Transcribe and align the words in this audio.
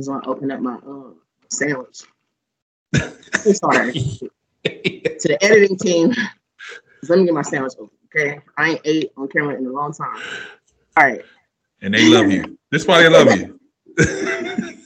was 0.00 0.08
gonna 0.08 0.26
open 0.26 0.50
up 0.50 0.60
my 0.60 0.74
um 0.86 1.16
sandwich. 1.50 2.04
Sorry. 3.34 3.92
to 3.92 4.30
the 4.64 5.38
editing 5.42 5.76
team. 5.76 6.14
Let 7.08 7.18
me 7.18 7.26
get 7.26 7.34
my 7.34 7.42
sandwich 7.42 7.74
open. 7.78 7.96
Okay. 8.14 8.40
I 8.56 8.70
ain't 8.70 8.80
ate 8.84 9.12
on 9.16 9.28
camera 9.28 9.56
in 9.56 9.66
a 9.66 9.70
long 9.70 9.92
time. 9.92 10.20
All 10.96 11.04
right. 11.04 11.22
And 11.82 11.94
they 11.94 12.08
love 12.08 12.30
you. 12.30 12.58
This 12.70 12.86
why 12.86 13.02
they 13.02 13.08
love 13.08 13.28
you. 13.38 13.60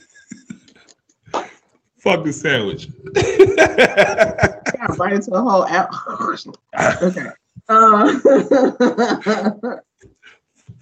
Fuck 1.97 2.23
the 2.23 2.33
sandwich. 2.33 2.89
yeah, 3.15 4.95
bite 4.97 5.13
into 5.13 5.31
a 5.33 5.41
whole 5.41 5.65
app. 5.65 5.91
okay. 7.01 7.29
Uh, 7.67 8.19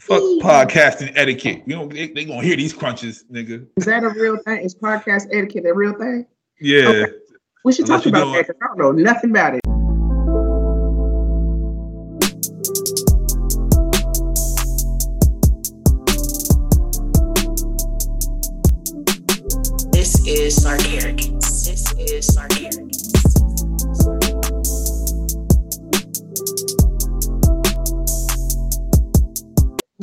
Fuck 0.04 0.22
podcasting 0.42 1.14
etiquette. 1.16 1.64
You 1.66 1.78
know, 1.78 1.88
they, 1.88 2.08
they 2.08 2.26
gonna 2.26 2.44
hear 2.44 2.58
these 2.58 2.74
crunches, 2.74 3.24
nigga. 3.32 3.66
Is 3.78 3.86
that 3.86 4.04
a 4.04 4.10
real 4.10 4.36
thing? 4.36 4.60
Is 4.60 4.76
podcast 4.76 5.28
etiquette 5.32 5.66
a 5.66 5.74
real 5.74 5.94
thing? 5.94 6.26
Yeah. 6.60 6.88
Okay. 6.90 7.14
We 7.64 7.72
should 7.72 7.86
Unless 7.86 8.04
talk 8.04 8.10
about 8.10 8.34
that 8.34 8.48
because 8.48 8.62
I 8.62 8.68
don't 8.68 8.78
know 8.80 8.92
nothing 8.92 9.30
about 9.30 9.54
it. 9.54 9.62
This 19.94 20.28
is 20.28 20.60
Sarcaric. 20.60 21.32
This 21.64 21.94
is 21.94 22.28
Sarcaric. 22.36 22.83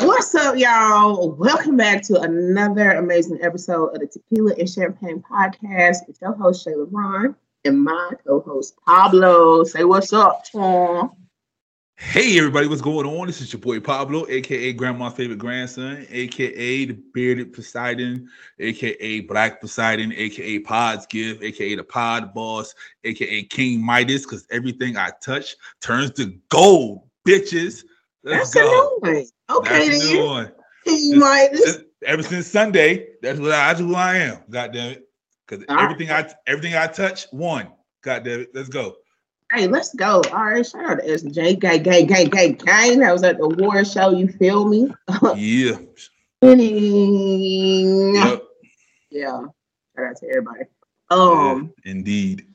What's 0.03 0.35
up, 0.35 0.57
y'all? 0.57 1.33
Welcome 1.33 1.77
back 1.77 2.03
to 2.05 2.19
another 2.23 2.93
amazing 2.93 3.39
episode 3.43 3.89
of 3.89 4.01
the 4.01 4.07
Tequila 4.07 4.55
and 4.59 4.69
Champagne 4.69 5.23
podcast. 5.31 6.09
It's 6.09 6.19
your 6.23 6.33
host, 6.33 6.67
Shayla 6.67 6.89
Ron, 6.91 7.37
and 7.67 7.84
my 7.84 8.12
co-host, 8.27 8.77
Pablo. 8.87 9.62
Say 9.65 9.84
what's 9.84 10.15
up, 10.15 10.47
Tom. 10.51 11.12
Hey, 11.98 12.39
everybody, 12.39 12.67
what's 12.67 12.81
going 12.81 13.07
on? 13.07 13.27
This 13.27 13.42
is 13.42 13.53
your 13.53 13.61
boy 13.61 13.79
Pablo, 13.79 14.27
aka 14.31 14.73
Grandma's 14.73 15.12
favorite 15.12 15.39
grandson, 15.39 16.07
aka 16.11 16.87
the 16.87 16.95
bearded 17.12 17.53
Poseidon, 17.53 18.27
aka 18.59 19.20
Black 19.20 19.61
Poseidon, 19.61 20.14
aka 20.17 20.61
Pod's 20.61 21.05
gift, 21.09 21.42
aka 21.42 21.75
the 21.75 21.85
Pod 21.85 22.33
Boss, 22.33 22.75
aka 23.05 23.42
King 23.42 23.85
Midas, 23.85 24.23
because 24.23 24.47
everything 24.51 24.97
I 24.97 25.11
touch 25.23 25.57
turns 25.83 26.12
to 26.12 26.33
gold, 26.48 27.03
bitches. 27.29 27.85
Let's 28.23 28.51
That's 28.51 28.67
go. 28.67 28.99
a 29.03 29.07
new 29.07 29.15
one. 29.15 29.27
Okay, 29.51 29.89
that's 29.89 30.09
then. 30.09 30.27
One. 30.27 30.53
You 30.87 31.19
might. 31.19 31.51
Ever 32.05 32.23
since 32.23 32.47
Sunday, 32.47 33.09
that's 33.23 33.39
what 33.39 33.53
I, 33.53 33.69
that's 33.69 33.81
who 33.81 33.95
I 33.95 34.17
am. 34.17 34.39
God 34.49 34.73
damn 34.73 34.93
it. 34.93 35.09
Because 35.47 35.65
everything 35.69 36.09
right. 36.09 36.27
I 36.27 36.35
everything 36.47 36.75
I 36.75 36.87
touch, 36.87 37.27
one. 37.31 37.69
God 38.03 38.25
damn 38.25 38.41
it. 38.41 38.51
Let's 38.55 38.69
go. 38.69 38.97
Hey, 39.53 39.67
let's 39.67 39.93
go. 39.95 40.23
All 40.33 40.45
right, 40.45 40.65
shout 40.65 40.85
out 40.85 41.01
to 41.01 41.05
SJ. 41.05 41.59
Gang, 41.59 41.83
gang, 41.83 42.07
gang, 42.07 42.29
gang, 42.29 42.55
gang. 42.55 43.01
That 43.01 43.13
was 43.13 43.25
at 43.25 43.39
the 43.39 43.48
war 43.48 43.85
show. 43.85 44.11
You 44.11 44.29
feel 44.29 44.69
me? 44.69 44.93
yeah. 45.37 45.79
Yep. 46.43 48.43
Yeah. 49.11 49.43
Shout 49.97 50.07
out 50.07 50.17
to 50.17 50.29
everybody. 50.29 50.65
Um. 51.11 51.73
Yeah, 51.85 51.91
indeed. 51.91 52.47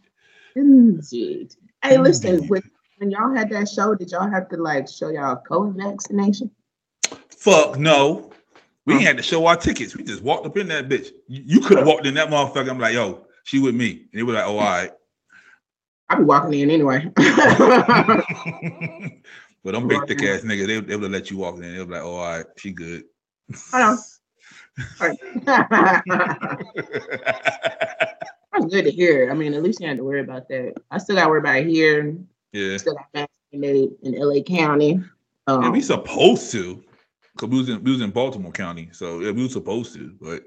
Indeed. 0.56 1.54
Hey, 1.84 1.98
listen. 1.98 2.48
With, 2.48 2.64
when 2.98 3.12
y'all 3.12 3.34
had 3.34 3.50
that 3.50 3.70
show, 3.70 3.96
did 3.96 4.12
y'all 4.12 4.30
have 4.30 4.50
to 4.50 4.58
like 4.58 4.88
show 4.88 5.10
y'all 5.10 5.42
COVID 5.50 5.76
vaccination? 5.76 6.52
Fuck 7.30 7.78
no. 7.78 8.32
We 8.86 9.02
had 9.02 9.18
to 9.18 9.24
show 9.24 9.48
our 9.48 9.58
tickets. 9.58 9.96
We 9.96 10.04
just 10.04 10.22
walked 10.22 10.46
up 10.46 10.56
in 10.58 10.68
that 10.68 10.88
bitch. 10.88 11.10
You, 11.28 11.42
you 11.46 11.62
could 11.62 11.80
have 11.80 11.88
walked 11.88 12.06
in 12.06 12.14
that 12.16 12.30
motherfucker. 12.30 12.70
I'm 12.70 12.80
like, 12.80 12.94
yo, 12.94 13.26
she 13.44 13.60
with 13.60 13.74
me. 13.74 14.06
And 14.12 14.14
they 14.14 14.24
were 14.24 14.34
like, 14.34 14.46
oh, 14.46 14.58
all 14.58 14.64
right. 14.64 14.92
I'll 16.08 16.18
be 16.18 16.24
walking 16.24 16.60
in 16.60 16.70
anyway. 16.70 17.12
but 17.16 17.26
them 19.72 19.88
big 19.88 20.08
thick 20.08 20.22
ass 20.22 20.42
niggas, 20.42 20.68
they, 20.68 20.80
they 20.82 20.98
would 20.98 21.12
let 21.12 21.32
you 21.32 21.38
walk 21.38 21.56
in. 21.56 21.62
They'll 21.62 21.86
be 21.86 21.94
like, 21.94 22.04
oh, 22.04 22.18
all 22.18 22.38
right, 22.38 22.46
she 22.58 22.72
good. 22.72 23.06
I 23.74 23.80
know. 23.80 23.98
That's 28.52 28.66
good 28.70 28.84
to 28.84 28.92
hear. 28.92 29.32
I 29.32 29.34
mean, 29.34 29.56
at 29.56 29.64
least 29.64 29.80
you 29.80 29.88
had 29.88 29.98
to 29.98 30.04
worry 30.04 30.22
about 30.22 30.48
that. 30.50 30.76
I 30.92 31.00
still 31.00 31.16
got 31.16 31.24
to 31.24 31.30
worry 31.30 31.40
about 31.40 31.66
here. 31.66 32.16
Yeah. 32.56 32.78
Still 32.78 32.94
got 32.94 33.28
vaccinated 33.52 33.96
in 34.04 34.18
LA 34.18 34.42
County. 34.42 35.04
Um, 35.46 35.64
yeah, 35.64 35.70
we 35.72 35.82
supposed 35.82 36.52
to. 36.54 36.82
Cause 37.38 37.50
we 37.50 37.58
was 37.58 37.68
in 37.68 37.84
we 37.84 37.92
was 37.92 38.00
in 38.00 38.12
Baltimore 38.12 38.54
County, 38.54 38.88
so 38.94 39.20
yeah, 39.20 39.32
we 39.32 39.44
were 39.44 39.50
supposed 39.50 39.94
to, 39.96 40.16
but 40.22 40.44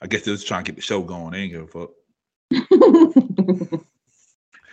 I 0.00 0.06
guess 0.06 0.22
they 0.22 0.30
was 0.30 0.42
trying 0.42 0.64
to 0.64 0.72
get 0.72 0.76
the 0.76 0.80
show 0.80 1.02
going. 1.02 1.32
They 1.32 1.40
ain't 1.40 1.52
give 1.52 1.64
a 1.64 1.66
fuck. 1.66 1.90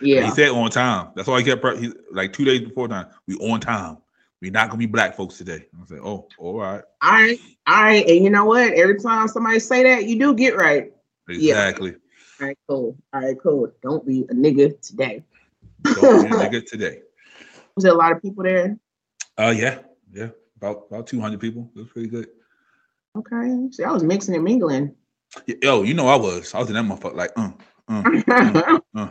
yeah, 0.00 0.24
he 0.24 0.30
said 0.30 0.48
on 0.48 0.70
time. 0.70 1.10
That's 1.14 1.28
why 1.28 1.40
he 1.40 1.44
kept 1.44 1.62
he, 1.78 1.92
like 2.10 2.32
two 2.32 2.46
days 2.46 2.60
before 2.60 2.88
time. 2.88 3.08
We 3.26 3.34
on 3.36 3.60
time. 3.60 3.98
We 4.40 4.48
not 4.48 4.70
gonna 4.70 4.78
be 4.78 4.86
black 4.86 5.14
folks 5.14 5.36
today. 5.36 5.66
I 5.78 5.84
said, 5.86 5.98
oh, 6.02 6.26
all 6.38 6.58
right, 6.58 6.82
all 7.02 7.12
right, 7.12 7.38
all 7.66 7.82
right. 7.82 8.08
And 8.08 8.24
you 8.24 8.30
know 8.30 8.46
what? 8.46 8.72
Every 8.72 8.98
time 8.98 9.28
somebody 9.28 9.58
say 9.58 9.82
that, 9.82 10.06
you 10.06 10.18
do 10.18 10.34
get 10.34 10.56
right. 10.56 10.90
Exactly. 11.28 11.90
Yeah. 11.90 11.96
All 12.40 12.46
right, 12.46 12.58
cool. 12.66 12.96
All 13.12 13.20
right, 13.20 13.36
cool. 13.42 13.70
Don't 13.82 14.06
be 14.06 14.22
a 14.22 14.32
nigga 14.32 14.80
today. 14.80 15.22
Nigga 15.84 16.66
today. 16.66 17.00
Was 17.76 17.84
there 17.84 17.92
a 17.92 17.96
lot 17.96 18.12
of 18.12 18.22
people 18.22 18.44
there? 18.44 18.76
Uh, 19.38 19.54
yeah, 19.56 19.78
yeah, 20.12 20.28
about 20.56 20.86
about 20.90 21.06
two 21.06 21.20
hundred 21.20 21.40
people. 21.40 21.70
It 21.74 21.80
was 21.80 21.88
pretty 21.88 22.08
good. 22.08 22.28
Okay, 23.16 23.56
see, 23.70 23.84
I 23.84 23.92
was 23.92 24.02
mixing 24.02 24.34
and 24.34 24.44
mingling. 24.44 24.94
Yo, 25.62 25.82
you 25.82 25.94
know 25.94 26.08
I 26.08 26.16
was. 26.16 26.52
I 26.52 26.58
was 26.58 26.68
in 26.68 26.74
that 26.74 26.84
motherfucker 26.84 27.14
like, 27.14 27.30
uh, 27.36 27.50
uh, 27.88 28.02
uh, 28.28 28.78
uh. 28.94 29.10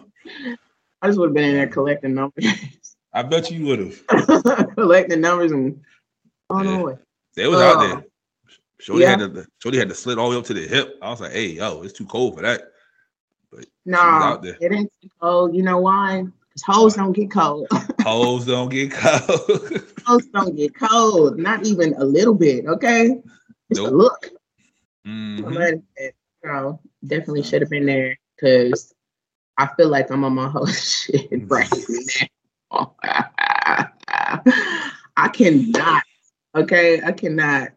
I 1.01 1.07
just 1.07 1.17
would 1.17 1.29
have 1.29 1.33
been 1.33 1.45
in 1.45 1.55
there 1.55 1.67
collecting 1.67 2.13
numbers. 2.13 2.45
I 3.13 3.23
bet 3.23 3.49
you 3.49 3.65
would 3.65 3.79
have 3.79 4.75
collecting 4.75 5.21
numbers 5.21 5.51
and 5.51 5.81
oh 6.49 6.61
yeah. 6.61 6.77
no, 6.77 6.99
they 7.35 7.47
was 7.47 7.59
out 7.59 7.79
there. 7.79 8.05
Shorty 8.79 9.01
yeah. 9.01 9.17
had 9.17 9.33
the 9.33 9.47
Shorty 9.59 9.77
had 9.77 9.89
to 9.89 9.95
slit 9.95 10.17
all 10.17 10.29
the 10.29 10.35
way 10.35 10.39
up 10.39 10.45
to 10.47 10.53
the 10.53 10.67
hip. 10.67 10.97
I 11.01 11.09
was 11.09 11.21
like, 11.21 11.31
hey, 11.31 11.47
yo, 11.47 11.81
it's 11.81 11.93
too 11.93 12.05
cold 12.05 12.35
for 12.35 12.43
that. 12.43 12.61
But 13.51 13.65
no, 13.85 14.39
it 14.43 14.71
ain't 14.71 14.91
too 15.01 15.09
cold. 15.19 15.55
You 15.55 15.63
know 15.63 15.79
why? 15.79 16.25
Hoes 16.65 16.95
don't 16.95 17.13
get 17.13 17.31
cold. 17.31 17.67
hoes 18.01 18.45
don't 18.45 18.69
get 18.69 18.91
cold. 18.91 19.83
hoes 20.05 20.25
don't 20.27 20.55
get 20.55 20.75
cold. 20.75 21.37
Not 21.37 21.65
even 21.65 21.93
a 21.95 22.03
little 22.03 22.33
bit. 22.33 22.65
Okay. 22.65 23.21
Just 23.69 23.81
nope. 23.81 23.91
a 23.91 23.95
look. 23.95 24.29
Mm-hmm. 25.07 26.75
definitely 27.07 27.43
should 27.43 27.61
have 27.61 27.69
been 27.69 27.85
there 27.85 28.17
because 28.35 28.93
I 29.57 29.67
feel 29.75 29.89
like 29.89 30.11
I'm 30.11 30.23
on 30.23 30.35
my 30.35 30.49
whole 30.49 30.65
shit 30.67 31.29
right 31.47 31.69
now. 32.71 32.95
I 35.17 35.27
cannot. 35.33 36.03
Okay, 36.55 37.01
I 37.01 37.11
cannot 37.11 37.69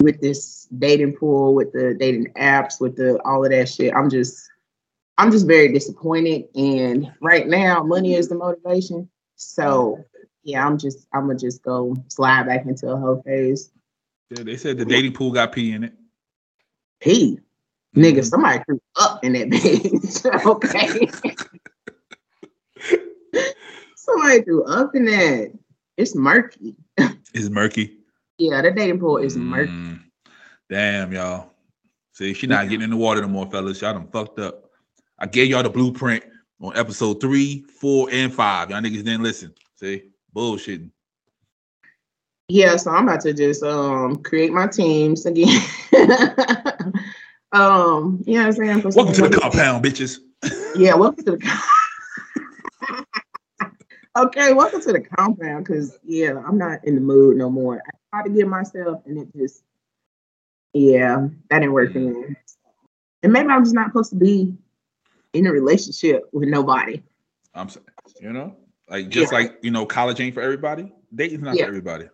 with 0.00 0.20
this 0.20 0.66
dating 0.78 1.14
pool, 1.14 1.54
with 1.54 1.72
the 1.72 1.94
dating 1.98 2.32
apps, 2.34 2.80
with 2.80 2.96
the 2.96 3.20
all 3.24 3.44
of 3.44 3.50
that 3.50 3.68
shit. 3.68 3.94
I'm 3.94 4.10
just 4.10 4.49
I'm 5.20 5.30
just 5.30 5.46
very 5.46 5.70
disappointed. 5.70 6.48
And 6.54 7.12
right 7.20 7.46
now, 7.46 7.82
money 7.82 8.14
is 8.14 8.30
the 8.30 8.36
motivation. 8.36 9.06
So 9.36 10.02
yeah, 10.44 10.66
I'm 10.66 10.78
just 10.78 11.06
I'm 11.12 11.26
gonna 11.26 11.38
just 11.38 11.62
go 11.62 11.94
slide 12.08 12.46
back 12.46 12.64
into 12.64 12.88
a 12.88 12.96
whole 12.96 13.22
phase. 13.22 13.70
Yeah, 14.30 14.44
they 14.44 14.56
said 14.56 14.78
the 14.78 14.86
dating 14.86 15.12
pool 15.12 15.30
got 15.30 15.52
pee 15.52 15.72
in 15.72 15.84
it. 15.84 15.92
Pee, 17.00 17.38
nigga, 17.94 18.12
mm-hmm. 18.12 18.22
somebody 18.22 18.62
threw 18.64 18.80
up 18.96 19.22
in 19.22 19.34
that 19.34 19.48
bitch. 19.48 20.46
okay. 20.46 21.10
somebody 23.96 24.40
threw 24.40 24.64
up 24.64 24.94
in 24.94 25.04
that. 25.04 25.52
It's 25.98 26.14
murky. 26.14 26.76
it's 26.96 27.50
murky. 27.50 27.98
Yeah, 28.38 28.62
the 28.62 28.70
dating 28.70 29.00
pool 29.00 29.18
is 29.18 29.36
mm. 29.36 29.42
murky. 29.42 30.00
Damn, 30.70 31.12
y'all. 31.12 31.50
See, 32.14 32.32
she 32.32 32.46
not 32.46 32.70
getting 32.70 32.84
in 32.84 32.90
the 32.90 32.96
water 32.96 33.20
no 33.20 33.28
more, 33.28 33.50
fellas. 33.50 33.82
Y'all 33.82 33.92
done 33.92 34.08
fucked 34.08 34.38
up. 34.38 34.69
I 35.22 35.26
gave 35.26 35.50
y'all 35.50 35.62
the 35.62 35.68
blueprint 35.68 36.24
on 36.62 36.74
episode 36.78 37.20
three, 37.20 37.62
four, 37.78 38.08
and 38.10 38.32
five. 38.32 38.70
Y'all 38.70 38.80
niggas 38.80 39.04
didn't 39.04 39.22
listen. 39.22 39.54
See, 39.76 40.04
bullshitting. 40.34 40.90
Yeah, 42.48 42.76
so 42.76 42.90
I'm 42.90 43.06
about 43.06 43.20
to 43.20 43.34
just 43.34 43.62
um 43.62 44.16
create 44.16 44.50
my 44.50 44.66
teams 44.66 45.26
again. 45.26 45.60
um, 47.52 48.24
you 48.26 48.34
know 48.34 48.46
what 48.46 48.46
I'm 48.46 48.52
saying? 48.52 48.82
Welcome 48.82 49.12
to 49.12 49.28
the 49.28 49.38
compound, 49.40 49.84
bitches. 49.84 50.20
yeah, 50.74 50.94
welcome 50.94 51.24
to 51.24 51.32
the 51.32 51.38
compound. 51.38 51.64
Okay, 54.18 54.52
welcome 54.52 54.80
to 54.80 54.92
the 54.92 55.00
compound 55.00 55.64
because 55.64 55.96
yeah, 56.02 56.42
I'm 56.44 56.58
not 56.58 56.84
in 56.84 56.96
the 56.96 57.00
mood 57.00 57.36
no 57.36 57.48
more. 57.48 57.80
I 57.86 57.90
tried 58.10 58.28
to 58.28 58.34
get 58.36 58.48
myself 58.48 59.02
and 59.06 59.16
it 59.18 59.28
just 59.36 59.62
yeah, 60.72 61.28
that 61.48 61.60
didn't 61.60 61.72
work 61.72 61.92
for 61.92 62.00
me. 62.00 62.34
And 63.22 63.32
maybe 63.32 63.50
I'm 63.50 63.62
just 63.62 63.74
not 63.74 63.86
supposed 63.86 64.10
to 64.10 64.16
be 64.16 64.56
in 65.32 65.46
a 65.46 65.52
relationship 65.52 66.28
with 66.32 66.48
nobody. 66.48 67.02
I'm 67.54 67.68
saying, 67.68 67.86
you 68.20 68.32
know, 68.32 68.56
like 68.88 69.08
just 69.08 69.32
yeah. 69.32 69.38
like 69.38 69.58
you 69.62 69.70
know, 69.70 69.86
college 69.86 70.20
ain't 70.20 70.34
for 70.34 70.42
everybody. 70.42 70.92
Dating's 71.14 71.42
not 71.42 71.56
yeah. 71.56 71.64
for 71.64 71.68
everybody. 71.68 72.06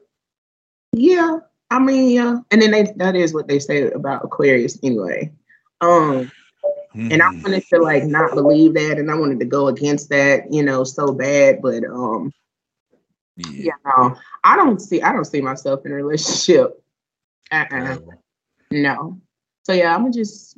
Yeah, 0.92 1.38
I 1.70 1.78
mean, 1.78 2.10
yeah. 2.10 2.38
And 2.50 2.62
then 2.62 2.70
they 2.70 2.92
that 2.96 3.16
is 3.16 3.34
what 3.34 3.48
they 3.48 3.58
say 3.58 3.90
about 3.90 4.24
Aquarius 4.24 4.78
anyway. 4.82 5.32
Um 5.80 6.30
mm-hmm. 6.94 7.12
and 7.12 7.22
I 7.22 7.26
mm-hmm. 7.26 7.42
wanted 7.42 7.66
to 7.68 7.78
like 7.78 8.04
not 8.04 8.34
believe 8.34 8.74
that 8.74 8.98
and 8.98 9.10
I 9.10 9.14
wanted 9.14 9.40
to 9.40 9.46
go 9.46 9.68
against 9.68 10.08
that, 10.10 10.52
you 10.52 10.62
know, 10.62 10.84
so 10.84 11.12
bad. 11.12 11.60
But 11.60 11.84
um 11.84 12.32
yeah, 13.36 13.72
no, 13.84 14.16
I 14.44 14.56
don't 14.56 14.80
see 14.80 15.02
I 15.02 15.12
don't 15.12 15.26
see 15.26 15.42
myself 15.42 15.84
in 15.84 15.92
a 15.92 15.96
relationship. 15.96 16.82
Uh-uh. 17.50 17.98
No. 18.70 19.20
So 19.64 19.72
yeah, 19.72 19.94
I'm 19.94 20.02
gonna 20.02 20.12
just 20.12 20.56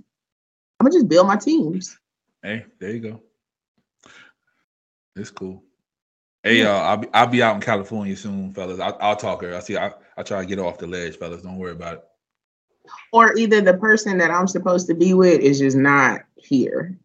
I'm 0.79 0.87
gonna 0.87 0.95
just 0.95 1.09
build 1.09 1.27
my 1.27 1.37
teams. 1.37 1.99
Hey, 2.43 2.67
there 2.79 2.91
you 2.91 3.01
go. 3.01 3.23
It's 5.17 5.31
cool. 5.31 5.63
Hey, 6.43 6.63
uh, 6.65 6.71
I'll 6.71 6.97
be 6.97 7.09
I'll 7.13 7.27
be 7.27 7.43
out 7.43 7.57
in 7.57 7.61
California 7.61 8.17
soon, 8.17 8.55
fellas. 8.55 8.79
I'll, 8.79 8.97
I'll 9.01 9.17
talk 9.17 9.43
her. 9.43 9.55
I 9.55 9.61
see. 9.61 9.77
I 9.77 9.93
I 10.17 10.23
try 10.23 10.41
to 10.41 10.47
get 10.47 10.59
off 10.59 10.79
the 10.79 10.87
ledge, 10.87 11.17
fellas. 11.17 11.43
Don't 11.43 11.57
worry 11.57 11.73
about 11.73 11.95
it. 11.95 12.05
Or 13.13 13.37
either 13.37 13.61
the 13.61 13.75
person 13.75 14.19
that 14.19 14.31
I'm 14.31 14.47
supposed 14.47 14.87
to 14.87 14.95
be 14.95 15.15
with 15.15 15.41
is 15.41 15.59
just 15.59 15.77
not 15.77 16.21
here. 16.37 16.97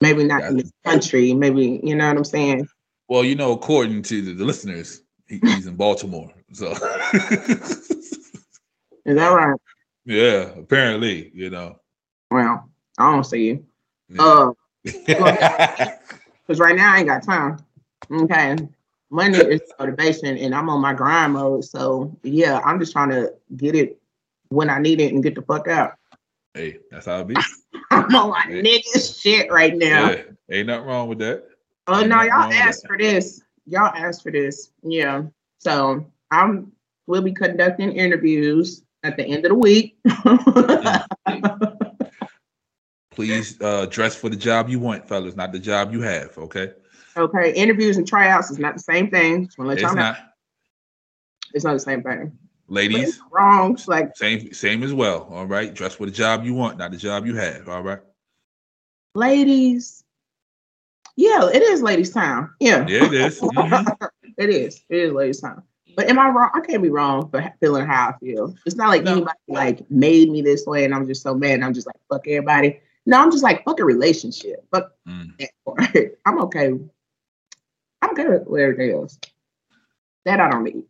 Maybe 0.00 0.24
not 0.24 0.44
in 0.44 0.58
this 0.58 0.70
country. 0.84 1.32
Maybe 1.32 1.80
you 1.82 1.96
know 1.96 2.06
what 2.08 2.16
I'm 2.18 2.24
saying. 2.24 2.68
Well, 3.08 3.24
you 3.24 3.34
know, 3.34 3.52
according 3.52 4.02
to 4.04 4.22
the, 4.22 4.32
the 4.34 4.44
listeners, 4.44 5.02
he, 5.28 5.40
he's 5.42 5.66
in 5.66 5.76
Baltimore. 5.76 6.30
So 6.52 6.70
is 6.72 8.26
that 9.06 9.28
right? 9.28 9.58
Yeah, 10.04 10.50
apparently, 10.58 11.30
you 11.34 11.50
know. 11.50 11.76
Well, 12.30 12.68
I 12.98 13.12
don't 13.12 13.24
see 13.24 13.46
you. 13.46 13.64
Yeah. 14.08 14.22
Uh, 14.22 14.52
because 14.84 16.60
right 16.60 16.76
now 16.76 16.94
I 16.94 16.98
ain't 16.98 17.08
got 17.08 17.22
time. 17.22 17.58
Okay. 18.10 18.56
Money 19.10 19.38
is 19.38 19.62
motivation 19.78 20.36
and 20.36 20.54
I'm 20.54 20.68
on 20.68 20.80
my 20.80 20.92
grind 20.92 21.32
mode. 21.34 21.64
So 21.64 22.14
yeah, 22.22 22.60
I'm 22.64 22.78
just 22.78 22.92
trying 22.92 23.10
to 23.10 23.32
get 23.56 23.74
it 23.74 23.98
when 24.48 24.68
I 24.68 24.78
need 24.78 25.00
it 25.00 25.12
and 25.12 25.22
get 25.22 25.34
the 25.34 25.42
fuck 25.42 25.68
out. 25.68 25.94
Hey, 26.52 26.78
that's 26.90 27.06
how 27.06 27.20
it 27.20 27.28
be. 27.28 27.36
I'm 27.90 28.14
on 28.14 28.30
my 28.30 28.42
hey. 28.42 28.62
nigga 28.62 29.22
shit 29.22 29.50
right 29.50 29.76
now. 29.76 30.10
Yeah, 30.10 30.22
ain't 30.50 30.66
nothing 30.66 30.86
wrong 30.86 31.08
with 31.08 31.18
that. 31.18 31.44
Oh 31.86 32.04
no, 32.04 32.22
y'all 32.22 32.52
asked 32.52 32.86
for 32.86 32.98
this. 32.98 33.42
Y'all 33.66 33.92
asked 33.94 34.22
for 34.22 34.32
this. 34.32 34.70
Yeah. 34.82 35.22
So 35.58 36.06
I'm 36.30 36.72
we'll 37.06 37.22
be 37.22 37.32
conducting 37.32 37.92
interviews 37.92 38.82
at 39.02 39.16
the 39.16 39.24
end 39.24 39.44
of 39.44 39.50
the 39.50 39.54
week. 39.54 39.96
Please 43.14 43.60
uh, 43.60 43.86
dress 43.86 44.14
for 44.14 44.28
the 44.28 44.36
job 44.36 44.68
you 44.68 44.78
want, 44.78 45.08
fellas, 45.08 45.36
not 45.36 45.52
the 45.52 45.58
job 45.58 45.92
you 45.92 46.00
have. 46.00 46.36
Okay. 46.36 46.72
Okay. 47.16 47.52
Interviews 47.54 47.96
and 47.96 48.06
tryouts 48.06 48.50
is 48.50 48.58
not 48.58 48.74
the 48.74 48.80
same 48.80 49.10
thing. 49.10 49.46
Just 49.46 49.58
let 49.58 49.74
it's 49.74 49.82
y'all 49.82 49.94
not. 49.94 50.16
Know. 50.16 50.24
It's 51.54 51.64
not 51.64 51.74
the 51.74 51.80
same 51.80 52.02
thing. 52.02 52.36
Ladies, 52.66 53.20
wrong. 53.30 53.74
It's 53.74 53.86
like 53.86 54.16
same, 54.16 54.52
same 54.52 54.82
as 54.82 54.92
well. 54.92 55.28
All 55.30 55.46
right. 55.46 55.72
Dress 55.72 55.94
for 55.94 56.06
the 56.06 56.12
job 56.12 56.44
you 56.44 56.54
want, 56.54 56.78
not 56.78 56.90
the 56.90 56.96
job 56.96 57.26
you 57.26 57.36
have. 57.36 57.68
All 57.68 57.82
right. 57.82 58.00
Ladies. 59.14 60.02
Yeah, 61.16 61.48
it 61.48 61.62
is 61.62 61.82
ladies' 61.82 62.10
time. 62.10 62.54
Yeah. 62.58 62.86
Yeah, 62.88 63.04
it 63.04 63.14
is. 63.14 63.40
Mm-hmm. 63.54 64.04
it 64.38 64.50
is. 64.50 64.82
It 64.88 64.96
is 64.96 65.12
ladies' 65.12 65.40
time. 65.40 65.62
But 65.94 66.08
am 66.08 66.18
I 66.18 66.28
wrong? 66.28 66.50
I 66.54 66.60
can't 66.60 66.82
be 66.82 66.90
wrong 66.90 67.30
for 67.30 67.52
feeling 67.60 67.86
how 67.86 68.08
I 68.08 68.18
feel. 68.18 68.54
It's 68.66 68.74
not 68.74 68.88
like 68.88 69.04
no. 69.04 69.12
anybody 69.12 69.38
like 69.46 69.88
made 69.90 70.30
me 70.30 70.42
this 70.42 70.66
way, 70.66 70.84
and 70.84 70.92
I'm 70.92 71.06
just 71.06 71.22
so 71.22 71.34
mad. 71.34 71.52
And 71.52 71.64
I'm 71.64 71.74
just 71.74 71.86
like 71.86 71.96
fuck 72.10 72.26
everybody. 72.26 72.80
No, 73.06 73.20
I'm 73.20 73.30
just 73.30 73.44
like 73.44 73.64
fuck 73.64 73.80
a 73.80 73.84
relationship. 73.84 74.64
Fuck 74.70 74.92
mm. 75.06 75.32
I'm 76.26 76.40
okay. 76.42 76.72
I'm 78.02 78.10
okay 78.10 78.26
with 78.46 78.60
everything 78.60 78.92
else. 78.92 79.18
That 80.24 80.40
I 80.40 80.50
don't 80.50 80.64
need. 80.64 80.84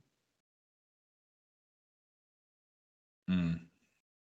Mm. 3.28 3.60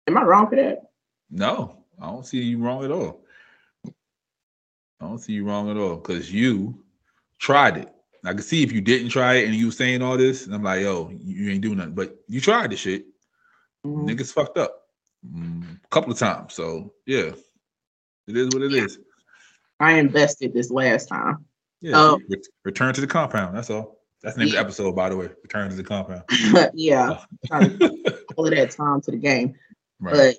Am 0.07 0.17
I 0.17 0.23
wrong 0.23 0.49
for 0.49 0.55
that? 0.55 0.91
No, 1.29 1.83
I 2.01 2.05
don't 2.05 2.25
see 2.25 2.41
you 2.41 2.59
wrong 2.59 2.85
at 2.85 2.91
all. 2.91 3.23
I 3.85 5.07
don't 5.07 5.19
see 5.19 5.33
you 5.33 5.45
wrong 5.45 5.69
at 5.69 5.77
all 5.77 5.97
because 5.97 6.31
you 6.31 6.83
tried 7.39 7.77
it. 7.77 7.89
I 8.25 8.31
can 8.31 8.41
see 8.41 8.63
if 8.63 8.71
you 8.71 8.79
didn't 8.79 9.09
try 9.09 9.35
it 9.35 9.45
and 9.45 9.55
you 9.55 9.65
were 9.65 9.71
saying 9.73 10.01
all 10.01 10.17
this, 10.17 10.45
and 10.45 10.55
I'm 10.55 10.63
like, 10.63 10.81
yo, 10.81 11.11
you 11.19 11.51
ain't 11.51 11.61
doing 11.61 11.77
nothing. 11.77 11.93
But 11.93 12.15
you 12.29 12.39
tried 12.39 12.71
the 12.71 12.77
shit. 12.77 13.05
Mm. 13.85 14.09
Niggas 14.09 14.31
fucked 14.31 14.57
up 14.57 14.87
mm, 15.29 15.77
a 15.83 15.87
couple 15.89 16.13
of 16.13 16.17
times. 16.17 16.53
So 16.53 16.93
yeah, 17.05 17.31
it 18.27 18.37
is 18.37 18.49
what 18.53 18.63
it 18.63 18.71
yeah. 18.71 18.83
is. 18.83 18.99
I 19.79 19.93
invested 19.93 20.53
this 20.53 20.71
last 20.71 21.07
time. 21.07 21.45
Yeah, 21.81 21.99
um, 21.99 22.19
return 22.63 22.93
to 22.93 23.01
the 23.01 23.07
compound. 23.07 23.55
That's 23.55 23.69
all. 23.69 23.99
That's 24.21 24.35
the 24.35 24.45
name 24.45 24.53
yeah. 24.53 24.59
of 24.59 24.65
the 24.65 24.67
episode, 24.67 24.95
by 24.95 25.09
the 25.09 25.17
way. 25.17 25.29
Return 25.41 25.69
to 25.69 25.75
the 25.75 25.83
compound. 25.83 26.23
yeah, 26.73 27.19
all 27.51 27.61
of 28.47 28.55
that 28.55 28.71
time 28.71 29.01
to 29.01 29.11
the 29.11 29.17
game, 29.17 29.55
right. 29.99 30.13
but 30.15 30.35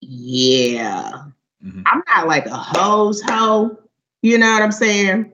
yeah, 0.00 1.24
mm-hmm. 1.64 1.82
I'm 1.86 2.02
not 2.06 2.28
like 2.28 2.46
a 2.46 2.56
hose 2.56 3.20
hoe. 3.22 3.76
You 4.22 4.38
know 4.38 4.50
what 4.52 4.62
I'm 4.62 4.72
saying? 4.72 5.32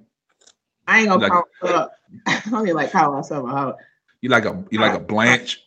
I 0.87 1.01
ain't 1.01 1.09
gonna 1.09 1.23
like, 1.23 1.33
call 1.33 1.45
myself. 1.63 1.91
I 2.27 2.43
don't 2.51 2.63
even 2.63 2.77
like 2.77 2.93
call 2.93 3.13
myself 3.13 3.45
a 3.45 3.49
hoe. 3.49 3.75
You 4.23 4.31
like 4.31 4.47
a 4.47 4.65
you 4.71 4.81
like 4.81 4.95
a 4.95 5.01
Blanche? 5.01 5.63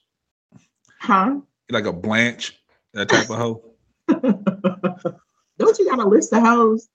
Huh? 0.99 1.35
You 1.35 1.73
like 1.73 1.85
a 1.85 1.93
Blanche? 1.93 2.59
That 2.93 3.09
type 3.09 3.29
of 3.29 3.37
hoe? 3.37 3.68
Don't 5.59 5.77
you 5.77 5.89
got 5.89 5.99
a 5.99 6.07
list 6.07 6.33
of 6.33 6.41
hoes? 6.41 6.89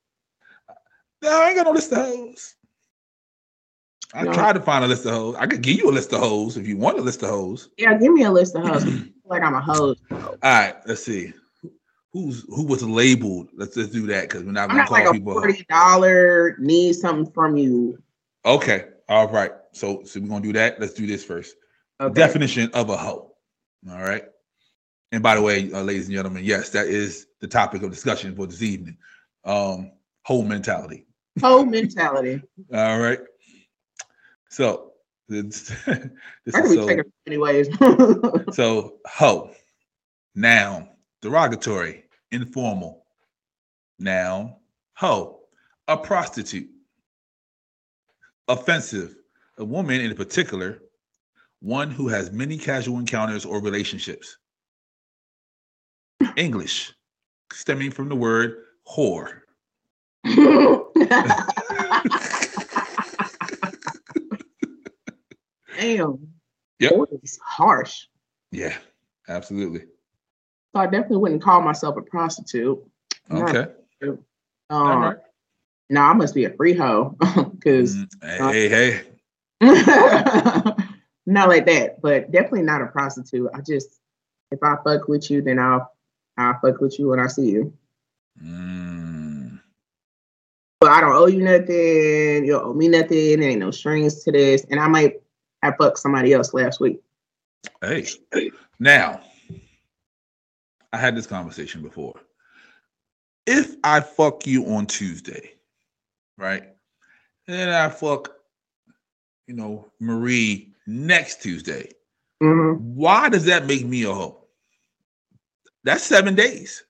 No, 1.22 1.30
I 1.30 1.48
ain't 1.48 1.56
got 1.56 1.66
no 1.66 1.72
list 1.72 1.92
of 1.92 1.98
hoes. 1.98 2.54
I 4.14 4.22
no. 4.22 4.32
tried 4.32 4.54
to 4.54 4.60
find 4.60 4.84
a 4.84 4.88
list 4.88 5.06
of 5.06 5.12
hoes. 5.12 5.36
I 5.38 5.46
could 5.46 5.62
give 5.62 5.76
you 5.76 5.90
a 5.90 5.92
list 5.92 6.12
of 6.12 6.20
hoes 6.20 6.56
if 6.56 6.68
you 6.68 6.76
want 6.76 6.98
a 6.98 7.02
list 7.02 7.22
of 7.22 7.30
hoes. 7.30 7.70
Yeah, 7.78 7.98
give 7.98 8.12
me 8.12 8.22
a 8.24 8.30
list 8.30 8.54
of 8.54 8.64
hoes. 8.64 8.84
like 9.24 9.42
I'm 9.42 9.54
a 9.54 9.60
hose. 9.60 10.00
All 10.10 10.38
right, 10.42 10.74
let's 10.86 11.04
see. 11.04 11.32
Who's 12.12 12.44
who 12.48 12.64
was 12.64 12.82
labeled? 12.82 13.48
Let's 13.54 13.74
just 13.74 13.92
do 13.92 14.06
that 14.06 14.28
because 14.28 14.44
we're 14.44 14.52
not 14.52 14.68
gonna 14.68 14.86
call 14.86 15.02
like 15.02 15.12
people. 15.12 15.32
Forty 15.32 15.64
dollar 15.68 16.56
need 16.58 16.94
something 16.94 17.32
from 17.32 17.56
you. 17.56 18.00
Okay, 18.44 18.84
all 19.08 19.28
right. 19.28 19.50
So 19.72 20.04
so 20.04 20.20
we're 20.20 20.28
gonna 20.28 20.40
do 20.40 20.52
that. 20.52 20.78
Let's 20.80 20.94
do 20.94 21.08
this 21.08 21.24
first. 21.24 21.56
Okay. 22.00 22.14
Definition 22.14 22.70
of 22.72 22.90
a 22.90 22.96
hoe. 22.96 23.32
All 23.90 24.00
right. 24.00 24.24
And 25.14 25.22
by 25.22 25.36
the 25.36 25.42
way, 25.42 25.70
uh, 25.72 25.80
ladies 25.80 26.06
and 26.06 26.14
gentlemen, 26.16 26.42
yes, 26.42 26.70
that 26.70 26.88
is 26.88 27.28
the 27.40 27.46
topic 27.46 27.84
of 27.84 27.90
discussion 27.92 28.34
for 28.34 28.48
this 28.48 28.62
evening. 28.62 28.96
Um, 29.44 29.92
whole 30.24 30.42
mentality. 30.42 31.06
Whole 31.40 31.64
mentality. 31.64 32.42
All 32.74 32.98
right. 32.98 33.20
So 34.50 34.90
this, 35.28 35.68
this 35.86 36.54
I 36.56 36.62
can 36.62 36.74
so, 36.74 37.02
anyways. 37.28 37.68
so 38.56 38.94
ho, 39.06 39.52
noun, 40.34 40.88
derogatory, 41.22 42.06
informal. 42.32 43.04
Noun, 44.00 44.56
ho, 44.94 45.42
a 45.86 45.96
prostitute. 45.96 46.70
Offensive, 48.48 49.14
a 49.58 49.64
woman 49.64 50.00
in 50.00 50.12
particular, 50.16 50.82
one 51.60 51.92
who 51.92 52.08
has 52.08 52.32
many 52.32 52.58
casual 52.58 52.98
encounters 52.98 53.44
or 53.44 53.62
relationships. 53.62 54.38
English, 56.36 56.92
stemming 57.52 57.90
from 57.90 58.08
the 58.08 58.16
word 58.16 58.64
whore. 58.88 59.40
Damn. 65.76 66.28
Yep. 66.80 66.92
It's 67.22 67.38
harsh. 67.38 68.06
Yeah, 68.50 68.76
absolutely. 69.28 69.80
So 70.74 70.80
I 70.80 70.86
definitely 70.86 71.18
wouldn't 71.18 71.42
call 71.42 71.60
myself 71.60 71.96
a 71.96 72.02
prostitute. 72.02 72.82
Okay. 73.30 73.66
Um, 74.02 74.18
All 74.70 74.98
right. 74.98 75.16
No, 75.90 76.00
I 76.00 76.12
must 76.14 76.34
be 76.34 76.44
a 76.44 76.50
free 76.50 76.74
hoe 76.74 77.16
because 77.52 77.96
hey, 78.22 78.68
hey, 78.68 78.68
hey. 78.68 79.02
not 81.26 81.48
like 81.48 81.66
that, 81.66 82.00
but 82.02 82.30
definitely 82.32 82.62
not 82.62 82.82
a 82.82 82.86
prostitute. 82.86 83.50
I 83.54 83.60
just 83.60 84.00
if 84.50 84.62
I 84.62 84.76
fuck 84.84 85.08
with 85.08 85.30
you, 85.30 85.42
then 85.42 85.58
I'll 85.58 85.93
I'll 86.36 86.58
fuck 86.60 86.80
with 86.80 86.98
you 86.98 87.08
when 87.08 87.20
I 87.20 87.26
see 87.28 87.50
you. 87.50 87.72
Mm. 88.42 89.60
But 90.80 90.90
I 90.90 91.00
don't 91.00 91.12
owe 91.14 91.26
you 91.26 91.42
nothing. 91.42 92.44
You 92.44 92.52
don't 92.52 92.66
owe 92.66 92.74
me 92.74 92.88
nothing. 92.88 93.40
There 93.40 93.50
ain't 93.50 93.60
no 93.60 93.70
strings 93.70 94.24
to 94.24 94.32
this. 94.32 94.64
And 94.70 94.80
I 94.80 94.88
might 94.88 95.22
have 95.62 95.76
fucked 95.78 95.98
somebody 95.98 96.32
else 96.32 96.52
last 96.52 96.80
week. 96.80 97.00
Hey, 97.80 98.06
now 98.78 99.20
I 100.92 100.98
had 100.98 101.16
this 101.16 101.26
conversation 101.26 101.82
before. 101.82 102.14
If 103.46 103.76
I 103.84 104.00
fuck 104.00 104.46
you 104.46 104.66
on 104.66 104.86
Tuesday, 104.86 105.54
right? 106.36 106.62
And 107.46 107.58
then 107.58 107.68
I 107.68 107.88
fuck, 107.88 108.32
you 109.46 109.54
know, 109.54 109.90
Marie 110.00 110.72
next 110.86 111.42
Tuesday. 111.42 111.90
Mm-hmm. 112.42 112.94
Why 112.94 113.28
does 113.28 113.44
that 113.46 113.66
make 113.66 113.84
me 113.84 114.04
a 114.04 114.12
hoe? 114.12 114.43
That's 115.84 116.02
seven 116.02 116.34
days. 116.34 116.84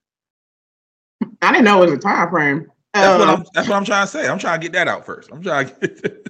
I 1.43 1.53
didn't 1.53 1.65
know 1.65 1.83
it 1.83 1.91
was 1.91 1.99
a 1.99 1.99
time 1.99 2.31
frame. 2.31 2.71
That's, 2.93 3.07
uh, 3.07 3.37
what 3.37 3.49
that's, 3.53 3.69
what 3.69 3.77
I'm, 3.77 3.85
trying 3.85 4.07
to 4.07 4.11
say. 4.11 4.29
I'm 4.29 4.39
trying 4.39 4.61
to 4.61 4.65
get 4.65 4.73
that 4.73 4.89
out 4.89 5.05
first. 5.05 5.31
I'm 5.33 5.43
trying. 5.43 5.69
To 5.69 5.75
get. 5.75 6.29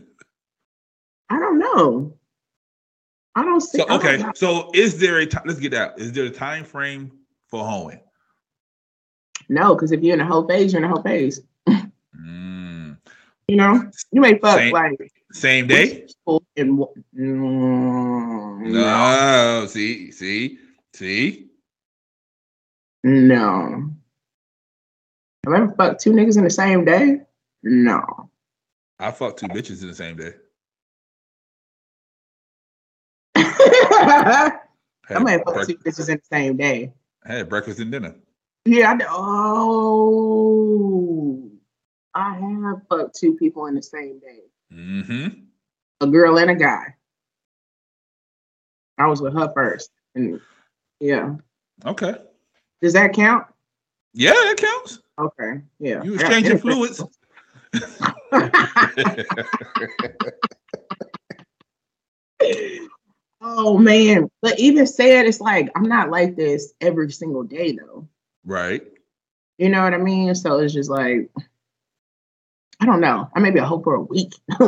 I 1.30 1.38
don't 1.38 1.59
know. 1.59 2.16
I 3.35 3.44
don't 3.44 3.61
see. 3.61 3.78
So 3.78 3.87
okay, 3.88 4.18
know. 4.18 4.33
so 4.35 4.71
is 4.75 4.99
there 4.99 5.18
a 5.18 5.26
time? 5.26 5.42
Let's 5.47 5.61
get 5.61 5.75
out. 5.75 5.99
Is 5.99 6.12
there 6.12 6.25
a 6.25 6.30
time 6.30 6.33
Let's 6.35 6.38
get 6.38 6.40
out. 6.40 6.40
Is 6.40 6.40
there 6.40 6.47
a 6.47 6.54
time 6.54 6.64
frame 6.64 7.12
for 7.49 7.64
hoeing? 7.64 8.00
No, 9.49 9.75
because 9.75 9.92
if 9.92 10.02
you're 10.02 10.14
in 10.14 10.21
a 10.21 10.26
whole 10.26 10.47
phase, 10.49 10.73
you're 10.73 10.83
in 10.83 10.90
a 10.90 10.94
whole 10.94 11.02
phase. 11.02 11.40
Mm. 11.68 12.97
You 13.49 13.56
know, 13.56 13.90
you 14.11 14.21
may 14.21 14.38
fuck 14.38 14.56
Same- 14.56 14.73
like 14.73 15.12
Same 15.33 15.66
day? 15.66 16.06
in 16.56 16.76
one- 16.78 17.04
mm, 17.14 18.73
No. 18.73 19.66
See, 19.66 20.11
see, 20.12 20.59
see. 20.94 21.50
No. 23.04 23.90
Have 25.44 25.54
I 25.54 25.56
ever 25.58 25.75
fucked 25.76 26.00
two 26.00 26.12
niggas 26.12 26.38
in 26.38 26.44
the 26.44 26.50
same 26.50 26.84
day? 26.87 27.20
No. 27.62 28.30
I 28.99 29.11
fucked 29.11 29.38
two 29.40 29.49
bitches 29.49 29.82
in 29.82 29.88
the 29.88 29.94
same 29.94 30.16
day. 30.16 30.32
I 33.37 34.58
might 35.20 35.44
fuck 35.44 35.66
two 35.66 35.76
bitches 35.76 36.08
in 36.08 36.16
the 36.16 36.23
same 36.32 36.56
day. 36.56 36.94
had 37.26 37.50
breakfast 37.50 37.78
and 37.78 37.92
dinner. 37.92 38.14
Yeah, 38.64 38.92
I. 38.92 39.06
Oh, 39.11 40.30
I 42.14 42.37
have 42.37 42.80
fucked 42.88 43.16
two 43.20 43.34
people 43.34 43.66
in 43.66 43.75
the 43.75 43.82
same 43.82 44.18
day. 44.20 44.40
Mm-hmm. 44.73 45.40
A 46.00 46.06
girl 46.06 46.38
and 46.38 46.50
a 46.50 46.54
guy. 46.54 46.94
I 48.96 49.08
was 49.08 49.20
with 49.20 49.34
her 49.34 49.52
first, 49.52 49.90
and 50.14 50.40
yeah. 51.00 51.34
Okay. 51.84 52.14
Does 52.85 52.93
that 52.93 53.14
count? 53.14 53.47
Yeah, 54.12 54.33
that 54.33 54.57
counts. 54.59 54.99
Okay, 55.19 55.62
yeah. 55.79 56.03
You 56.03 56.12
I 56.12 56.17
exchanging 56.17 56.59
fluids. 56.59 57.03
oh 63.41 63.79
man, 63.79 64.29
but 64.43 64.61
even 64.61 64.87
said, 64.87 65.25
it's 65.25 65.41
like 65.41 65.71
I'm 65.75 65.85
not 65.85 66.11
like 66.11 66.37
this 66.37 66.75
every 66.83 67.11
single 67.11 67.43
day 67.43 67.73
though. 67.73 68.07
right. 68.45 68.83
You 69.57 69.71
know 69.71 69.83
what 69.83 69.95
I 69.95 69.99
mean? 69.99 70.35
So 70.35 70.59
it's 70.59 70.75
just 70.75 70.91
like 70.91 71.31
I 72.81 72.85
don't 72.85 73.00
know. 73.00 73.31
I 73.35 73.41
maybe 73.41 73.61
a 73.61 73.64
hope 73.64 73.85
for 73.85 73.95
a 73.95 74.03
week 74.03 74.35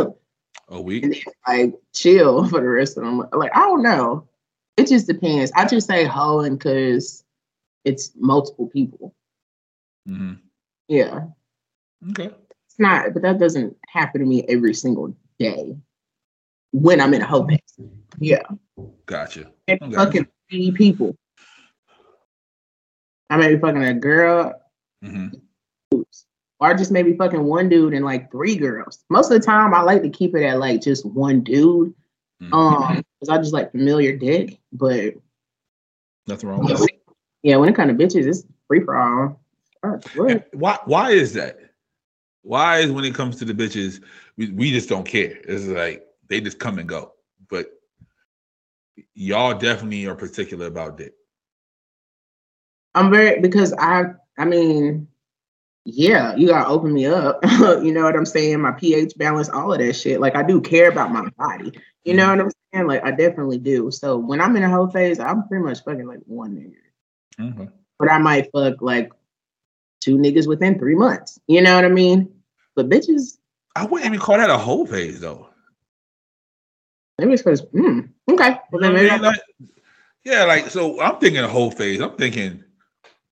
A 0.71 0.81
week. 0.81 1.05
and 1.05 1.13
then 1.13 1.21
like 1.47 1.75
chill 1.93 2.49
for 2.49 2.63
the 2.63 2.69
rest 2.69 2.97
of 2.97 3.05
them. 3.05 3.29
Like 3.35 3.55
I 3.55 3.61
don't 3.61 3.83
know. 3.83 4.27
It 4.79 4.89
just 4.89 5.07
depends. 5.07 5.53
I 5.55 5.67
just 5.67 5.87
say 5.87 6.07
hoeing 6.07 6.57
because 6.57 7.26
it's 7.87 8.11
multiple 8.17 8.67
people. 8.67 9.15
hmm 10.07 10.35
Yeah, 10.89 11.27
Okay. 12.11 12.27
it's 12.67 12.79
not, 12.79 13.15
but 13.15 13.23
that 13.23 13.39
doesn't 13.39 13.77
happen 13.89 14.21
to 14.21 14.27
me 14.27 14.45
every 14.49 14.75
single 14.75 15.17
day 15.39 15.77
when 16.73 17.01
I'm 17.01 17.15
in 17.15 17.23
a 17.23 17.27
hoe 17.27 17.47
phase. 17.47 17.61
Yeah. 18.19 18.43
Gotcha. 19.07 19.53
Okay. 19.71 19.95
fucking 19.95 20.27
three 20.51 20.73
people. 20.73 21.17
I 23.31 23.37
may 23.37 23.55
be 23.55 23.61
fucking 23.61 23.83
a 23.83 23.95
girl, 23.95 24.61
hmm 25.03 25.29
or 26.59 26.73
just 26.75 26.91
maybe 26.91 27.15
fucking 27.17 27.45
one 27.45 27.69
dude 27.69 27.93
and 27.93 28.05
like 28.05 28.31
three 28.31 28.57
girls. 28.57 29.05
Most 29.11 29.31
of 29.31 29.39
the 29.39 29.45
time, 29.47 29.75
I 29.75 29.83
like 29.83 30.03
to 30.03 30.09
keep 30.09 30.35
it 30.35 30.43
at 30.43 30.59
like 30.59 30.81
just 30.83 31.05
one 31.07 31.43
dude, 31.43 31.95
Mm-hmm. 32.43 32.55
um, 32.55 33.05
because 33.21 33.29
I 33.35 33.39
just 33.39 33.53
like 33.53 33.71
familiar 33.73 34.17
dick. 34.17 34.59
But 34.73 35.15
Nothing 36.27 36.49
wrong 36.51 36.65
with 36.65 36.83
it, 36.83 36.96
yeah, 37.47 37.55
when 37.55 37.69
it 37.69 37.77
comes 37.77 37.97
to 37.97 38.05
bitches, 38.05 38.27
it's 38.27 38.43
free 38.67 38.81
for 38.81 38.97
all. 38.97 39.41
What? 40.17 40.49
Why? 40.53 40.79
Why 40.85 41.11
is 41.13 41.33
that? 41.35 41.61
Why 42.43 42.79
is 42.79 42.91
when 42.91 43.05
it 43.05 43.15
comes 43.15 43.37
to 43.37 43.45
the 43.45 43.55
bitches, 43.55 44.03
we, 44.37 44.51
we 44.51 44.73
just 44.73 44.89
don't 44.89 45.07
care. 45.07 45.39
It's 45.45 45.67
like 45.67 46.05
they 46.29 46.41
just 46.41 46.59
come 46.59 46.81
and 46.81 46.89
go. 46.89 47.13
But 47.49 47.69
y'all 49.15 49.57
definitely 49.57 50.05
are 50.07 50.17
particular 50.17 50.67
about 50.67 50.99
dick. 50.99 51.15
I'm 52.97 53.13
very 53.13 53.39
because 53.39 53.73
I, 53.75 54.07
I 54.37 54.45
mean, 54.45 55.07
yeah, 55.85 56.35
you 56.35 56.49
gotta 56.49 56.69
open 56.69 56.93
me 56.93 57.07
up. 57.07 57.39
you 57.45 57.93
know 57.93 58.03
what 58.03 58.17
I'm 58.17 58.27
saying? 58.27 58.61
My 58.61 58.73
pH 58.73 59.13
balance, 59.19 59.51
all 59.51 59.73
of 59.73 59.79
that 59.79 59.93
shit. 59.93 60.19
Like 60.19 60.35
I 60.35 60.43
do 60.43 60.61
care 60.61 60.91
about 60.91 61.13
my 61.13 61.29
body. 61.39 61.79
You 62.05 62.15
know 62.15 62.27
mm-hmm. 62.27 62.39
what 62.39 62.47
I'm 62.47 62.53
saying? 62.75 62.87
Like 62.89 63.05
I 63.05 63.13
definitely 63.13 63.59
do. 63.59 63.93
So 63.93 64.17
when 64.17 64.41
I'm 64.41 64.57
in 64.57 64.65
a 64.65 64.69
whole 64.69 64.89
phase, 64.89 65.21
I'm 65.21 65.47
pretty 65.47 65.63
much 65.63 65.85
fucking 65.85 66.09
like 66.09 66.19
one 66.27 66.57
nigga. 66.57 66.75
Okay. 67.41 67.69
But 67.99 68.11
I 68.11 68.19
might 68.19 68.51
fuck 68.53 68.81
like 68.81 69.13
two 70.01 70.19
niggas 70.19 70.47
within 70.47 70.79
three 70.79 70.95
months. 70.95 71.39
You 71.47 71.63
know 71.63 71.75
what 71.75 71.85
I 71.85 71.89
mean? 71.89 72.33
But 72.75 72.89
bitches, 72.89 73.39
I 73.75 73.85
wouldn't 73.85 74.07
even 74.07 74.21
call 74.21 74.39
that 74.39 74.51
a 74.51 74.59
whole 74.59 74.87
phase 74.87 75.21
though. 75.21 75.49
maybe 77.19 77.33
it's 77.33 77.43
because 77.43 77.63
mm, 77.63 78.09
okay. 78.31 78.59
Well 78.71 78.81
then 78.81 78.95
maybe 78.95 79.11
I 79.11 79.15
mean? 79.15 79.23
Like, 79.23 79.41
yeah, 80.25 80.45
like 80.45 80.71
so 80.71 81.01
I'm 81.01 81.19
thinking 81.19 81.43
a 81.43 81.49
whole 81.49 81.71
phase. 81.71 82.01
I'm 82.01 82.17
thinking 82.17 82.63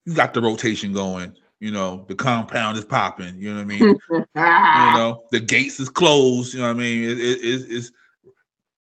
you 0.04 0.14
got 0.14 0.34
the 0.34 0.42
rotation 0.42 0.92
going, 0.92 1.34
you 1.60 1.70
know, 1.70 2.04
the 2.08 2.14
compound 2.14 2.76
is 2.76 2.84
popping, 2.84 3.36
you 3.38 3.50
know 3.50 3.56
what 3.56 3.62
I 3.62 3.64
mean? 3.64 3.98
You 4.36 5.00
know, 5.00 5.24
the 5.30 5.40
gates 5.40 5.80
is 5.80 5.88
closed, 5.88 6.54
you 6.54 6.60
know 6.60 6.66
what 6.66 6.76
I 6.76 6.78
mean? 6.78 7.04
It, 7.04 7.18
it, 7.18 7.38
it's, 7.42 7.64
it's 7.64 7.92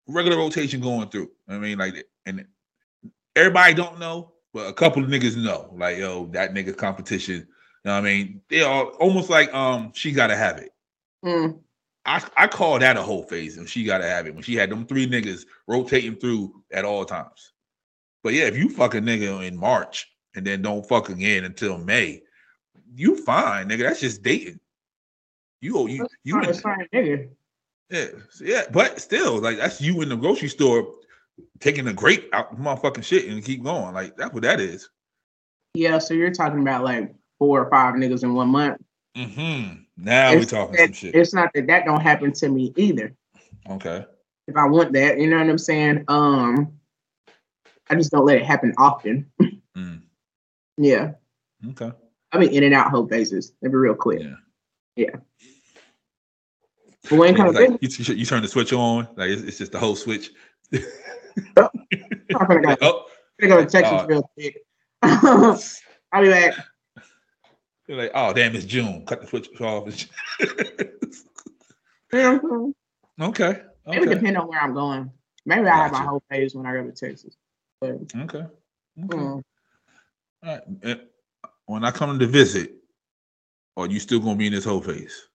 regular 0.08 0.38
rotation 0.38 0.80
going 0.80 1.10
through. 1.10 1.32
I 1.50 1.58
mean, 1.58 1.78
like 1.78 2.08
and 2.26 2.46
everybody 3.36 3.74
don't 3.74 4.00
know, 4.00 4.31
but 4.54 4.68
a 4.68 4.74
couple 4.74 5.04
of 5.04 5.10
niggas 5.10 5.42
know. 5.42 5.70
Like, 5.76 5.98
yo, 5.98 6.26
that 6.28 6.54
nigga's 6.54 6.76
competition. 6.76 7.36
You 7.36 7.46
know 7.86 7.94
what 7.94 8.00
I 8.00 8.02
mean? 8.02 8.42
They 8.50 8.62
are 8.62 8.86
almost 8.86 9.30
like 9.30 9.54
um 9.54 9.92
she 9.94 10.12
gotta 10.12 10.36
have 10.36 10.58
it. 10.58 10.72
Mm, 11.26 11.60
I, 12.06 12.24
I 12.36 12.48
call 12.48 12.80
that 12.80 12.98
a 12.98 13.02
whole 13.02 13.24
phase 13.24 13.58
and 13.58 13.70
she 13.70 13.84
gotta 13.84 14.08
have 14.08 14.28
it 14.28 14.34
when 14.34 14.44
she 14.44 14.56
had 14.56 14.70
them 14.70 14.86
three 14.86 15.08
niggas 15.08 15.46
rotating 15.68 16.16
through 16.16 16.64
at 16.72 16.86
all 16.86 17.06
times. 17.06 17.54
But 18.24 18.34
yeah, 18.34 18.46
if 18.46 18.58
you 18.58 18.70
fuck 18.70 18.94
a 18.94 19.02
nigga 19.02 19.48
in 19.48 19.58
March 19.58 20.12
and 20.36 20.46
then 20.46 20.62
don't 20.62 20.88
fuck 20.88 21.10
again 21.10 21.44
until 21.44 21.78
May, 21.78 22.22
you 22.94 23.18
fine, 23.24 23.70
nigga. 23.70 23.84
That's 23.84 24.02
just 24.02 24.22
dating. 24.22 24.60
You 25.62 25.88
you 25.88 26.08
you 26.24 26.36
not 26.36 26.46
in, 26.46 26.50
a 26.50 26.54
certain 26.54 26.88
nigga. 26.94 27.30
yeah 27.90 28.06
yeah, 28.42 28.64
but 28.72 29.00
still 29.00 29.40
like 29.40 29.58
that's 29.58 29.82
you 29.82 30.02
in 30.02 30.10
the 30.10 30.16
grocery 30.16 30.50
store 30.50 30.88
taking 31.60 31.86
the 31.86 31.94
grape 31.94 32.30
out 32.34 32.52
the 32.52 32.62
motherfucking 32.62 33.04
shit 33.04 33.30
and 33.30 33.44
keep 33.44 33.64
going. 33.64 33.94
Like 33.94 34.16
that's 34.18 34.34
what 34.34 34.44
that 34.44 34.60
is. 34.60 34.90
Yeah, 35.74 36.00
so 36.00 36.14
you're 36.14 36.32
talking 36.32 36.62
about 36.62 36.84
like 36.84 37.14
four 37.40 37.62
or 37.64 37.70
five 37.70 37.96
niggas 37.96 38.24
in 38.24 38.34
one 38.34 38.50
month. 38.50 38.82
Mm-hmm. 39.18 39.82
Now 39.98 40.32
we 40.32 40.38
It's 40.42 40.52
talking 40.52 40.76
that- 40.76 40.86
some 40.88 40.94
shit. 40.94 41.16
It's 41.16 41.34
not 41.34 41.52
that 41.54 41.68
that 41.68 41.86
don't 41.86 42.02
happen 42.02 42.32
to 42.34 42.50
me 42.50 42.74
either. 42.78 43.16
Okay. 43.70 44.06
If 44.48 44.56
I 44.58 44.66
want 44.66 44.92
that, 44.94 45.20
you 45.20 45.30
know 45.30 45.38
what 45.38 45.50
I'm 45.50 45.58
saying? 45.58 46.04
Um, 46.08 46.74
I 47.90 47.96
just 47.96 48.12
don't 48.12 48.26
let 48.26 48.38
it 48.38 48.46
happen 48.46 48.74
often. 48.78 49.32
Mm. 49.78 50.02
Yeah, 50.78 51.12
Okay. 51.70 51.92
I 52.34 52.40
mean 52.40 52.50
in 52.52 52.64
and 52.64 52.74
out 52.74 52.90
whole 52.92 53.04
basis. 53.04 53.52
Let 53.62 53.70
me 53.70 53.74
be 53.74 53.78
real 53.78 53.94
quick. 53.96 54.22
Yeah. 54.96 55.16
But 57.10 57.18
when 57.20 57.30
it 57.34 57.38
Yeah, 57.38 57.44
comes 57.46 57.56
like, 57.56 57.70
you, 57.82 58.16
you 58.16 58.26
turn 58.26 58.42
the 58.42 58.48
switch 58.48 58.74
on, 58.74 59.08
like 59.16 59.30
it's, 59.30 59.42
it's 59.44 59.58
just 59.58 59.72
the 59.72 59.80
whole 59.80 59.96
switch. 59.96 60.32
I'm 61.58 62.48
gonna 62.48 62.62
go, 62.62 62.78
oh, 62.82 63.06
I'm 63.42 63.50
gonna 63.50 63.62
go 63.62 63.66
to 63.66 63.70
Texas 63.70 64.02
Uh, 64.04 64.06
real 64.08 64.32
quick. 64.36 64.58
I'll 65.04 66.22
be 66.22 66.30
back. 66.30 66.54
you're 67.88 67.98
like, 67.98 68.12
oh 68.14 68.34
damn, 68.34 68.56
it's 68.56 68.66
June. 68.66 69.06
Cut 69.06 69.22
the 69.22 69.28
switch 69.28 69.50
off. 69.62 69.90
Yeah, 72.14 72.40
okay. 73.22 73.62
Maybe 73.88 74.02
Okay. 74.02 74.16
depend 74.16 74.36
on 74.38 74.48
where 74.50 74.60
I'm 74.62 74.74
going. 74.74 75.10
Maybe 75.46 75.66
I 75.68 75.78
have 75.78 75.92
my 75.94 76.00
Gotcha. 76.00 76.10
whole 76.10 76.24
phase 76.30 76.54
when 76.54 76.66
I 76.66 76.74
go 76.74 76.84
to 76.84 76.92
Texas. 76.92 77.38
But 77.80 77.92
Okay. 77.92 78.40
Okay. 78.40 78.48
mm, 79.00 79.42
All 79.42 79.44
right. 80.44 80.62
Eh, 80.84 80.96
When 81.68 81.86
I 81.86 81.92
come 81.92 82.20
to 82.20 82.28
visit, 82.28 82.74
are 83.78 83.88
you 83.88 84.00
still 84.02 84.20
gonna 84.20 84.36
be 84.36 84.48
in 84.48 84.54
this 84.54 84.66
whole 84.66 84.82
phase? 84.82 85.30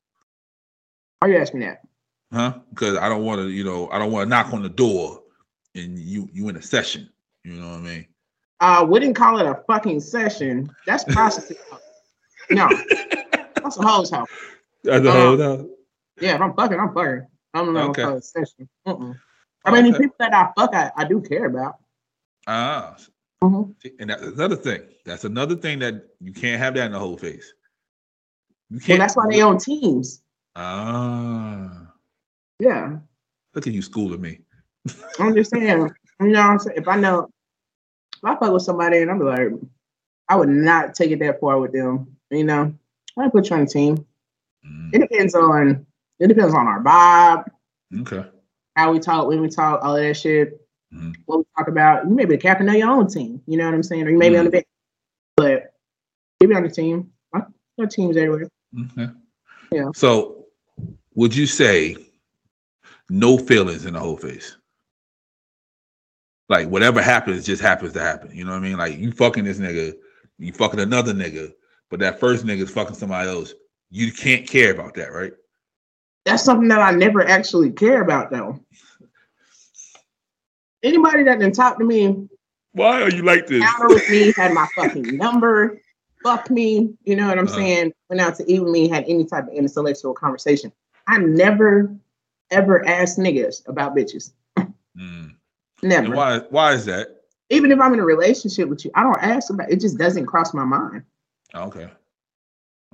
why 1.20 1.28
you 1.28 1.38
ask 1.38 1.54
me 1.54 1.60
that? 1.64 1.80
Huh? 2.30 2.58
Because 2.68 2.98
I 2.98 3.08
don't 3.08 3.24
want 3.24 3.40
to, 3.40 3.48
you 3.48 3.64
know, 3.64 3.88
I 3.90 3.98
don't 3.98 4.12
want 4.12 4.26
to 4.26 4.28
knock 4.28 4.52
on 4.52 4.62
the 4.62 4.68
door 4.68 5.22
and 5.76 5.98
you 5.98 6.28
you 6.32 6.48
in 6.48 6.56
a 6.56 6.62
session. 6.62 7.08
You 7.44 7.54
know 7.54 7.68
what 7.68 7.78
I 7.78 7.82
mean? 7.82 8.06
I 8.60 8.78
uh, 8.78 8.84
wouldn't 8.86 9.14
call 9.14 9.38
it 9.38 9.46
a 9.46 9.62
fucking 9.66 10.00
session. 10.00 10.74
That's 10.86 11.04
prostitute. 11.12 11.58
no, 12.50 12.68
that's 13.62 13.76
a 13.76 13.82
hoe's 13.86 14.10
house. 14.10 14.28
That's 14.82 15.04
a 15.06 15.12
whole 15.12 15.36
no. 15.36 15.70
Yeah, 16.20 16.36
if 16.36 16.40
I'm 16.40 16.54
fucking, 16.54 16.80
I'm 16.80 16.94
fucking. 16.94 17.26
I 17.54 17.58
don't 17.64 17.74
know 17.74 17.90
Okay. 17.90 18.02
if 18.02 18.08
it's 18.16 18.28
a 18.28 18.40
session. 18.40 18.68
Mm-mm. 18.86 19.18
I 19.64 19.70
mean, 19.70 19.92
the 19.92 19.98
people 19.98 20.16
that 20.20 20.32
I 20.34 20.50
fuck, 20.58 20.74
I, 20.74 20.90
I 20.96 21.04
do 21.04 21.20
care 21.20 21.46
about. 21.46 21.76
Ah, 22.46 22.96
Mhm. 23.42 23.74
and 23.98 24.10
that's 24.10 24.22
another 24.22 24.56
thing. 24.56 24.82
That's 25.04 25.24
another 25.24 25.56
thing 25.56 25.78
that 25.80 26.08
you 26.20 26.32
can't 26.32 26.58
have 26.58 26.74
that 26.74 26.86
in 26.86 26.92
the 26.92 26.98
whole 26.98 27.16
face. 27.18 27.52
You 28.70 28.80
can't. 28.80 28.98
that's 29.00 29.16
why 29.16 29.26
they 29.30 29.42
own 29.42 29.58
teams. 29.58 30.22
Ah, 30.54 31.92
Yeah, 32.58 32.98
look 33.54 33.66
at 33.66 33.72
you 33.72 33.82
schooling 33.82 34.20
me. 34.20 34.40
I'm 35.18 35.34
just 35.34 35.50
saying. 35.50 35.90
You 36.20 36.28
know 36.28 36.40
what 36.40 36.50
I'm 36.50 36.58
saying? 36.58 36.78
If 36.78 36.88
I 36.88 36.96
know, 36.96 37.28
if 38.16 38.24
I 38.24 38.36
fuck 38.36 38.52
with 38.52 38.62
somebody 38.62 38.98
and 38.98 39.10
I'm 39.10 39.20
like, 39.20 39.48
I 40.28 40.36
would 40.36 40.48
not 40.48 40.94
take 40.94 41.10
it 41.10 41.18
that 41.20 41.40
far 41.40 41.58
with 41.60 41.72
them. 41.72 42.16
You 42.30 42.44
know, 42.44 42.74
I 43.18 43.28
put 43.28 43.50
you 43.50 43.56
on 43.56 43.62
a 43.62 43.66
team. 43.66 44.04
Mm, 44.66 44.94
It 44.94 44.98
depends 45.00 45.34
on. 45.34 45.86
It 46.18 46.28
depends 46.28 46.54
on 46.54 46.66
our 46.66 46.82
vibe, 46.82 47.44
okay. 48.00 48.26
how 48.74 48.90
we 48.90 48.98
talk, 49.00 49.28
when 49.28 49.42
we 49.42 49.48
talk, 49.50 49.84
all 49.84 49.96
of 49.96 50.02
that 50.02 50.16
shit. 50.16 50.58
Mhm. 50.94 51.14
What 51.26 51.40
we 51.40 51.44
talk 51.58 51.68
about, 51.68 52.06
you 52.06 52.14
may 52.14 52.24
be 52.24 52.36
the 52.36 52.40
captain 52.40 52.68
of 52.70 52.74
your 52.74 52.88
own 52.88 53.06
team. 53.06 53.42
You 53.46 53.58
know 53.58 53.66
what 53.66 53.74
I'm 53.74 53.82
saying? 53.82 54.06
Or 54.06 54.10
you 54.10 54.16
may 54.16 54.30
be 54.30 54.38
on 54.38 54.46
the 54.46 54.50
bench, 54.50 54.64
but 55.36 55.74
you 56.40 56.48
be 56.48 56.54
on 56.54 56.62
the 56.62 56.70
team. 56.70 57.12
Got 57.78 57.90
teams 57.90 58.16
everywhere. 58.16 58.48
Okay. 58.92 59.12
Yeah. 59.72 59.90
So, 59.94 60.46
would 61.14 61.36
you 61.36 61.44
say 61.46 61.96
no 63.10 63.36
feelings 63.36 63.84
in 63.84 63.92
the 63.92 64.00
whole 64.00 64.16
face? 64.16 64.56
Like 66.48 66.68
whatever 66.68 67.02
happens, 67.02 67.44
just 67.44 67.62
happens 67.62 67.92
to 67.94 68.00
happen. 68.00 68.30
You 68.34 68.44
know 68.44 68.52
what 68.52 68.58
I 68.58 68.60
mean? 68.60 68.76
Like 68.76 68.98
you 68.98 69.10
fucking 69.12 69.44
this 69.44 69.58
nigga, 69.58 69.94
you 70.38 70.52
fucking 70.52 70.80
another 70.80 71.12
nigga, 71.12 71.52
but 71.90 72.00
that 72.00 72.20
first 72.20 72.44
nigga 72.46 72.62
is 72.62 72.70
fucking 72.70 72.94
somebody 72.94 73.28
else. 73.28 73.52
You 73.90 74.12
can't 74.12 74.46
care 74.46 74.72
about 74.72 74.94
that, 74.94 75.12
right? 75.12 75.32
That's 76.24 76.42
something 76.42 76.68
that 76.68 76.80
I 76.80 76.90
never 76.92 77.26
actually 77.26 77.70
care 77.70 78.02
about, 78.02 78.30
though. 78.30 78.60
Anybody 80.82 81.22
that 81.24 81.38
didn't 81.38 81.54
talk 81.54 81.78
to 81.78 81.84
me, 81.84 82.28
Why 82.72 83.02
are 83.02 83.10
you 83.10 83.22
like 83.22 83.46
this? 83.46 83.64
counter 83.64 83.94
with 83.94 84.08
me, 84.10 84.32
had 84.36 84.52
my 84.52 84.66
fucking 84.74 85.02
number, 85.16 85.80
fuck 86.22 86.50
me, 86.50 86.94
you 87.04 87.16
know 87.16 87.28
what 87.28 87.38
I'm 87.38 87.46
Uh. 87.46 87.52
saying? 87.52 87.92
Went 88.08 88.20
out 88.20 88.34
to 88.36 88.52
eat 88.52 88.60
with 88.60 88.70
me, 88.72 88.88
had 88.88 89.04
any 89.08 89.24
type 89.24 89.46
of 89.48 89.54
intellectual 89.54 90.14
conversation. 90.14 90.72
I 91.08 91.18
never, 91.18 91.94
ever 92.50 92.86
asked 92.86 93.18
niggas 93.18 93.66
about 93.68 93.96
bitches. 93.96 94.32
Mm. 94.98 95.35
Never. 95.86 96.06
And 96.06 96.14
why? 96.14 96.38
Why 96.50 96.72
is 96.72 96.84
that? 96.86 97.08
Even 97.50 97.70
if 97.70 97.80
I'm 97.80 97.92
in 97.94 98.00
a 98.00 98.04
relationship 98.04 98.68
with 98.68 98.84
you, 98.84 98.90
I 98.94 99.02
don't 99.02 99.22
ask 99.22 99.50
about 99.50 99.70
it. 99.70 99.80
Just 99.80 99.98
doesn't 99.98 100.26
cross 100.26 100.52
my 100.52 100.64
mind. 100.64 101.04
Okay. 101.54 101.88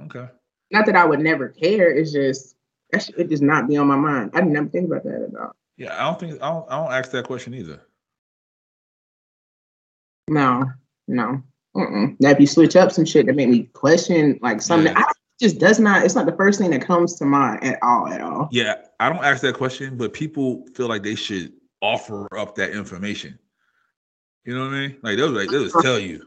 Okay. 0.05 0.29
Not 0.71 0.87
that 0.87 0.97
I 0.97 1.05
would 1.05 1.21
never 1.21 1.49
care. 1.49 1.91
It's 1.91 2.13
just 2.13 2.55
that 2.91 3.09
it 3.17 3.29
does 3.29 3.43
not 3.43 3.69
be 3.69 3.77
on 3.77 3.87
my 3.87 3.97
mind. 3.97 4.33
I 4.35 4.43
never 4.43 4.69
think 4.69 4.87
about 4.87 5.05
that 5.05 5.29
at 5.33 5.41
all. 5.41 5.57
Yeah, 5.77 5.95
I 5.95 6.05
don't 6.05 6.21
think 6.21 6.43
I 6.43 6.51
don't, 6.51 6.71
I 6.71 6.77
don't 6.77 6.93
ask 6.93 7.11
that 7.13 7.27
question 7.27 7.55
either. 7.55 7.81
No, 10.29 10.71
no. 11.09 11.43
Mm-mm. 11.75 12.17
Now, 12.21 12.31
if 12.31 12.41
you 12.41 12.47
switch 12.47 12.77
up 12.77 12.93
some 12.93 13.07
shit 13.07 13.27
that 13.27 13.35
make 13.35 13.49
me 13.49 13.65
question 13.73 14.39
like 14.43 14.61
something, 14.61 14.93
Yeah. 14.93 15.01
I, 15.01 15.13
just 15.41 15.59
does 15.59 15.81
not. 15.81 16.05
It's 16.05 16.15
not 16.15 16.27
the 16.27 16.37
first 16.37 16.61
thing 16.61 16.71
that 16.71 16.83
comes 16.83 17.17
to 17.17 17.25
mind 17.25 17.65
at 17.65 17.79
all. 17.83 18.07
At 18.07 18.21
all. 18.21 18.49
Yeah, 18.53 18.77
I 19.01 19.09
don't 19.09 19.25
ask 19.25 19.43
that 19.43 19.55
question, 19.55 19.97
but 19.97 20.13
people 20.13 20.65
feel 20.75 20.89
like 20.89 21.03
they 21.03 21.17
should 21.17 21.53
offer 21.83 22.39
up 22.39 22.55
that 22.55 22.71
information. 22.71 23.39
You 24.45 24.55
know 24.55 24.65
what 24.67 24.75
I 24.75 24.89
mean? 24.89 24.97
Like 25.03 25.17
they'll 25.17 25.31
like 25.31 25.51
they'll 25.51 25.65
just 25.65 25.81
tell 25.81 25.99
you. 25.99 26.25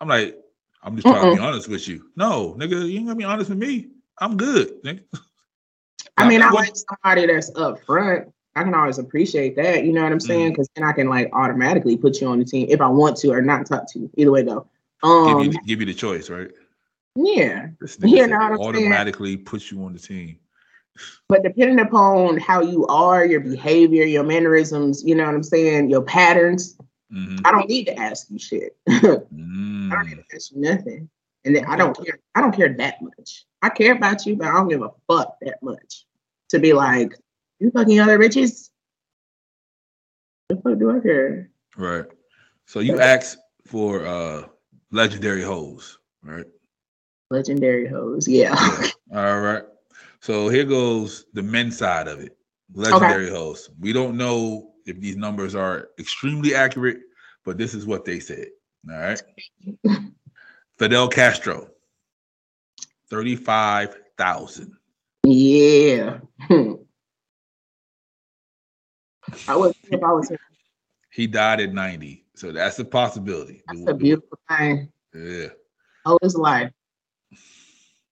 I'm 0.00 0.08
like, 0.08 0.36
I'm 0.82 0.96
just 0.96 1.06
trying 1.06 1.30
to 1.30 1.36
be 1.36 1.42
honest 1.42 1.68
with 1.68 1.86
you. 1.86 2.10
No, 2.16 2.54
nigga, 2.58 2.88
you 2.88 2.98
ain't 2.98 3.06
gonna 3.06 3.16
be 3.16 3.24
honest 3.24 3.50
with 3.50 3.58
me. 3.58 3.88
I'm 4.18 4.36
good, 4.36 4.82
nigga. 4.82 5.02
I 6.16 6.28
mean, 6.28 6.42
I 6.42 6.50
like 6.50 6.74
somebody 6.74 7.26
that's 7.26 7.50
upfront. 7.52 8.32
I 8.56 8.62
can 8.62 8.74
always 8.74 8.98
appreciate 8.98 9.56
that. 9.56 9.84
You 9.84 9.92
know 9.92 10.02
what 10.02 10.12
I'm 10.12 10.20
saying? 10.20 10.48
Mm. 10.48 10.52
Because 10.52 10.68
then 10.76 10.84
I 10.84 10.92
can 10.92 11.08
like 11.08 11.30
automatically 11.32 11.96
put 11.96 12.20
you 12.20 12.28
on 12.28 12.38
the 12.38 12.44
team 12.44 12.66
if 12.70 12.80
I 12.80 12.88
want 12.88 13.16
to 13.18 13.32
or 13.32 13.42
not 13.42 13.66
talk 13.66 13.90
to 13.92 13.98
you. 13.98 14.10
Either 14.16 14.30
way, 14.30 14.42
though. 14.42 14.66
give 15.02 15.10
Um, 15.10 15.40
you 15.40 15.52
give 15.62 15.80
you 15.80 15.86
the 15.86 15.94
choice, 15.94 16.30
right? 16.30 16.50
yeah. 17.16 17.68
This 17.80 17.98
You 18.00 18.26
know 18.26 18.36
what 18.36 18.42
I'm 18.42 18.58
saying? 18.58 18.66
automatically 18.68 19.36
puts 19.36 19.72
you 19.72 19.84
on 19.84 19.92
the 19.92 19.98
team. 19.98 20.38
But 21.28 21.42
depending 21.42 21.80
upon 21.80 22.36
how 22.38 22.60
you 22.60 22.86
are, 22.86 23.24
your 23.24 23.40
behavior, 23.40 24.04
your 24.04 24.24
mannerisms, 24.24 25.02
you 25.02 25.14
know 25.14 25.24
what 25.26 25.34
I'm 25.34 25.42
saying, 25.42 25.90
your 25.90 26.02
patterns, 26.02 26.76
Mhm. 27.12 27.40
I 27.44 27.50
don't 27.52 27.68
need 27.68 27.86
to 27.86 27.98
ask 27.98 28.26
you 28.30 28.38
shit. 28.38 28.76
I 28.88 28.98
don't 29.00 29.28
Mm. 29.32 30.06
need 30.08 30.16
to 30.16 30.34
ask 30.36 30.52
you 30.52 30.60
nothing. 30.60 31.08
And 31.44 31.54
then 31.54 31.64
I 31.66 31.76
don't 31.76 31.96
care. 31.96 32.18
I 32.34 32.40
don't 32.40 32.54
care 32.54 32.72
that 32.74 33.00
much. 33.02 33.46
I 33.62 33.68
care 33.68 33.92
about 33.94 34.24
you, 34.26 34.36
but 34.36 34.48
I 34.48 34.52
don't 34.52 34.68
give 34.68 34.82
a 34.82 34.90
fuck 35.06 35.36
that 35.42 35.62
much 35.62 36.06
to 36.50 36.58
be 36.58 36.72
like, 36.72 37.14
you 37.60 37.70
fucking 37.70 38.00
other 38.00 38.18
bitches. 38.18 38.70
The 40.48 40.56
fuck 40.56 40.78
do 40.78 40.96
I 40.96 41.00
care? 41.00 41.50
Right. 41.76 42.04
So 42.66 42.80
you 42.80 43.00
asked 43.00 43.38
for 43.66 44.06
uh 44.06 44.46
legendary 44.90 45.42
hoes, 45.42 45.98
right? 46.22 46.46
Legendary 47.30 47.86
hoes. 47.86 48.26
Yeah. 48.28 48.54
All 49.14 49.40
right. 49.40 49.62
So 50.24 50.48
here 50.48 50.64
goes 50.64 51.26
the 51.34 51.42
men's 51.42 51.76
side 51.76 52.08
of 52.08 52.18
it. 52.20 52.34
Legendary 52.72 53.28
hosts. 53.28 53.68
We 53.78 53.92
don't 53.92 54.16
know 54.16 54.70
if 54.86 54.98
these 54.98 55.16
numbers 55.18 55.54
are 55.54 55.90
extremely 55.98 56.54
accurate, 56.54 57.00
but 57.44 57.58
this 57.58 57.74
is 57.74 57.84
what 57.84 58.06
they 58.06 58.20
said. 58.20 58.46
All 58.90 58.96
right. 58.96 59.22
Fidel 60.78 61.08
Castro, 61.08 61.68
35,000. 63.10 64.72
yeah. 65.26 66.20
I 69.46 69.56
would 69.56 69.76
if 69.90 70.02
I 70.02 70.10
was 70.10 70.32
He 71.12 71.26
died 71.26 71.60
at 71.60 71.74
90. 71.74 72.24
So 72.34 72.50
that's 72.50 72.78
a 72.78 72.84
possibility. 72.86 73.62
that's 73.66 73.86
a 73.88 73.92
beautiful 73.92 74.38
thing. 74.48 74.90
Yeah. 75.14 75.48
Oh, 76.06 76.18
his 76.22 76.34
life. 76.34 76.72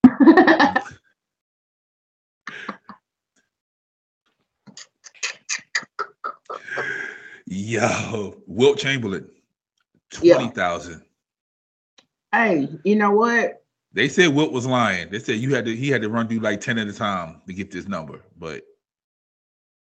Yo, 7.55 8.35
Wilt 8.47 8.79
Chamberlain, 8.79 9.29
Yeah. 10.23 10.37
20,000. 10.37 11.03
hey, 12.33 12.67
you 12.83 12.97
know 12.97 13.11
what? 13.11 13.63
They 13.93 14.09
said 14.09 14.35
Wilt 14.35 14.53
was 14.53 14.67
lying. 14.67 15.11
They 15.11 15.19
said 15.19 15.37
you 15.37 15.55
had 15.55 15.67
to 15.67 15.77
he 15.77 15.89
had 15.91 16.01
to 16.01 16.09
run 16.09 16.27
through 16.29 16.39
like 16.39 16.63
10 16.63 16.79
at 16.79 16.89
a 16.89 16.95
time 16.95 17.43
to 17.47 17.53
get 17.53 17.71
this 17.71 17.87
number. 17.87 18.23
But 18.39 18.63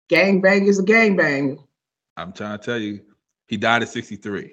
Gang 0.09 0.41
bang 0.41 0.67
is 0.67 0.77
a 0.77 0.83
gang 0.83 1.15
bang. 1.15 1.57
I'm 2.17 2.31
trying 2.33 2.59
to 2.59 2.63
tell 2.63 2.77
you, 2.77 3.01
he 3.47 3.57
died 3.57 3.81
at 3.81 3.89
63. 3.89 4.51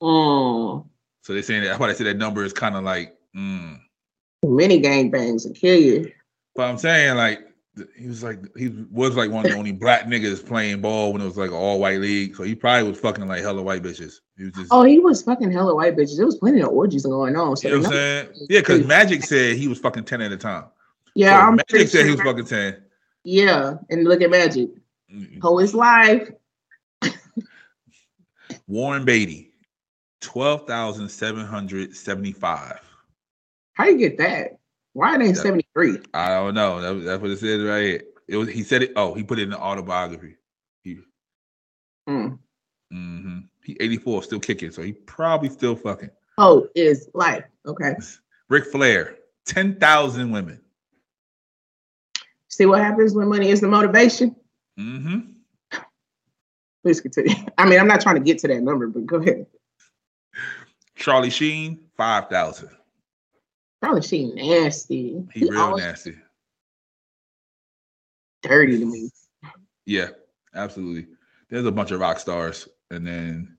Mm. 0.00 0.86
So 1.22 1.32
they're 1.32 1.42
saying 1.42 1.62
that 1.62 1.68
that's 1.70 1.80
why 1.80 1.88
they 1.88 1.94
say 1.94 2.04
that 2.04 2.16
number 2.18 2.44
is 2.44 2.52
kind 2.52 2.76
of 2.76 2.84
like, 2.84 3.16
mm. 3.36 3.80
Many 4.44 4.78
gang 4.78 5.10
bangs 5.10 5.44
will 5.44 5.54
kill 5.54 5.76
you. 5.80 6.12
but 6.54 6.70
I'm 6.70 6.78
saying 6.78 7.16
like 7.16 7.40
he 7.96 8.06
was 8.06 8.22
like 8.22 8.38
he 8.56 8.68
was 8.90 9.16
like 9.16 9.30
one 9.30 9.44
of 9.44 9.50
the 9.52 9.58
only 9.58 9.72
black 9.84 10.04
niggas 10.06 10.44
playing 10.44 10.80
ball 10.80 11.12
when 11.12 11.22
it 11.22 11.24
was 11.24 11.36
like 11.36 11.50
an 11.50 11.56
all 11.56 11.80
white 11.80 12.00
league. 12.00 12.36
So 12.36 12.42
he 12.42 12.54
probably 12.54 12.88
was 12.90 13.00
fucking 13.00 13.26
like 13.26 13.42
hella 13.42 13.62
white 13.62 13.82
bitches. 13.82 14.20
He 14.36 14.44
was 14.44 14.52
just 14.54 14.68
Oh, 14.70 14.84
he 14.84 14.98
was 14.98 15.22
fucking 15.22 15.50
hella 15.50 15.74
white 15.74 15.96
bitches. 15.96 16.16
There 16.16 16.26
was 16.26 16.36
plenty 16.36 16.60
of 16.60 16.68
orgies 16.68 17.04
going 17.04 17.36
on. 17.36 17.56
So 17.56 17.68
you 17.68 17.74
know 17.74 17.80
what 17.80 17.86
I'm 17.88 17.92
saying? 17.92 18.28
Yeah, 18.48 18.60
because 18.60 18.86
Magic 18.86 19.24
said 19.24 19.56
he 19.56 19.68
was 19.68 19.78
fucking 19.78 20.04
10 20.04 20.20
at 20.22 20.32
a 20.32 20.36
time. 20.36 20.64
yeah, 21.14 21.38
So 21.38 21.46
I'm 21.46 21.56
Magic 21.56 21.88
said 21.88 22.04
he 22.06 22.12
was 22.12 22.20
fucking 22.20 22.44
10. 22.46 22.82
Yeah, 23.24 23.74
and 23.90 24.04
look 24.04 24.22
at 24.22 24.30
Magic. 24.30 24.70
Mm. 25.12 25.42
Whole 25.42 25.58
his 25.58 25.74
life. 25.74 26.30
Warren 28.66 29.04
Beatty, 29.04 29.52
12,775. 30.20 32.80
How 33.72 33.84
you 33.84 33.96
get 33.96 34.18
that? 34.18 34.58
Why 34.92 35.14
it 35.14 35.22
ain't 35.22 35.36
73? 35.36 36.00
I 36.14 36.28
don't 36.30 36.54
know. 36.54 36.80
That, 36.80 37.04
that's 37.04 37.22
what 37.22 37.30
it 37.30 37.38
says 37.38 37.62
right 37.62 37.82
here. 37.82 38.02
It 38.26 38.36
was 38.36 38.48
he 38.48 38.62
said 38.62 38.82
it. 38.82 38.92
Oh, 38.96 39.14
he 39.14 39.22
put 39.22 39.38
it 39.38 39.42
in 39.42 39.50
the 39.50 39.58
autobiography. 39.58 40.36
He 40.82 40.98
Mm. 42.08 42.38
hmm 42.90 43.38
he 43.64 43.76
84, 43.80 44.22
still 44.22 44.40
kicking, 44.40 44.70
so 44.70 44.80
he 44.80 44.92
probably 44.92 45.50
still 45.50 45.76
fucking. 45.76 46.08
Whole 46.38 46.68
is 46.74 47.10
life. 47.12 47.44
Okay. 47.66 47.94
Ric 48.48 48.64
Flair, 48.64 49.16
10,000 49.44 50.30
women. 50.30 50.58
See 52.48 52.64
what 52.64 52.80
happens 52.80 53.14
when 53.14 53.28
money 53.28 53.50
is 53.50 53.60
the 53.60 53.68
motivation? 53.68 54.34
hmm 54.78 55.18
Please 56.82 57.02
continue. 57.02 57.34
I 57.58 57.68
mean, 57.68 57.78
I'm 57.78 57.88
not 57.88 58.00
trying 58.00 58.14
to 58.14 58.22
get 58.22 58.38
to 58.38 58.48
that 58.48 58.62
number, 58.62 58.86
but 58.86 59.04
go 59.04 59.16
ahead. 59.16 59.46
Charlie 60.96 61.28
Sheen, 61.28 61.80
5,000. 61.96 62.70
Probably 63.80 64.02
she 64.02 64.32
nasty. 64.32 65.24
He 65.32 65.48
real 65.48 65.76
nasty. 65.76 66.16
dirty 68.42 68.78
to 68.78 68.84
me. 68.84 69.10
Yeah, 69.86 70.08
absolutely. 70.54 71.06
There's 71.48 71.66
a 71.66 71.72
bunch 71.72 71.90
of 71.92 72.00
rock 72.00 72.18
stars. 72.18 72.68
And 72.90 73.06
then 73.06 73.56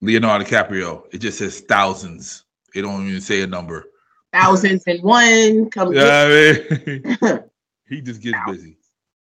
Leonardo 0.00 0.44
DiCaprio, 0.44 1.04
it 1.12 1.18
just 1.18 1.38
says 1.38 1.60
thousands. 1.60 2.44
It 2.74 2.82
don't 2.82 3.06
even 3.06 3.20
say 3.20 3.42
a 3.42 3.46
number. 3.46 3.86
Thousands 4.32 4.84
and 4.86 5.02
one. 5.02 5.70
Come 5.70 5.92
Yeah, 5.92 6.24
I 6.26 6.28
mean, 6.28 7.44
he 7.88 8.00
just 8.00 8.22
gets 8.22 8.38
busy. 8.46 8.78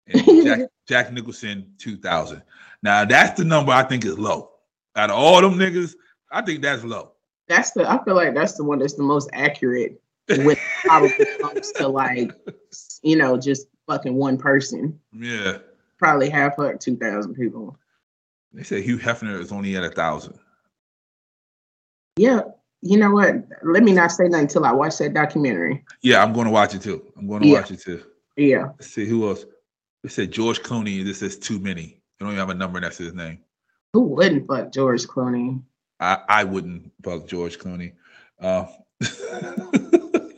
And 0.06 0.44
Jack, 0.44 0.60
Jack 0.86 1.12
Nicholson, 1.12 1.72
2000. 1.78 2.42
Now, 2.82 3.04
that's 3.04 3.38
the 3.38 3.44
number 3.44 3.72
I 3.72 3.82
think 3.82 4.04
is 4.04 4.18
low. 4.18 4.50
Out 4.96 5.10
of 5.10 5.16
all 5.16 5.40
them 5.40 5.54
niggas, 5.54 5.94
I 6.30 6.42
think 6.42 6.62
that's 6.62 6.84
low. 6.84 7.13
That's 7.48 7.72
the 7.72 7.90
I 7.90 8.02
feel 8.04 8.14
like 8.14 8.34
that's 8.34 8.54
the 8.54 8.64
one 8.64 8.78
that's 8.78 8.94
the 8.94 9.02
most 9.02 9.28
accurate 9.32 10.00
when 10.28 10.50
it 10.50 10.58
probably 10.84 11.26
comes 11.40 11.72
to 11.72 11.88
like 11.88 12.32
you 13.02 13.16
know, 13.16 13.36
just 13.36 13.66
fucking 13.86 14.14
one 14.14 14.38
person. 14.38 14.98
Yeah. 15.12 15.58
Probably 15.98 16.30
half 16.30 16.58
like 16.58 16.80
two 16.80 16.96
thousand 16.96 17.34
people. 17.34 17.76
They 18.52 18.62
say 18.62 18.80
Hugh 18.82 18.98
Hefner 18.98 19.38
is 19.40 19.52
only 19.52 19.76
at 19.76 19.84
a 19.84 19.90
thousand. 19.90 20.38
Yeah. 22.16 22.40
You 22.82 22.98
know 22.98 23.10
what? 23.10 23.34
Let 23.62 23.82
me 23.82 23.92
not 23.92 24.12
say 24.12 24.24
nothing 24.28 24.44
until 24.44 24.64
I 24.66 24.72
watch 24.72 24.98
that 24.98 25.14
documentary. 25.14 25.84
Yeah, 26.02 26.22
I'm 26.22 26.32
going 26.32 26.44
to 26.46 26.52
watch 26.52 26.74
it 26.74 26.82
too. 26.82 27.02
I'm 27.16 27.26
going 27.26 27.42
to 27.42 27.48
Yeah. 27.48 27.60
watch 27.60 27.70
it 27.70 27.80
too. 27.80 28.02
Yeah. 28.36 28.66
Let's 28.78 28.88
see 28.92 29.06
who 29.06 29.26
else. 29.28 29.44
They 30.02 30.10
said 30.10 30.30
George 30.30 30.60
Clooney. 30.62 31.02
This 31.02 31.22
is 31.22 31.38
too 31.38 31.58
many. 31.58 32.00
They 32.18 32.24
don't 32.26 32.28
even 32.34 32.38
have 32.38 32.50
a 32.50 32.54
number 32.54 32.78
next 32.80 32.98
to 32.98 33.04
his 33.04 33.14
name. 33.14 33.38
Who 33.94 34.02
wouldn't 34.02 34.46
fuck 34.46 34.70
George 34.70 35.04
Clooney? 35.06 35.62
I, 36.00 36.18
I 36.28 36.44
wouldn't 36.44 36.92
fuck 37.02 37.26
George 37.26 37.58
Clooney. 37.58 37.92
Uh, 38.40 38.66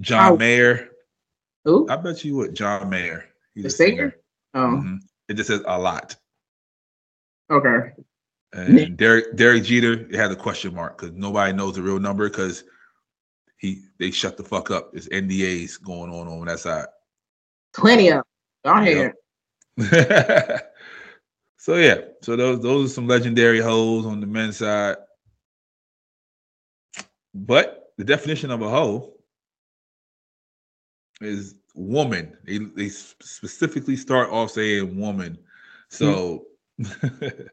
John 0.00 0.32
Oh. 0.32 0.36
Mayer. 0.36 0.88
Who? 1.64 1.88
I 1.90 1.96
bet 1.96 2.24
you 2.24 2.36
would. 2.36 2.54
John 2.54 2.88
Mayer. 2.88 3.24
He's 3.54 3.64
The 3.64 3.68
a 3.68 3.70
singer? 3.70 4.14
Oh, 4.54 4.80
Mhm. 4.82 4.98
It 5.28 5.34
just 5.34 5.48
says 5.48 5.62
a 5.66 5.78
lot. 5.78 6.16
okay. 7.50 7.92
And 8.52 8.96
Derek 8.96 9.36
Derek 9.36 9.62
Jeter 9.62 9.92
it 9.92 10.14
had 10.16 10.32
a 10.32 10.36
question 10.36 10.74
mark 10.74 10.98
because 10.98 11.14
nobody 11.14 11.52
knows 11.52 11.76
the 11.76 11.82
real 11.82 12.00
number 12.00 12.28
because 12.28 12.64
he 13.58 13.82
they 14.00 14.10
shut 14.10 14.36
the 14.36 14.42
fuck 14.42 14.72
up. 14.72 14.90
It's 14.92 15.06
NDAs 15.08 15.80
going 15.80 16.10
on 16.12 16.26
on 16.26 16.46
that 16.46 16.58
side. 16.58 16.86
Plenty 17.74 18.10
of. 18.10 18.24
Go 18.64 18.72
ahead. 18.72 19.12
so 21.60 21.76
yeah, 21.76 22.00
so 22.22 22.36
those 22.36 22.62
those 22.62 22.90
are 22.90 22.94
some 22.94 23.06
legendary 23.06 23.60
hoes 23.60 24.06
on 24.06 24.18
the 24.18 24.26
men's 24.26 24.56
side. 24.56 24.96
But 27.34 27.92
the 27.98 28.04
definition 28.04 28.50
of 28.50 28.62
a 28.62 28.70
hoe 28.70 29.12
is 31.20 31.56
woman. 31.74 32.34
They 32.44 32.60
they 32.60 32.88
specifically 32.88 33.96
start 33.96 34.30
off 34.30 34.52
saying 34.52 34.98
woman. 34.98 35.36
So 35.90 36.46
the 36.78 37.50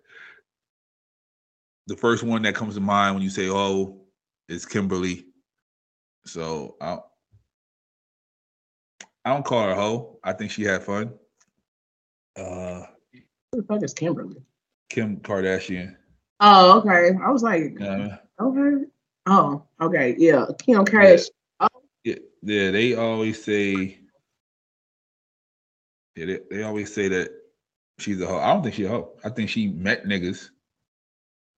first 1.97 2.23
one 2.23 2.43
that 2.43 2.55
comes 2.55 2.75
to 2.75 2.79
mind 2.79 3.13
when 3.13 3.23
you 3.25 3.29
say 3.29 3.49
oh 3.49 4.05
is 4.47 4.65
Kimberly. 4.65 5.25
So 6.25 6.77
I 6.79 6.99
I 9.25 9.33
don't 9.33 9.45
call 9.45 9.63
her 9.63 9.71
a 9.71 9.75
hoe. 9.75 10.17
I 10.23 10.31
think 10.31 10.51
she 10.51 10.63
had 10.63 10.81
fun. 10.81 11.13
Uh 12.37 12.83
the 13.57 13.63
fuck 13.63 13.83
is 13.83 13.93
Kimberly? 13.93 14.37
Kim 14.89 15.17
Kardashian. 15.17 15.95
Oh, 16.39 16.79
okay. 16.79 17.17
I 17.21 17.29
was 17.31 17.43
like, 17.43 17.81
Uh, 17.81 18.09
okay. 18.39 18.85
Oh, 19.25 19.63
okay. 19.81 20.15
Yeah. 20.17 20.45
Kim 20.59 20.85
Kardashian. 20.85 21.29
yeah, 22.03 22.15
yeah, 22.43 22.71
they 22.71 22.93
always 22.95 23.43
say 23.43 23.99
yeah, 26.15 26.25
they, 26.25 26.39
they 26.49 26.63
always 26.63 26.93
say 26.93 27.07
that 27.09 27.29
she's 27.99 28.21
a 28.21 28.25
hoe. 28.27 28.37
I 28.39 28.53
don't 28.53 28.63
think 28.63 28.75
she's 28.75 28.85
a 28.85 28.89
hoe. 28.89 29.11
I 29.23 29.29
think 29.29 29.49
she 29.49 29.67
met 29.67 30.05
niggas, 30.05 30.49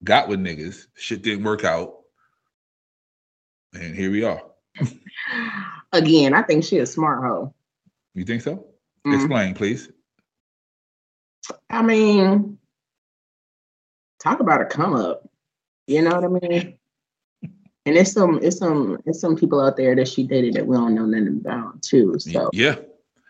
got 0.03 0.27
with 0.27 0.39
niggas, 0.39 0.87
shit 0.95 1.21
didn't 1.21 1.43
work 1.45 1.63
out. 1.63 1.95
And 3.73 3.95
here 3.95 4.11
we 4.11 4.23
are. 4.23 4.41
Again, 5.93 6.33
I 6.33 6.41
think 6.41 6.63
she 6.63 6.79
a 6.79 6.85
smart 6.85 7.23
hoe. 7.23 7.53
You 8.15 8.25
think 8.25 8.41
so? 8.41 8.65
Mhm. 9.05 9.15
Explain, 9.15 9.53
please. 9.53 9.89
I 11.69 11.81
mean, 11.81 12.57
talk 14.19 14.39
about 14.39 14.61
a 14.61 14.65
come 14.65 14.95
up. 14.95 15.27
You 15.87 16.01
know 16.01 16.19
what 16.19 16.23
I 16.43 16.47
mean? 16.47 16.77
And 17.85 17.97
it's 17.97 18.11
some, 18.11 18.39
it's 18.41 18.57
some, 18.57 18.99
it's 19.05 19.19
some 19.19 19.35
people 19.35 19.59
out 19.61 19.77
there 19.77 19.95
that 19.95 20.07
she 20.07 20.23
dated 20.23 20.53
that 20.55 20.67
we 20.67 20.75
don't 20.75 20.93
know 20.95 21.05
nothing 21.05 21.39
about 21.43 21.81
too. 21.81 22.15
So 22.19 22.49
yeah, 22.53 22.75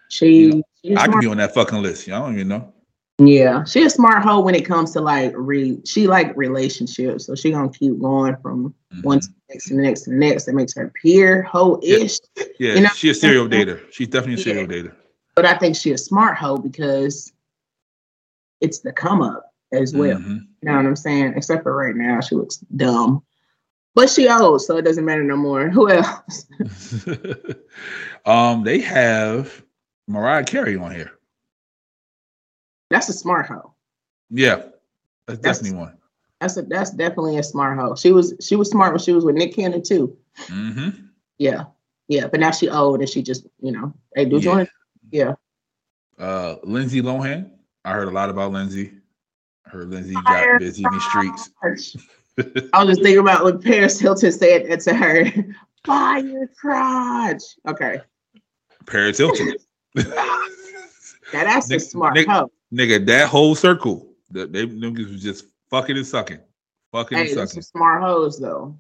she, 0.10 0.62
she's 0.84 0.98
I 0.98 1.08
can 1.08 1.20
be 1.20 1.28
on 1.28 1.38
that 1.38 1.54
fucking 1.54 1.82
list. 1.82 2.08
I 2.10 2.20
don't 2.20 2.34
even 2.36 2.48
know. 2.50 2.74
yeah, 3.20 3.64
she 3.64 3.84
a 3.84 3.90
smart 3.90 4.24
hoe 4.24 4.42
when 4.42 4.56
it 4.56 4.66
comes 4.66 4.92
to 4.94 5.02
like 5.02 5.32
re. 5.36 5.80
She 5.86 6.08
like 6.08 6.36
relationships, 6.36 7.26
so 7.28 7.36
she 7.36 7.52
gonna 7.52 7.70
keep 7.70 8.00
going 8.00 8.36
from 8.42 8.74
Mhm. 8.94 9.04
one 9.04 9.20
to 9.20 9.28
the 9.28 9.36
next 9.54 9.66
to 9.68 9.76
the 9.76 9.82
next 9.82 10.02
to 10.04 10.10
the 10.10 10.16
next. 10.18 10.46
That 10.46 10.56
makes 10.56 10.76
her 10.76 10.92
peer 11.02 11.44
hoe 11.44 11.80
ish. 11.84 12.18
Yeah, 12.60 12.74
you 12.74 12.82
know- 12.82 12.90
she's 12.96 13.18
a 13.18 13.20
serial 13.22 13.48
dater. 13.48 13.80
She's 13.92 14.08
definitely 14.08 14.34
a 14.34 14.38
Yeah. 14.38 14.44
serial 14.44 14.68
dater. 14.68 14.96
But 15.36 15.46
I 15.46 15.58
think 15.58 15.76
she 15.76 15.92
a 15.92 15.98
smart 15.98 16.38
hoe 16.38 16.58
because 16.58 17.32
it's 18.62 18.80
the 18.80 18.92
come 18.92 19.22
up 19.22 19.54
as 19.72 19.94
well. 19.94 20.18
Mhm. 20.18 20.42
You 20.62 20.70
know 20.70 20.76
what 20.76 20.86
I'm 20.86 20.96
saying? 20.96 21.34
Except 21.36 21.64
for 21.64 21.76
right 21.76 21.96
now, 21.96 22.20
she 22.22 22.36
looks 22.36 22.58
dumb. 22.58 23.24
But 23.96 24.10
she 24.10 24.30
old, 24.30 24.62
so 24.62 24.78
it 24.78 24.84
doesn't 24.84 25.06
matter 25.06 25.24
no 25.24 25.36
more. 25.36 25.70
Who 25.76 25.90
else? 25.90 26.46
um, 28.26 28.64
they 28.64 28.80
have 28.80 29.64
Mariah 30.08 30.44
Carey 30.44 30.76
on 30.78 30.92
here. 30.94 31.12
That's 32.90 33.10
a 33.10 33.14
smart 33.14 33.46
hoe. 33.48 33.74
Yeah, 34.30 34.56
that's, 35.28 35.40
That's- 35.40 35.58
definitely 35.60 35.78
one. 35.80 35.96
That's 36.42 36.56
a 36.56 36.62
that's 36.62 36.92
definitely 36.92 37.38
a 37.38 37.44
smart 37.44 37.78
hoe. 37.78 37.96
She 37.96 38.14
was 38.14 38.34
she 38.40 38.56
was 38.56 38.70
smart 38.72 38.94
when 38.94 39.00
she 39.02 39.12
was 39.12 39.26
with 39.26 39.36
Nick 39.36 39.54
Cannon 39.54 39.84
too. 39.84 40.18
hmm 40.38 40.90
Yeah. 41.38 41.66
Yeah. 42.08 42.28
But 42.28 42.40
now 42.40 42.52
she 42.52 42.70
old 42.70 43.02
and 43.02 43.10
she 43.10 43.22
just, 43.22 43.46
you 43.62 43.74
know, 43.74 43.94
they 44.16 44.24
do 44.24 44.38
Yeah. 44.38 44.42
join. 44.42 44.68
Yeah. 45.12 45.34
Uh, 46.18 46.56
Lindsay 46.64 47.02
Lohan. 47.02 47.52
I 47.86 47.94
heard 47.94 48.08
a 48.08 48.12
lot 48.12 48.30
about 48.30 48.52
Lindsay. 48.52 48.92
I 49.66 49.70
heard 49.70 49.90
Lindsay 49.90 50.14
got 50.14 50.60
busy 50.60 50.84
in 50.84 50.92
the 50.92 51.00
streets. 51.02 51.50
I 52.74 52.84
was 52.84 52.90
just 52.98 53.02
thinking 53.04 53.20
about 53.20 53.44
when 53.44 53.62
Paris 53.62 54.00
Hilton 54.00 54.32
said 54.32 54.70
that 54.70 54.80
to 54.82 54.94
her. 54.94 55.26
Fire 55.86 56.50
crotch. 56.60 57.42
Okay. 57.68 58.02
Paris 58.86 59.18
Hilton. 59.18 59.56
that 59.96 60.68
ass 61.34 61.72
is 61.72 61.90
smart 61.90 62.14
Nick- 62.16 62.28
hoe. 62.28 62.52
Nigga, 62.74 63.04
that 63.08 63.28
whole 63.30 63.56
circle, 63.56 64.14
that 64.32 64.52
they 64.54 64.66
niggas 64.68 65.12
was 65.12 65.24
just 65.24 65.46
fucking 65.72 65.98
and 65.98 66.06
sucking, 66.06 66.40
fucking 66.92 67.18
Hey, 67.18 67.24
and 67.24 67.32
sucking. 67.34 67.48
some 67.48 67.62
smart 67.64 68.02
hoes 68.04 68.40
though. 68.40 68.78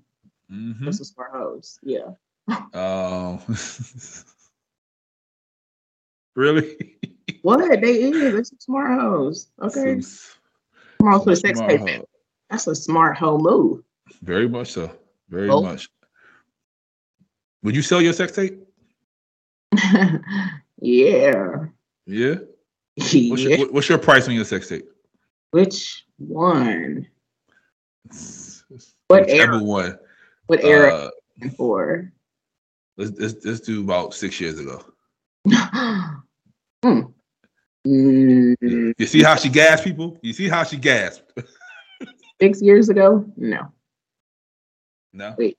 hmm 0.49 0.85
That's 0.85 0.97
some 0.97 1.05
smart 1.05 1.31
hoes. 1.33 1.79
Yeah. 1.81 2.11
Um, 2.73 3.39
really? 6.35 6.97
What 7.41 7.81
they 7.81 7.93
is? 8.03 8.49
Some 8.49 8.59
smart 8.59 8.99
hoes. 8.99 9.49
Okay. 9.61 10.01
Some- 10.01 10.35
on, 11.01 11.19
some 11.21 11.29
a 11.29 11.35
sex 11.35 11.59
tape. 11.61 12.01
That's 12.49 12.67
a 12.67 12.75
smart 12.75 13.17
hoe 13.17 13.37
move. 13.37 13.83
Very 14.21 14.49
much 14.49 14.71
so. 14.71 14.91
Very 15.29 15.49
Oh. 15.49 15.61
much. 15.61 15.87
Would 17.63 17.75
you 17.75 17.81
sell 17.81 18.01
your 18.01 18.13
sex 18.13 18.33
tape? 18.33 18.59
yeah. 20.81 21.65
Yeah. 22.05 22.35
What's 22.97 23.13
yeah. 23.13 23.57
your, 23.57 23.71
what's 23.71 23.87
your 23.87 23.97
price 23.97 24.27
on 24.27 24.33
your 24.33 24.45
sex 24.45 24.67
tape? 24.67 24.85
Which 25.51 26.05
one? 26.17 27.07
What 29.07 29.25
Whichever 29.25 29.53
era? 29.55 29.63
one. 29.63 29.97
What 30.45 30.63
era 30.63 30.93
Uh, 31.41 31.49
for? 31.57 32.11
let's, 32.97 33.11
let's 33.19 33.43
let's 33.43 33.59
do 33.59 33.81
about 33.81 34.13
six 34.13 34.39
years 34.39 34.59
ago. 34.59 34.83
hmm. 36.83 37.01
Mm, 37.87 38.93
You 38.97 39.05
see 39.05 39.23
how 39.23 39.35
she 39.35 39.49
gasped 39.49 39.85
people? 39.87 40.17
You 40.21 40.33
see 40.33 40.47
how 40.49 40.63
she 40.63 40.77
gasped? 40.77 41.31
six 42.41 42.61
years 42.61 42.89
ago? 42.89 43.25
No. 43.37 43.71
No. 45.13 45.35
Wait. 45.37 45.57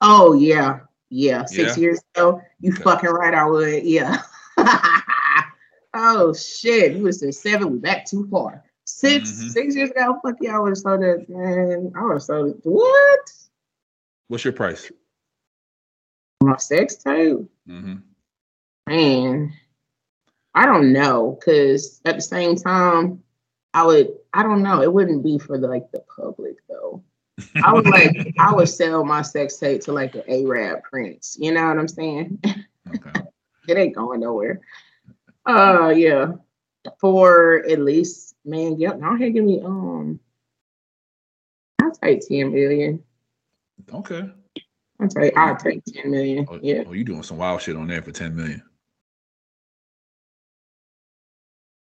Oh 0.00 0.34
yeah. 0.34 0.80
Yeah. 1.10 1.44
Six 1.46 1.76
Yeah? 1.76 1.82
years 1.82 2.00
ago. 2.14 2.42
You 2.60 2.72
Okay. 2.72 2.82
fucking 2.82 3.10
right 3.10 3.34
I 3.34 3.44
would. 3.46 3.84
Yeah. 3.84 4.22
oh 5.94 6.32
shit. 6.34 6.96
You 6.96 7.04
was 7.04 7.22
in 7.22 7.32
seven, 7.32 7.72
we 7.72 7.78
back 7.78 8.06
too 8.06 8.26
far. 8.30 8.62
6 8.88 9.28
Mhm. 9.28 9.50
six 9.50 9.74
years 9.74 9.90
ago, 9.90 10.16
fuck 10.24 10.36
yeah, 10.40 10.54
I 10.56 10.60
would 10.60 10.68
have 10.70 10.78
sold 10.78 11.02
it, 11.02 11.28
man. 11.28 11.92
I 11.96 12.04
would 12.04 12.12
have 12.14 12.22
sold 12.22 12.50
it. 12.50 12.56
What? 12.62 13.32
What's 14.28 14.44
your 14.44 14.52
price? 14.52 14.92
My 16.46 16.56
sex 16.58 16.94
tape? 16.94 17.38
hmm 17.66 17.96
Man, 18.86 19.52
I 20.54 20.64
don't 20.64 20.92
know, 20.92 21.36
cause 21.44 22.00
at 22.04 22.14
the 22.14 22.22
same 22.22 22.54
time, 22.54 23.24
I 23.74 23.84
would 23.84 24.14
I 24.32 24.44
don't 24.44 24.62
know, 24.62 24.80
it 24.80 24.92
wouldn't 24.92 25.24
be 25.24 25.40
for 25.40 25.58
the, 25.58 25.66
like 25.66 25.90
the 25.90 26.04
public 26.16 26.58
though. 26.68 27.02
I 27.64 27.72
would 27.74 27.88
like 27.88 28.32
I 28.38 28.54
would 28.54 28.68
sell 28.68 29.04
my 29.04 29.22
sex 29.22 29.56
tape 29.56 29.80
to 29.82 29.92
like 29.92 30.14
an 30.14 30.22
Arab 30.28 30.84
prince. 30.84 31.36
You 31.40 31.52
know 31.52 31.66
what 31.66 31.78
I'm 31.78 31.88
saying? 31.88 32.40
Okay. 32.44 33.10
it 33.66 33.76
ain't 33.76 33.96
going 33.96 34.20
nowhere. 34.20 34.60
Uh 35.44 35.92
yeah. 35.96 36.34
For 37.00 37.64
at 37.68 37.80
least 37.80 38.36
man, 38.44 38.78
yeah, 38.78 38.92
now 38.92 39.16
here 39.16 39.30
give 39.30 39.44
me 39.44 39.62
um 39.62 40.20
I'll 41.82 41.90
take 41.90 42.20
10 42.28 42.52
million. 42.52 43.02
Okay. 43.92 44.30
I'll 45.00 45.08
take 45.08 45.36
I'll 45.36 45.56
take 45.56 45.82
10 45.84 46.10
million. 46.10 46.46
Oh, 46.48 46.58
Yeah. 46.62 46.84
oh, 46.86 46.92
you 46.92 47.04
doing 47.04 47.22
some 47.22 47.36
wild 47.38 47.60
shit 47.62 47.76
on 47.76 47.86
there 47.88 48.02
for 48.02 48.12
10 48.12 48.34
million. 48.34 48.62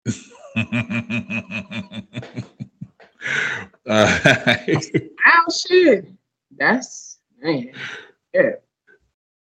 uh, 3.88 4.56
Oh 5.28 5.52
shit. 5.68 6.06
That's 6.58 7.18
man. 7.42 7.72
Yeah. 8.34 8.52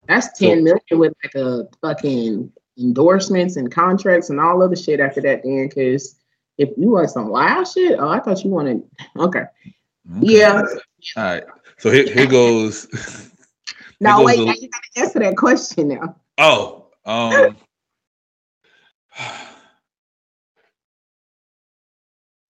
That's 0.08 0.38
So- 0.38 0.46
10 0.46 0.64
million 0.64 0.80
with 0.92 1.12
like 1.22 1.34
a 1.34 1.66
fucking 1.80 2.52
endorsements 2.78 3.56
and 3.56 3.70
contracts 3.70 4.30
and 4.30 4.40
all 4.40 4.62
other 4.62 4.76
shit 4.76 5.00
after 5.00 5.20
that 5.22 5.42
then 5.44 5.68
cause 5.68 6.16
if 6.58 6.68
you 6.76 6.90
want 6.90 7.10
some 7.10 7.28
wild 7.28 7.66
shit, 7.68 7.98
oh 7.98 8.08
I 8.08 8.20
thought 8.20 8.44
you 8.44 8.50
wanted 8.50 8.82
okay. 9.18 9.40
okay. 9.40 9.48
Yeah. 10.20 10.62
All 11.16 11.22
right. 11.22 11.44
So 11.78 11.90
here, 11.90 12.06
here 12.12 12.26
goes. 12.26 13.30
Now 14.00 14.18
goes 14.18 14.26
wait, 14.26 14.36
the- 14.38 14.44
now 14.46 14.54
you 14.60 14.68
gotta 14.68 14.88
answer 14.96 15.18
that 15.20 15.36
question 15.36 15.88
now. 15.88 16.16
Oh, 16.38 16.86
um, 17.04 17.56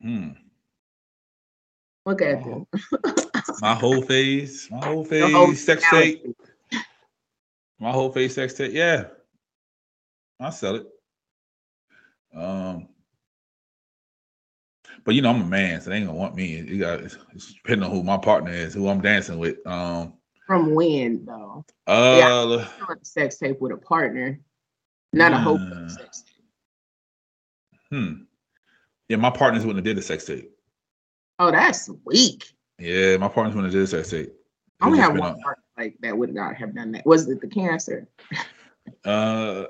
Hmm. 0.01 0.31
Look 2.05 2.21
at 2.21 2.43
Oh. 2.45 2.67
My 3.61 3.75
whole 3.75 4.03
face, 4.03 4.71
my 4.71 4.85
whole 4.85 5.05
The 5.09 5.29
whole 5.31 5.49
face 5.49 5.65
sex 5.65 5.85
tape, 5.91 6.27
my 7.79 7.91
whole 7.91 8.13
face 8.13 8.35
sex 8.35 8.53
tape. 8.55 8.73
Yeah, 8.75 9.05
I'll 10.39 10.53
sell 10.53 10.77
it. 10.77 10.87
Um, 12.35 12.89
but 15.05 15.15
you 15.15 15.23
know 15.23 15.31
I'm 15.31 15.43
a 15.43 15.47
man, 15.47 15.81
so 15.81 15.91
they 15.91 15.97
ain't 15.97 16.07
gonna 16.07 16.19
want 16.19 16.35
me. 16.35 16.59
You 16.59 16.79
got 16.79 17.01
it's 17.01 17.17
depending 17.55 17.89
on 17.89 17.95
who 17.95 18.03
my 18.03 18.19
partner 18.19 18.53
is, 18.53 18.75
who 18.75 18.89
I'm 18.89 19.01
dancing 19.01 19.39
with. 19.39 19.67
Um, 19.67 20.15
From 20.47 20.75
when 20.75 21.25
though? 21.25 21.65
uh, 21.87 22.57
Doing 22.57 22.99
a 23.01 23.05
sex 23.05 23.39
tape 23.39 23.61
with 23.61 23.73
a 23.73 23.77
partner, 23.77 24.39
not 25.13 25.33
a 25.33 25.39
whole 25.39 25.59
Hmm. 25.59 25.89
sex 25.89 26.23
tape. 26.23 26.45
hmm, 27.91 28.23
yeah, 29.09 29.17
my 29.17 29.31
partners 29.31 29.65
wouldn't 29.65 29.85
have 29.87 29.95
did 29.95 29.99
a 29.99 30.03
sex 30.07 30.25
tape. 30.27 30.51
Oh, 31.39 31.51
that's 31.51 31.89
weak. 32.05 32.45
Yeah, 32.79 33.17
my 33.17 33.29
partners 33.29 33.55
wouldn't 33.55 33.73
have 33.73 33.81
did 33.81 33.85
a 33.85 33.87
sex 33.87 34.11
tape. 34.11 34.33
I 34.81 34.87
only 34.87 34.99
have 34.99 35.17
one 35.17 35.41
partner 35.41 35.65
like 35.79 35.97
that 36.01 36.17
would 36.17 36.35
not 36.35 36.57
have 36.57 36.75
done 36.75 36.93
that. 36.93 37.07
Was 37.07 37.29
it 37.29 37.41
the 37.41 37.49
cancer? 37.49 38.07
Uh, 39.05 39.65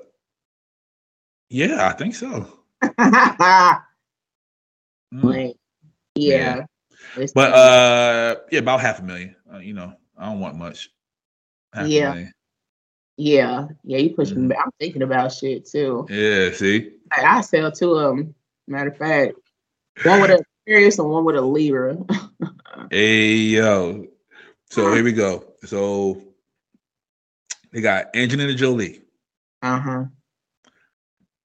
yeah, 1.51 1.89
I 1.89 1.93
think 1.93 2.15
so. 2.15 2.49
Mm. 5.15 5.23
Like, 5.23 5.57
yeah. 6.17 6.65
It's- 7.13 7.33
But 7.33 7.53
uh, 7.53 8.37
yeah, 8.51 8.59
about 8.59 8.81
half 8.81 8.99
a 8.99 9.03
million. 9.05 9.37
Uh, 9.53 9.59
you 9.59 9.73
know, 9.73 9.95
I 10.17 10.27
don't 10.27 10.41
want 10.41 10.57
much. 10.57 10.91
Yeah. 11.87 12.15
A 12.15 12.31
yeah, 13.17 13.69
yeah, 13.85 13.99
you 13.99 14.11
pushing 14.11 14.39
Mhm. 14.39 14.49
me. 14.49 14.57
I'm 14.57 14.71
thinking 14.81 15.03
about 15.03 15.33
shit 15.33 15.67
too. 15.67 16.07
Yeah. 16.11 16.51
See. 16.53 16.93
Like, 17.11 17.25
I 17.25 17.41
sell 17.43 17.71
two 17.71 17.95
of 17.95 18.17
them. 18.17 18.35
Matter 18.67 18.91
of 18.91 18.97
fact, 18.97 19.35
one 20.05 20.21
with 20.21 20.31
a 20.31 20.45
Aquarius 20.67 20.99
and 20.99 21.09
one 21.11 21.25
with 21.25 21.37
a 21.37 21.41
Libra. 21.41 21.97
Hey 22.91 23.35
yo. 23.35 24.07
So 24.71 24.93
here 24.93 25.05
we 25.05 25.13
go. 25.13 25.45
So 25.65 26.23
they 27.73 27.81
got 27.81 28.15
Angelina 28.17 28.55
Jolie. 28.55 29.03
Uh 29.63 29.79
huh. 29.79 30.05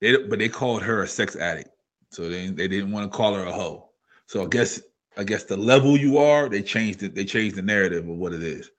They 0.01 0.17
but 0.17 0.39
they 0.39 0.49
called 0.49 0.81
her 0.83 1.03
a 1.03 1.07
sex 1.07 1.35
addict. 1.35 1.69
So 2.11 2.29
they 2.29 2.47
they 2.47 2.67
didn't 2.67 2.91
want 2.91 3.11
to 3.11 3.15
call 3.15 3.35
her 3.35 3.43
a 3.43 3.51
hoe. 3.51 3.89
So 4.27 4.43
I 4.43 4.47
guess 4.47 4.81
I 5.19 5.23
guess 5.25 5.43
the 5.43 5.57
level 5.57 5.97
you 5.97 6.17
are, 6.17 6.47
they 6.47 6.61
changed 6.61 7.03
it. 7.03 7.13
They 7.13 7.25
changed 7.25 7.57
the 7.57 7.61
narrative 7.61 8.07
of 8.07 8.15
what 8.15 8.31
it 8.31 8.41
is. 8.41 8.71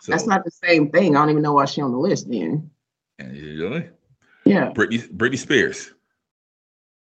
So 0.00 0.10
That's 0.10 0.26
not 0.26 0.44
the 0.44 0.50
same 0.50 0.90
thing. 0.90 1.14
I 1.14 1.20
don't 1.20 1.30
even 1.30 1.42
know 1.42 1.52
why 1.52 1.66
she 1.66 1.80
on 1.80 1.92
the 1.92 1.98
list 1.98 2.28
then. 2.28 2.68
Jolie, 3.20 3.88
Yeah. 4.44 4.72
Britney 4.72 5.08
Britney 5.16 5.38
Spears. 5.38 5.92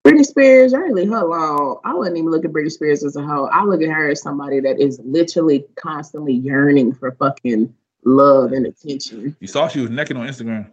Britney 0.06 0.26
Spears, 0.26 0.72
really 0.72 1.06
hold 1.06 1.34
on. 1.34 1.60
Oh, 1.60 1.82
I 1.84 1.94
wouldn't 1.94 2.16
even 2.16 2.32
look 2.32 2.46
at 2.46 2.52
Britney 2.54 2.72
Spears 2.72 3.04
as 3.04 3.18
a 3.18 3.22
whole. 3.22 3.50
I 3.52 3.66
look 3.66 3.82
at 3.82 3.90
her 3.90 4.12
as 4.12 4.22
somebody 4.22 4.62
that 4.62 4.80
is 4.80 5.02
literally 5.04 5.66
constantly 5.76 6.34
yearning 6.34 6.94
for 6.94 7.12
fucking 7.12 7.74
love 8.06 8.54
and 8.54 8.68
attention. 8.68 9.36
You 9.42 9.48
saw 9.48 9.68
she 9.68 9.82
was 9.82 9.90
naked 9.90 10.16
on 10.16 10.28
Instagram. 10.28 10.72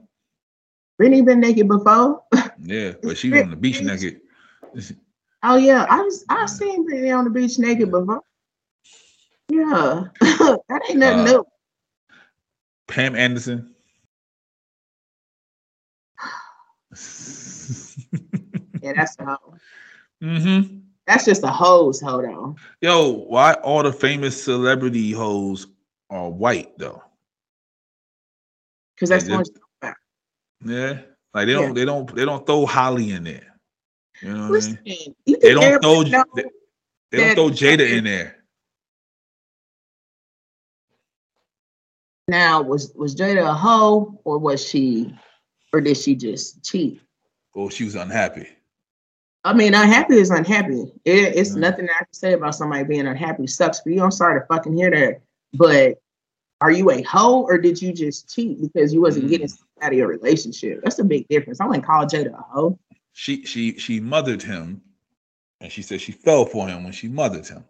Britney 1.01 1.25
been 1.25 1.41
naked 1.41 1.67
before. 1.67 2.23
Yeah, 2.65 2.93
but 3.03 3.19
she 3.19 3.31
was 3.31 3.43
on 3.43 3.51
the 3.51 3.57
beach 3.57 3.81
naked. 3.81 4.21
Oh 5.43 5.57
yeah, 5.57 5.87
I 5.89 6.01
was 6.03 6.25
I 6.29 6.47
seen 6.47 6.89
Britney 6.89 7.17
on 7.17 7.25
the 7.25 7.31
beach 7.31 7.59
naked 7.59 7.91
before. 7.91 8.21
Yeah, 9.49 10.05
that 10.21 10.83
ain't 10.89 10.99
nothing 10.99 11.21
Uh, 11.21 11.25
new. 11.25 11.45
Pam 12.89 13.17
Anderson. 13.17 13.75
Yeah, 18.83 18.93
that's 18.97 19.17
a 19.21 19.25
hoe. 19.25 19.55
mm-hmm. 20.23 20.79
That's 21.07 21.25
just 21.25 21.43
a 21.45 21.49
hose 21.49 22.01
hold 22.01 22.25
on. 22.25 22.57
Yo, 22.81 23.13
why 23.13 23.55
all 23.55 23.83
the 23.85 23.93
famous 23.93 24.43
celebrity 24.43 25.13
hoes 25.13 25.69
are 26.11 26.29
white 26.29 26.77
though? 26.79 27.01
Because 28.97 29.11
that's 29.11 29.25
They 29.25 29.37
one. 29.37 29.45
Yeah, 30.65 31.01
like 31.33 31.47
they 31.47 31.53
don't, 31.53 31.69
Yeah. 31.69 31.73
they 31.75 31.85
don't, 31.85 32.15
they 32.15 32.25
don't 32.25 32.45
throw 32.47 32.67
Holly 32.67 33.13
in 33.13 33.25
there. 33.25 33.52
You 34.23 34.33
know 34.33 34.51
what 34.51 34.63
I 34.65 34.79
mean? 34.85 35.15
you 35.27 35.37
They 35.41 35.53
don't 35.53 35.83
throw, 35.83 36.05
they, 36.05 36.45
they 37.11 37.35
don't 37.35 37.35
throw 37.35 37.51
Jada 37.51 37.91
in 37.99 38.05
there. 38.05 38.37
now 42.29 42.63
was 42.63 42.93
was 42.95 43.17
Jada 43.17 43.43
a 43.49 43.53
hoe 43.53 44.21
or 44.25 44.39
was 44.39 44.65
she, 44.67 45.13
or 45.73 45.81
did 45.81 45.97
she 45.97 46.15
just 46.15 46.65
cheat? 46.65 47.01
Or 47.53 47.71
she 47.71 47.85
was 47.85 47.97
unhappy. 47.97 48.49
I 49.45 49.53
mean, 49.55 49.75
unhappy 49.75 50.15
is 50.15 50.31
unhappy. 50.31 50.93
It, 51.05 51.35
it's 51.37 51.51
Mm. 51.57 51.59
nothing 51.59 51.89
I 51.91 51.99
can 52.05 52.13
say 52.13 52.33
about 52.35 52.55
somebody 52.55 52.85
being 52.85 53.09
unhappy. 53.09 53.49
Sucks 53.49 53.81
for 53.81 53.91
you. 53.91 54.03
I'm 54.05 54.13
sorry 54.13 54.41
to 54.41 54.47
fucking 54.47 54.77
hear 54.77 54.91
that. 54.93 55.21
But 55.55 56.01
are 56.61 56.71
you 56.71 56.93
a 56.93 57.03
hoe 57.03 57.43
or 57.43 57.59
did 57.59 57.83
you 57.83 57.93
just 57.93 58.33
cheat 58.33 58.61
because 58.63 58.95
you 58.95 59.01
wasn't 59.03 59.27
Mm. 59.27 59.31
getting 59.31 59.51
out 59.83 59.91
of 59.93 59.99
your 59.99 60.07
relationship? 60.07 60.81
That's 60.85 61.01
a 61.01 61.05
big 61.05 61.27
difference. 61.27 61.61
I 61.61 61.67
wouldn't 61.67 61.85
call 61.85 62.07
Jada 62.07 62.33
a 62.39 62.43
hoe. 62.43 62.79
She, 63.13 63.45
she, 63.45 63.79
she 63.79 64.01
mothered 64.01 64.43
him, 64.43 64.83
and 65.61 65.71
she 65.71 65.83
said 65.83 66.01
she 66.01 66.13
fell 66.13 66.45
for 66.47 66.67
him 66.67 66.85
when 66.85 66.93
she 66.93 67.09
mothered 67.09 67.47
him. 67.47 67.65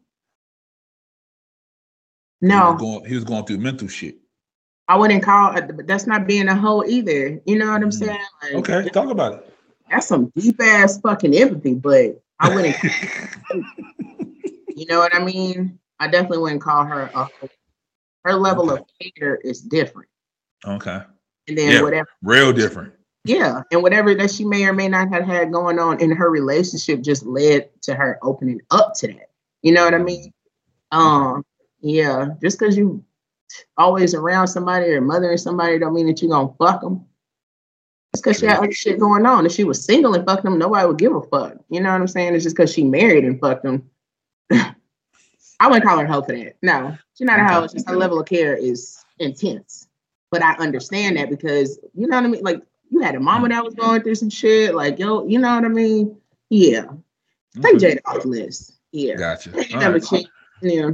He 2.40 2.48
No, 2.48 2.72
was 2.72 2.81
going, 2.81 3.05
he 3.05 3.14
was 3.14 3.24
going 3.24 3.44
through 3.44 3.59
mental 3.59 3.88
shit. 3.88 4.16
I 4.88 4.96
wouldn't 4.96 5.22
call. 5.22 5.55
that's 5.85 6.07
not 6.07 6.26
being 6.26 6.48
a 6.48 6.57
hoe 6.57 6.85
either. 6.85 7.40
You 7.46 7.57
know 7.57 7.66
what 7.72 7.83
I'm 7.83 7.90
Mm. 7.90 7.92
saying? 7.94 8.20
Like, 8.42 8.55
Okay, 8.68 8.88
talk 8.90 9.11
about 9.11 9.35
it. 9.35 9.55
That's 9.90 10.07
some 10.09 10.33
deep 10.37 10.61
ass 10.61 11.00
fucking 11.00 11.35
empathy. 11.35 11.74
But 11.74 12.20
I 12.40 12.52
wouldn't. 12.52 12.76
you 14.74 14.87
know 14.87 14.98
what 14.98 15.14
I 15.14 15.22
mean? 15.24 15.78
I 16.00 16.09
definitely 16.09 16.38
wouldn't 16.38 16.62
call 16.62 16.85
her 16.85 17.11
a 17.14 17.24
hoe. 17.24 17.50
Her 18.24 18.35
level 18.35 18.70
of 18.70 18.83
care 19.20 19.37
is 19.37 19.61
different. 19.61 20.09
okay, 20.66 21.02
And 21.48 21.59
then 21.59 21.72
Yeah. 21.74 21.83
whatever. 21.83 22.09
real 22.22 22.52
different. 22.52 22.94
Yeah, 23.24 23.62
and 23.70 23.82
whatever 23.82 24.14
that 24.14 24.32
she 24.32 24.44
may 24.44 24.64
or 24.64 24.72
may 24.72 24.88
not 24.88 25.12
have 25.12 25.24
had 25.24 25.52
going 25.52 25.78
on 25.78 26.00
in 26.00 26.11
her 26.11 26.28
relationship 26.28 27.02
just 27.02 27.24
led 27.24 27.70
to 27.82 27.94
her 27.94 28.18
opening 28.22 28.61
up 28.70 28.94
to 28.96 29.06
that. 29.08 29.30
You 29.62 29.72
know 29.72 29.85
what 29.85 29.94
I 29.94 29.98
mean? 29.98 30.32
Um, 30.90 31.44
yeah, 31.80 32.30
just 32.42 32.58
because 32.58 32.76
you 32.76 33.04
always 33.76 34.14
around 34.14 34.48
somebody 34.48 34.90
or 34.90 35.00
mothering 35.00 35.38
somebody 35.38 35.78
don't 35.78 35.94
mean 35.94 36.06
that 36.06 36.20
you 36.20 36.28
gonna 36.28 36.52
fuck 36.58 36.80
them. 36.80 37.06
It's 38.12 38.20
because 38.20 38.40
she 38.40 38.46
had 38.46 38.58
other 38.58 38.72
shit 38.72 38.98
going 38.98 39.24
on. 39.24 39.46
If 39.46 39.52
she 39.52 39.64
was 39.64 39.85
single 39.85 40.14
and 40.14 40.26
fucked 40.26 40.42
them, 40.42 40.58
nobody 40.58 40.87
would 40.87 40.98
give 40.98 41.14
a 41.14 41.22
fuck. 41.22 41.54
You 41.70 41.80
know 41.80 41.92
what 41.92 42.00
I'm 42.00 42.08
saying? 42.08 42.35
It's 42.35 42.44
just 42.44 42.56
because 42.56 42.72
she 42.72 42.85
married 42.85 43.24
and 43.24 43.40
fucked 43.40 43.62
them. 43.62 43.88
I 44.52 45.68
wouldn't 45.68 45.85
call 45.85 45.98
her 45.98 46.04
a 46.04 46.12
hoe 46.12 46.22
for 46.22 46.37
that. 46.37 46.56
No, 46.61 46.96
she's 47.16 47.26
not 47.26 47.40
a 47.40 47.44
hoe. 47.44 47.64
It's 47.64 47.72
just 47.72 47.88
her 47.88 47.96
level 47.96 48.20
of 48.20 48.26
care 48.26 48.54
is 48.56 49.02
intense. 49.18 49.88
But 50.30 50.42
I 50.42 50.54
understand 50.54 51.16
that 51.16 51.30
because 51.30 51.78
you 51.94 52.06
know 52.06 52.16
what 52.16 52.24
I 52.24 52.28
mean. 52.28 52.42
Like 52.42 52.62
you 52.92 53.00
had 53.00 53.14
a 53.14 53.20
mama 53.20 53.48
that 53.48 53.64
was 53.64 53.74
going 53.74 54.02
through 54.02 54.14
some 54.16 54.28
shit. 54.28 54.74
Like 54.74 54.98
yo, 54.98 55.26
you 55.26 55.38
know 55.38 55.55
what 55.55 55.64
I 55.64 55.68
mean? 55.68 56.16
Yeah. 56.50 56.85
Take 57.62 57.76
Okay. 57.76 57.96
Jada 57.96 58.00
off 58.05 58.22
the 58.22 58.28
list. 58.28 58.74
Yeah. 58.92 59.16
Gotcha. 59.16 59.50
All 59.57 59.81
never 59.81 59.94
right. 59.94 60.05
cheat. 60.05 60.28
Yeah. 60.61 60.90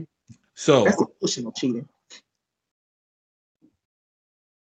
So 0.54 0.84
That's 0.84 1.02
emotional 1.20 1.52
cheating. 1.52 1.88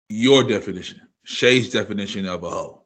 your 0.09 0.43
definition, 0.45 1.01
Shay's 1.23 1.69
definition 1.71 2.25
of 2.25 2.43
a 2.43 2.49
hoe. 2.49 2.81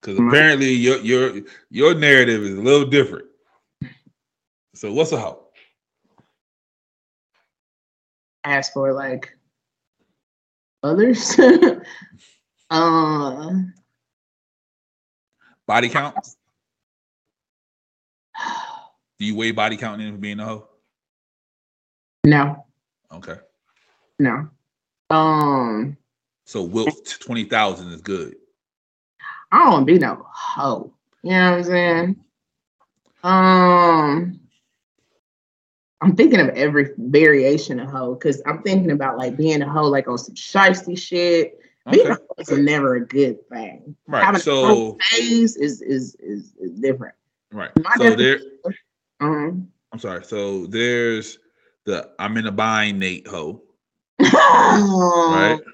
Because 0.00 0.18
Mhm. 0.18 0.28
apparently 0.28 0.72
your 0.72 0.98
your 0.98 1.42
your 1.70 1.94
narrative 1.94 2.42
is 2.42 2.54
a 2.54 2.60
little 2.62 2.88
different. 2.88 3.26
So 4.74 4.92
what's 4.92 5.12
a 5.12 5.20
hoe? 5.20 5.44
Ask 8.44 8.72
for 8.72 8.92
like 8.94 9.36
others. 10.82 11.38
uh 12.70 13.52
Body 15.66 15.88
count? 15.88 16.14
Do 19.18 19.26
you 19.26 19.34
weigh 19.34 19.50
body 19.50 19.76
count 19.76 20.00
in 20.00 20.18
being 20.18 20.40
a 20.40 20.44
hoe? 20.44 20.68
no, 22.24 22.64
Okay. 23.12 23.36
no. 24.18 24.48
Um 25.10 25.96
So 26.46 26.62
Wilt 26.62 27.16
twenty 27.20 27.44
thousand 27.44 27.92
is 27.92 28.00
good. 28.00 28.36
I 29.50 29.70
don't 29.70 29.84
be 29.84 29.98
no 29.98 30.26
hoe. 30.30 30.92
You 31.22 31.30
know 31.30 31.50
what 31.50 31.56
I'm 31.58 31.64
saying? 31.64 32.16
Um 33.24 34.40
I'm 36.00 36.14
thinking 36.14 36.40
of 36.40 36.48
every 36.50 36.90
variation 36.96 37.80
of 37.80 37.90
hoe 37.90 38.14
because 38.14 38.40
I'm 38.46 38.62
thinking 38.62 38.92
about 38.92 39.18
like 39.18 39.36
being 39.36 39.62
a 39.62 39.68
hoe 39.68 39.88
like 39.88 40.06
on 40.08 40.18
some 40.18 40.34
shiesty 40.34 40.96
shit. 40.98 41.58
Being 41.90 42.06
Okay. 42.06 42.10
a 42.10 42.14
hoe 42.14 42.34
is 42.38 42.50
never 42.50 42.96
a 42.96 43.06
good 43.06 43.46
thing. 43.48 43.96
Right. 44.06 44.22
Having 44.24 44.40
So 44.40 44.66
hoe 44.66 44.98
phase 45.10 45.56
is 45.56 45.82
is 45.82 46.14
is, 46.16 46.52
is 46.60 46.72
different. 46.80 47.14
right. 47.52 47.70
My 47.82 47.94
So 47.96 48.14
there 48.14 48.38
Um, 49.20 49.68
I'm 49.92 49.98
sorry. 49.98 50.24
So 50.24 50.66
there's 50.66 51.38
the 51.84 52.10
I'm 52.18 52.36
in 52.36 52.46
a 52.46 52.52
bind 52.52 52.98
Nate 53.00 53.26
hoe. 53.26 53.62
right? 54.20 55.58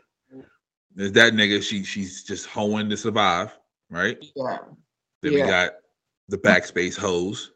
There's 0.96 1.12
that 1.12 1.32
nigga. 1.32 1.60
She 1.60 1.82
she's 1.82 2.22
just 2.22 2.46
hoeing 2.46 2.88
to 2.90 2.96
survive. 2.96 3.52
Right. 3.90 4.24
Yeah. 4.36 4.58
Then 5.22 5.32
we 5.34 5.40
got 5.42 5.72
the 6.28 6.38
backspace 6.38 6.96
hoes, 6.96 7.50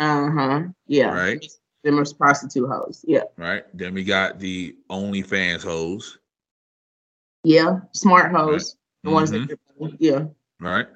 Uh 0.00 0.30
huh. 0.30 0.62
Yeah. 0.86 1.10
Right. 1.14 1.44
Them 1.84 1.98
are 1.98 2.04
prostitute 2.14 2.68
hoes. 2.68 3.04
Yeah. 3.06 3.24
right? 3.36 3.64
Then 3.76 3.94
we 3.94 4.04
got 4.04 4.38
the 4.38 4.76
OnlyFans 4.90 5.62
hoes, 5.62 6.18
Yeah. 7.44 7.80
Smart 7.92 8.30
hoes. 8.30 8.76
The 9.02 9.10
ones 9.10 9.32
Mhm. 9.32 9.48
that. 9.48 9.96
Yeah. 9.98 10.26
right? 10.60 10.86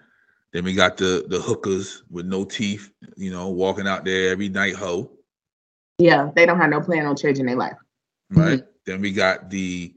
Then 0.52 0.62
we 0.64 0.74
got 0.74 0.96
the 0.96 1.26
the 1.28 1.40
hookers 1.40 2.04
with 2.08 2.24
no 2.26 2.44
teeth, 2.44 2.92
you 3.16 3.30
know, 3.32 3.48
walking 3.50 3.88
out 3.88 4.04
there 4.04 4.30
every 4.30 4.48
night 4.48 4.74
hoe, 4.76 5.10
Yeah. 5.98 6.30
They 6.36 6.46
don't 6.46 6.60
have 6.60 6.70
no 6.70 6.80
plan 6.80 7.04
on 7.06 7.16
changing 7.16 7.46
their 7.46 7.56
life. 7.56 7.76
right? 8.30 8.62
Then 8.84 9.00
we 9.00 9.10
got 9.12 9.50
the 9.50 9.92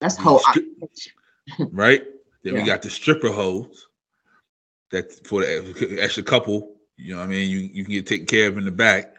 That's 0.00 0.16
The 0.16 0.22
whole. 0.22 0.40
stri- 0.40 0.90
right? 1.72 2.04
Then 2.42 2.54
we 2.54 2.62
got 2.62 2.82
the 2.82 2.90
stripper 2.90 3.30
hoes. 3.32 3.88
That 4.92 5.26
for 5.26 5.40
the 5.40 5.98
extra 6.00 6.22
couple, 6.22 6.76
you 6.96 7.12
know 7.14 7.18
what 7.20 7.24
I 7.24 7.28
mean? 7.28 7.50
You 7.50 7.58
you 7.58 7.82
can 7.84 7.92
get 7.92 8.06
taken 8.06 8.26
care 8.26 8.48
of 8.48 8.58
in 8.58 8.64
the 8.66 8.70
back. 8.70 9.15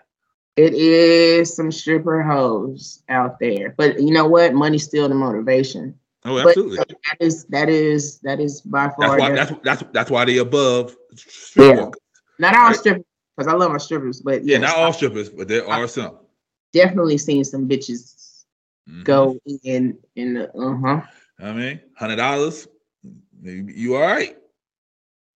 It 0.58 0.74
is 0.74 1.56
some 1.56 1.72
stripper 1.72 2.24
hoes 2.24 3.04
out 3.10 3.40
there, 3.40 3.76
but 3.78 4.00
you 4.02 4.12
know 4.12 4.28
what? 4.28 4.56
Money's 4.56 4.84
still 4.84 5.08
the 5.08 5.14
motivation. 5.14 5.94
Oh, 6.26 6.36
But 6.38 6.48
absolutely. 6.50 6.78
that 6.78 7.18
is 7.20 7.46
that 7.46 7.70
is 7.70 8.18
that 8.20 8.40
is 8.40 8.62
by 8.62 8.90
far. 8.90 9.18
That's 9.18 9.20
why 9.20 9.36
that's 9.36 9.54
that's 9.64 9.84
that's 9.94 10.12
why 10.12 10.26
they 10.26 10.38
above 10.40 10.96
Yeah. 11.56 11.90
not 12.40 12.56
all 12.56 12.64
right. 12.64 12.76
strippers 12.76 13.04
because 13.38 13.54
I 13.54 13.56
love 13.56 13.72
my 13.72 13.78
strippers, 13.78 14.20
but 14.22 14.44
Yeah, 14.44 14.58
yes, 14.58 14.62
not 14.62 14.78
all 14.78 14.92
strippers, 14.94 15.30
but 15.30 15.48
there 15.48 15.68
are 15.70 15.88
some. 15.88 16.18
definitely 16.74 17.20
seen 17.20 17.44
some 17.44 17.70
bitches 17.70 18.46
Mhm. 18.90 19.04
go 19.04 19.40
in 19.64 19.98
in 20.16 20.34
the 20.34 20.52
uh 20.58 20.76
huh. 20.76 21.02
I 21.40 21.54
mean, 21.54 21.80
hundred 21.96 22.16
dollars, 22.16 22.68
you 23.44 23.96
all 23.96 24.02
right. 24.02 24.36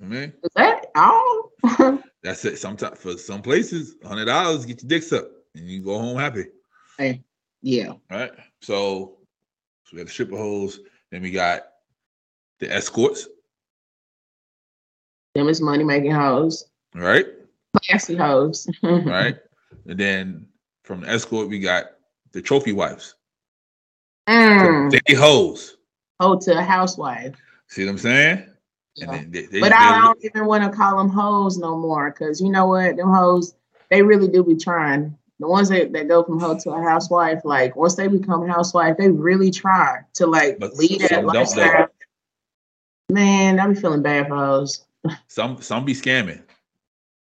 I 0.01 0.05
mean, 0.05 0.33
Is 0.43 0.49
that 0.55 0.87
all? 0.95 1.51
that's 2.23 2.45
it. 2.45 2.57
Sometimes 2.57 2.99
for 2.99 3.17
some 3.17 3.41
places, 3.41 3.95
hundred 4.05 4.25
dollars 4.25 4.65
get 4.65 4.81
your 4.81 4.89
dicks 4.89 5.11
up 5.11 5.27
and 5.55 5.67
you 5.67 5.81
go 5.81 5.97
home 5.99 6.17
happy. 6.17 6.45
Hey, 6.97 7.23
yeah. 7.61 7.93
Right. 8.09 8.31
So, 8.61 9.17
so 9.83 9.89
we 9.93 9.97
got 9.99 10.07
the 10.07 10.11
stripper 10.13 10.37
hoes, 10.37 10.79
then 11.11 11.21
we 11.21 11.31
got 11.31 11.63
the 12.59 12.71
escorts, 12.71 13.27
Them 15.33 15.49
is 15.49 15.61
money 15.61 15.83
making 15.83 16.11
hoes, 16.11 16.65
right? 16.93 17.25
classy 17.85 18.15
hoes. 18.15 18.69
Right. 18.83 19.37
and 19.87 19.99
then 19.99 20.47
from 20.83 21.01
the 21.01 21.09
escort, 21.09 21.49
we 21.49 21.59
got 21.59 21.85
the 22.33 22.41
trophy 22.41 22.73
wives. 22.73 23.15
Mm. 24.29 24.91
They 25.07 25.15
hoes. 25.15 25.77
Hoe 26.19 26.37
to 26.39 26.59
a 26.59 26.61
housewife. 26.61 27.35
See 27.67 27.83
what 27.85 27.91
I'm 27.91 27.97
saying? 27.97 28.45
And 28.97 29.31
they, 29.31 29.43
they, 29.45 29.59
But 29.59 29.69
they- 29.69 29.75
I 29.75 30.01
don't 30.01 30.23
even 30.23 30.45
want 30.45 30.63
to 30.63 30.69
call 30.77 30.97
them 30.97 31.09
hoes 31.09 31.57
no 31.57 31.77
more 31.77 32.11
because 32.11 32.41
you 32.41 32.49
know 32.49 32.67
what? 32.67 32.97
Them 32.97 33.09
hoes, 33.13 33.55
they 33.89 34.01
really 34.01 34.27
do 34.27 34.43
be 34.43 34.55
trying. 34.55 35.17
The 35.39 35.47
ones 35.47 35.69
that, 35.69 35.91
that 35.93 36.07
go 36.07 36.23
from 36.23 36.39
hoe 36.39 36.57
to 36.59 36.71
a 36.71 36.81
housewife, 36.83 37.41
like 37.43 37.75
once 37.75 37.95
they 37.95 38.07
become 38.07 38.47
housewife, 38.47 38.97
they 38.97 39.09
really 39.09 39.49
try 39.49 39.99
to 40.15 40.27
like 40.27 40.59
But 40.59 40.75
lead 40.75 41.01
that 41.01 41.25
lifestyle. 41.25 41.87
Man, 43.09 43.59
I 43.59 43.67
be 43.67 43.75
feeling 43.75 44.03
bad 44.03 44.27
for 44.27 44.35
hoes. 44.35 44.85
some 45.27 45.61
some 45.61 45.83
be 45.83 45.93
scamming. 45.93 46.41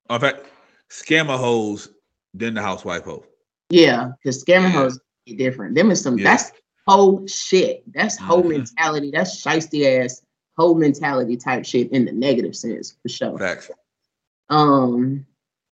In 0.09 0.21
fact, 0.21 0.45
scammer 0.91 1.39
hoes 1.39 1.91
than 2.35 2.55
the 2.55 2.63
housewife 2.63 3.05
hoe. 3.05 3.25
Yeah, 3.71 4.11
because 4.19 4.43
scamming 4.45 4.73
Yeah. 4.73 4.83
hoes 4.83 5.01
be 5.25 5.37
different. 5.37 5.77
Them 5.77 5.91
is 5.93 6.01
some 6.03 6.19
Yeah. 6.19 6.25
that's 6.37 6.53
whole 6.89 7.25
shit. 7.29 7.85
That's 7.95 8.17
whole 8.19 8.43
Mhm. 8.43 8.49
mentality. 8.77 9.13
That's 9.15 9.41
shisty 9.41 10.05
ass 10.05 10.23
whole 10.61 10.75
mentality 10.75 11.37
type 11.37 11.65
shit 11.65 11.91
in 11.91 12.05
the 12.05 12.13
negative 12.13 12.55
sense 12.55 12.97
for 13.03 13.09
sure. 13.09 13.39
Facts. 13.39 13.71
Um, 14.51 15.27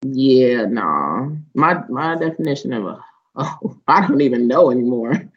yeah, 0.03 0.65
nah. 0.65 1.31
My 1.55 1.83
my 1.89 2.17
definition 2.17 2.73
of 2.73 2.87
a 2.87 3.05
oh, 3.37 3.79
I 3.89 4.07
don't 4.07 4.21
even 4.21 4.49
know 4.49 4.71
anymore. 4.71 5.15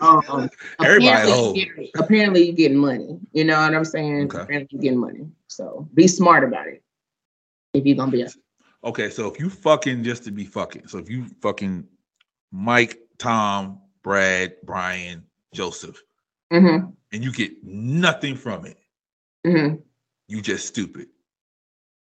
Um, 0.00 0.48
Everybody 0.82 1.08
apparently, 1.08 1.60
you 1.60 1.74
get- 1.74 1.90
apparently 1.98 2.42
you 2.46 2.52
getting 2.52 2.78
money. 2.78 3.18
You 3.32 3.44
know 3.44 3.60
what 3.60 3.74
I'm 3.74 3.84
saying? 3.84 4.26
Okay. 4.26 4.40
Apparently 4.40 4.68
you're 4.70 4.80
getting 4.80 4.98
money. 4.98 5.26
So 5.48 5.86
be 5.92 6.06
smart 6.06 6.44
about 6.44 6.68
it. 6.68 6.82
If 7.74 7.84
you're 7.84 7.96
gonna 7.96 8.12
be 8.12 8.22
a 8.22 8.28
Okay, 8.84 9.10
so 9.10 9.30
if 9.30 9.38
you 9.38 9.50
fucking 9.50 10.04
just 10.04 10.24
to 10.24 10.30
be 10.30 10.44
fucking, 10.44 10.86
so 10.86 10.96
if 10.98 11.10
you 11.10 11.26
fucking 11.42 11.86
Mike, 12.52 12.98
Tom, 13.18 13.80
Brad, 14.02 14.54
Brian, 14.64 15.24
Joseph, 15.52 16.02
mm-hmm, 16.50 16.86
and 17.12 17.24
you 17.24 17.32
get 17.32 17.62
nothing 17.62 18.36
from 18.36 18.64
it, 18.64 18.78
mm-hmm. 19.46 19.76
you 20.28 20.40
just 20.42 20.66
stupid. 20.66 21.08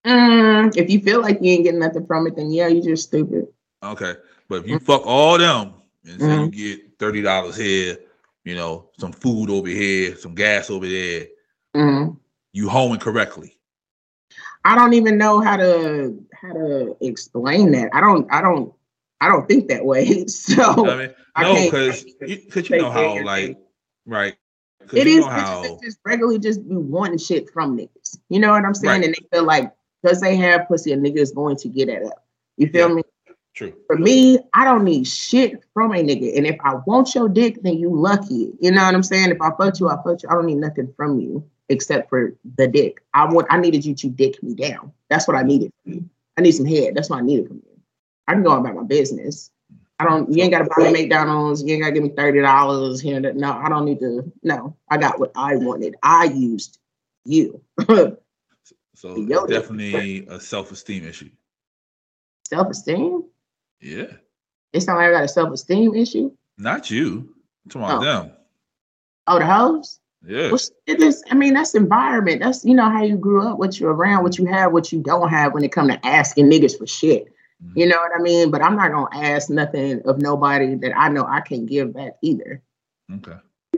Mm, 0.07 0.77
if 0.77 0.91
you 0.91 1.01
feel 1.01 1.21
like 1.23 1.39
you 1.41 1.53
ain't 1.53 1.65
getting 1.65 1.81
nothing 1.81 2.07
from 2.07 2.27
it, 2.27 2.35
then 2.37 2.51
yeah, 2.51 2.67
you 2.67 2.83
just 2.83 3.05
stupid. 3.05 3.47
Okay, 3.85 4.15
but 4.49 4.57
if 4.65 4.69
you 4.69 4.79
fuck 4.79 5.03
all 5.07 5.39
them 5.39 5.75
and 6.05 6.21
say 6.21 6.27
Mhm. 6.27 6.55
you 6.57 6.77
get 6.77 6.99
thirty 6.99 7.23
dollars 7.23 7.57
here, 7.57 7.99
you 8.45 8.55
know, 8.57 8.91
some 8.99 9.13
food 9.13 9.49
over 9.51 9.69
here, 9.69 10.17
some 10.17 10.35
gas 10.35 10.71
over 10.71 10.87
there, 10.89 11.29
Mhm. 11.77 12.17
you 12.53 12.69
hoeing 12.69 12.99
correctly. 12.99 13.57
I 14.65 14.75
don't 14.77 14.95
even 14.95 15.19
know 15.19 15.41
how 15.41 15.57
to 15.57 16.25
how 16.33 16.53
to 16.53 16.97
explain 17.01 17.73
that. 17.73 17.91
I 17.93 18.01
don't 18.01 18.31
I 18.33 18.41
don't 18.41 18.73
I 19.21 19.29
don't 19.29 19.47
think 19.47 19.69
that 19.69 19.85
way. 19.85 20.25
So 20.29 20.87
I 20.89 20.97
mean, 20.97 21.15
no, 21.41 21.55
can't- 21.55 21.71
because 21.71 22.05
you, 22.05 22.39
you 22.77 22.83
know 22.83 22.91
how 22.91 23.23
like 23.25 23.57
right. 24.07 24.37
It 24.93 25.07
is 25.07 25.21
know 25.25 25.31
bitches 25.31 25.83
just 25.83 25.99
regularly 26.05 26.39
just 26.39 26.67
be 26.69 26.77
wanting 26.77 27.19
shit 27.19 27.51
from 27.51 27.77
niggas. 27.77 28.19
You 28.29 28.41
know 28.41 28.51
what 28.51 28.65
I'm 28.65 28.75
saying? 28.75 29.01
Right. 29.01 29.05
And 29.05 29.15
they 29.15 29.37
feel 29.37 29.45
like 29.45 29.73
because 30.03 30.21
they 30.21 30.37
have 30.37 30.67
pussy, 30.69 30.93
a 30.93 30.97
nigga 30.97 31.19
is 31.19 31.33
going 31.33 31.57
to 31.57 31.69
get 31.69 31.89
it 31.89 32.03
up. 32.05 32.25
You 32.57 32.69
feel 32.69 32.89
Yeah. 32.89 32.95
me? 32.97 33.03
true. 33.55 33.73
For 33.87 33.97
me, 33.97 34.39
I 34.55 34.65
don't 34.65 34.85
need 34.85 35.07
shit 35.07 35.63
from 35.75 35.93
a 35.93 35.97
nigga. 35.97 36.37
And 36.37 36.47
if 36.47 36.57
I 36.65 36.77
want 36.87 37.15
your 37.15 37.29
dick, 37.29 37.63
then 37.63 37.79
you 37.79 37.95
lucky. 37.95 38.53
You 38.61 38.71
know 38.73 38.83
what 38.85 38.95
I'm 38.95 39.03
saying? 39.03 39.31
If 39.31 39.41
I 39.41 39.51
fucked 39.59 39.79
you, 39.79 39.89
I 39.89 39.97
fucked 40.03 40.23
you. 40.23 40.29
I 40.31 40.35
don't 40.35 40.47
need 40.47 40.57
nothing 40.57 40.93
from 40.97 41.21
you 41.21 41.49
except 41.69 42.09
for 42.09 42.35
the 42.57 42.67
dick. 42.67 43.01
I 43.15 43.27
want 43.27 43.47
I 43.51 43.59
needed 43.59 43.85
you 43.85 43.95
to 43.95 44.09
dick 44.09 44.43
me 44.43 44.55
down. 44.55 44.93
That's 45.09 45.29
what 45.29 45.37
I 45.37 45.43
needed 45.43 45.71
from 45.85 45.93
you. 45.93 46.11
I 46.37 46.41
need 46.41 46.53
some 46.53 46.67
head. 46.67 46.95
That's 46.95 47.11
what 47.11 47.19
I 47.19 47.23
needed 47.23 47.49
from 47.49 47.57
you. 47.57 47.81
I 48.27 48.33
can 48.33 48.43
go 48.43 48.53
about 48.53 48.75
my 48.75 48.85
business. 48.85 49.51
I 50.03 50.09
don't 50.11 50.33
you 50.33 50.43
ain't 50.43 50.53
gotta 50.53 50.69
buy 50.77 50.91
me 50.91 51.03
McDonald's, 51.03 51.63
you 51.63 51.75
ain't 51.75 51.83
gotta 51.83 51.93
give 51.95 52.03
me 52.03 52.11
$30 52.11 53.03
here. 53.03 53.17
and. 53.17 53.37
No, 53.39 53.53
I 53.53 53.69
don't 53.69 53.85
need 53.85 54.01
to. 54.01 54.31
No, 54.43 54.77
I 54.91 54.99
got 54.99 55.19
what 55.19 55.33
I 55.37 55.57
wanted. 55.57 55.97
I 56.03 56.25
used 56.25 56.79
you. 57.25 57.63
So 58.95 59.27
definitely 59.47 60.27
a 60.29 60.39
self-esteem 60.39 61.05
issue. 61.05 61.31
self-esteem? 62.49 63.25
Yeah. 63.81 64.07
It's 64.73 64.87
not 64.87 64.97
like 64.97 65.09
I 65.09 65.11
got 65.13 65.25
a 65.25 65.29
self-esteem 65.29 65.95
issue. 65.97 66.31
Not 66.57 66.89
you. 66.91 67.35
Talking 67.69 67.83
about 67.83 68.03
Oh. 68.03 68.05
them. 68.05 68.33
Oh, 69.27 69.39
the 69.41 69.47
hoes? 69.47 69.99
Yeah. 70.25 70.51
Well, 70.53 70.61
it 70.87 71.01
is. 71.01 71.25
I 71.31 71.35
mean, 71.35 71.55
that's 71.55 71.75
environment. 71.75 72.43
That's 72.43 72.65
you 72.65 72.75
know 72.75 72.89
how 72.89 73.03
you 73.03 73.17
grew 73.17 73.43
up, 73.49 73.59
what 73.59 73.81
you're 73.81 73.93
around, 73.93 74.23
what 74.23 74.39
you 74.39 74.45
have, 74.47 74.73
what 74.73 74.93
you 74.93 75.01
don't 75.01 75.29
have 75.31 75.53
when 75.53 75.65
it 75.65 75.73
come 75.73 75.89
to 75.89 76.07
asking 76.07 76.49
niggas 76.49 76.79
for 76.79 76.87
shit. 76.87 77.32
Mhm. 77.65 77.73
You 77.77 77.87
know 77.87 77.97
what 77.97 78.13
I 78.19 78.23
mean? 78.23 78.51
But 78.51 78.63
I'm 78.63 78.77
not 78.77 78.93
gonna 78.93 79.17
ask 79.17 79.51
nothing 79.51 80.03
of 80.05 80.21
nobody 80.21 80.75
that 80.77 80.97
I 80.99 81.09
know 81.09 81.25
I 81.25 81.41
can 81.41 81.67
give 81.67 81.95
back 81.95 82.15
either. 82.23 82.63
Okay. 83.15 83.37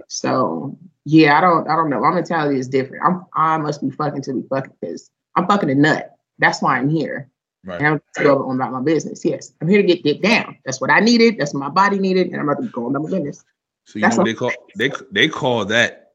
So 0.08 0.78
yeah, 1.04 1.36
I 1.38 1.40
don't. 1.40 1.68
I 1.68 1.76
don't 1.76 1.90
know. 1.90 2.00
My 2.00 2.12
mentality 2.12 2.58
is 2.58 2.68
different. 2.68 3.04
I'm. 3.04 3.26
I 3.34 3.58
must 3.58 3.82
be 3.82 3.90
fucking 3.90 4.22
to 4.22 4.34
be 4.34 4.48
fucking 4.48 4.72
because 4.80 5.10
I'm 5.36 5.46
fucking 5.46 5.70
a 5.70 5.74
nut. 5.74 6.16
That's 6.38 6.62
why 6.62 6.78
I'm 6.78 6.88
here. 6.88 7.28
Right. 7.64 7.78
And 7.78 7.86
I'm 7.86 8.02
to 8.16 8.22
go 8.22 8.48
on 8.48 8.56
about 8.56 8.72
my 8.72 8.82
business. 8.82 9.24
Yes, 9.24 9.52
I'm 9.60 9.68
here 9.68 9.80
to 9.80 9.86
get 9.86 10.02
dick 10.02 10.22
down. 10.22 10.58
That's 10.64 10.80
what 10.80 10.90
I 10.90 11.00
needed. 11.00 11.38
That's 11.38 11.54
what 11.54 11.60
my 11.60 11.68
body 11.68 11.98
needed, 11.98 12.28
and 12.28 12.36
I'm 12.36 12.48
about 12.48 12.62
to 12.62 12.68
go 12.68 12.86
on 12.86 12.92
my 12.92 13.00
business. 13.00 13.44
So 13.86 13.98
you 13.98 14.02
That's 14.02 14.16
know 14.16 14.22
what 14.22 14.26
they 14.26 14.34
call 14.34 14.52
they 14.76 14.90
they 15.10 15.28
call 15.28 15.64
that 15.66 16.12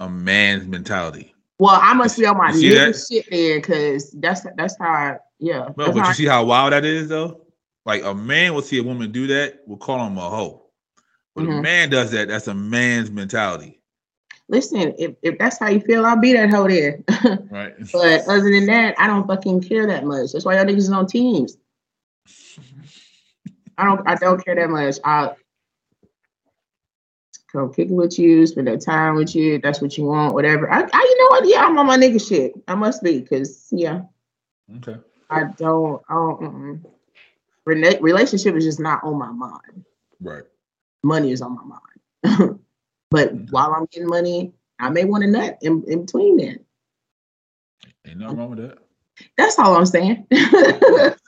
a 0.00 0.08
man's 0.08 0.66
mentality. 0.66 1.34
Well, 1.58 1.78
I 1.80 1.94
must 1.94 2.18
be 2.18 2.26
on 2.26 2.36
my 2.36 2.50
nigga 2.50 3.08
shit 3.08 3.26
then, 3.30 3.58
because 3.58 4.10
that's 4.12 4.46
that's 4.56 4.76
how. 4.78 4.88
I, 4.88 5.16
yeah. 5.44 5.68
No, 5.76 5.92
but 5.92 6.08
you 6.08 6.14
see 6.14 6.26
how 6.26 6.44
wild 6.44 6.72
that 6.72 6.84
is 6.84 7.08
though? 7.08 7.42
Like 7.84 8.02
a 8.02 8.14
man 8.14 8.54
will 8.54 8.62
see 8.62 8.78
a 8.78 8.82
woman 8.82 9.12
do 9.12 9.26
that, 9.28 9.60
we'll 9.66 9.76
call 9.76 10.06
him 10.06 10.16
a 10.16 10.28
hoe. 10.30 10.62
When 11.34 11.46
a 11.46 11.48
Mhm. 11.50 11.62
man 11.62 11.90
does 11.90 12.10
that, 12.12 12.28
that's 12.28 12.48
a 12.48 12.54
man's 12.54 13.10
mentality. 13.10 13.80
listen, 14.48 14.94
if, 14.98 15.14
if 15.22 15.38
that's 15.38 15.58
how 15.58 15.68
you 15.68 15.80
feel, 15.80 16.04
I'll 16.04 16.16
be 16.20 16.32
that 16.34 16.50
hoe 16.50 16.68
there. 16.68 17.00
Right. 17.50 17.74
but 17.92 18.26
other 18.28 18.50
than 18.50 18.66
that, 18.66 18.94
I 18.98 19.06
don't 19.06 19.26
fucking 19.26 19.62
care 19.62 19.86
that 19.86 20.04
much. 20.04 20.32
That's 20.32 20.44
why 20.44 20.56
y'all 20.56 20.64
niggas 20.64 20.76
is 20.78 20.90
on 20.90 21.06
teams. 21.06 21.56
I 23.78 23.84
don't 23.86 24.08
I 24.08 24.14
don't 24.16 24.44
care 24.44 24.54
that 24.54 24.70
much. 24.70 24.96
I'll 25.04 25.36
come 27.50 27.72
kick 27.72 27.88
it 27.88 27.94
with 27.94 28.18
you, 28.18 28.46
spend 28.46 28.66
that 28.68 28.80
time 28.82 29.14
with 29.16 29.34
you. 29.34 29.58
That's 29.60 29.80
what 29.80 29.96
you 29.96 30.04
want, 30.04 30.34
whatever. 30.34 30.70
I, 30.70 30.80
I 30.80 31.00
you 31.10 31.18
know 31.18 31.28
what? 31.30 31.48
Yeah, 31.48 31.64
I'm 31.64 31.78
on 31.78 31.86
my 31.86 31.96
nigga 31.96 32.26
shit. 32.26 32.52
I 32.68 32.74
must 32.74 33.02
be, 33.02 33.22
cause 33.22 33.68
yeah, 33.72 34.02
Okay. 34.76 34.96
I 35.34 35.44
don't. 35.56 36.02
I 36.08 36.14
don't. 36.14 36.84
Rela- 37.68 38.00
Relationship 38.00 38.54
is 38.56 38.64
just 38.64 38.80
not 38.80 39.02
on 39.04 39.18
my 39.18 39.30
mind. 39.30 39.84
Right. 40.20 40.44
money 41.02 41.32
is 41.32 41.42
on 41.42 41.54
my 41.54 41.64
mind. 41.64 42.58
but 43.10 43.32
while 43.50 43.74
I'm 43.74 43.86
getting 43.90 44.08
money, 44.08 44.52
I 44.78 44.90
may 44.90 45.04
want 45.04 45.24
a 45.24 45.26
nut 45.26 45.58
in, 45.62 45.84
in 45.86 46.02
between 46.02 46.36
that. 46.38 46.58
Ain't 48.06 48.18
nothing 48.18 48.38
wrong 48.38 48.50
with 48.50 48.58
that. 48.58 48.78
That's 49.36 49.58
all 49.58 49.76
I'm 49.76 49.86
saying. 49.86 50.26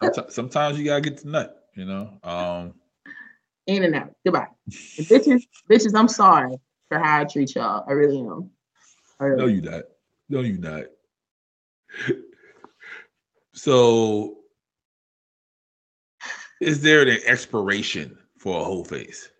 sometimes, 0.02 0.34
sometimes 0.34 0.78
you 0.78 0.84
gotta 0.84 1.00
get 1.00 1.22
the 1.22 1.30
nut, 1.30 1.68
you 1.74 1.84
know. 1.84 2.18
Um 2.22 2.74
in 3.66 3.84
and 3.84 3.94
out. 3.94 4.14
Goodbye. 4.24 4.48
bitches, 4.70 5.42
bitches, 5.70 5.94
I'm 5.94 6.08
sorry 6.08 6.56
for 6.88 6.98
how 6.98 7.20
I 7.20 7.24
treat 7.24 7.54
y'all. 7.54 7.84
I 7.88 7.92
really 7.92 8.18
am. 8.20 8.50
I 9.20 9.24
really 9.24 9.42
no, 9.42 9.48
you 9.48 9.62
not. 9.62 9.84
No, 10.28 10.40
you 10.40 10.58
not. 10.58 10.84
so 13.56 14.36
is 16.60 16.82
there 16.82 17.02
an 17.02 17.18
expiration 17.26 18.16
for 18.38 18.60
a 18.60 18.64
whole 18.64 18.84
face? 18.84 19.30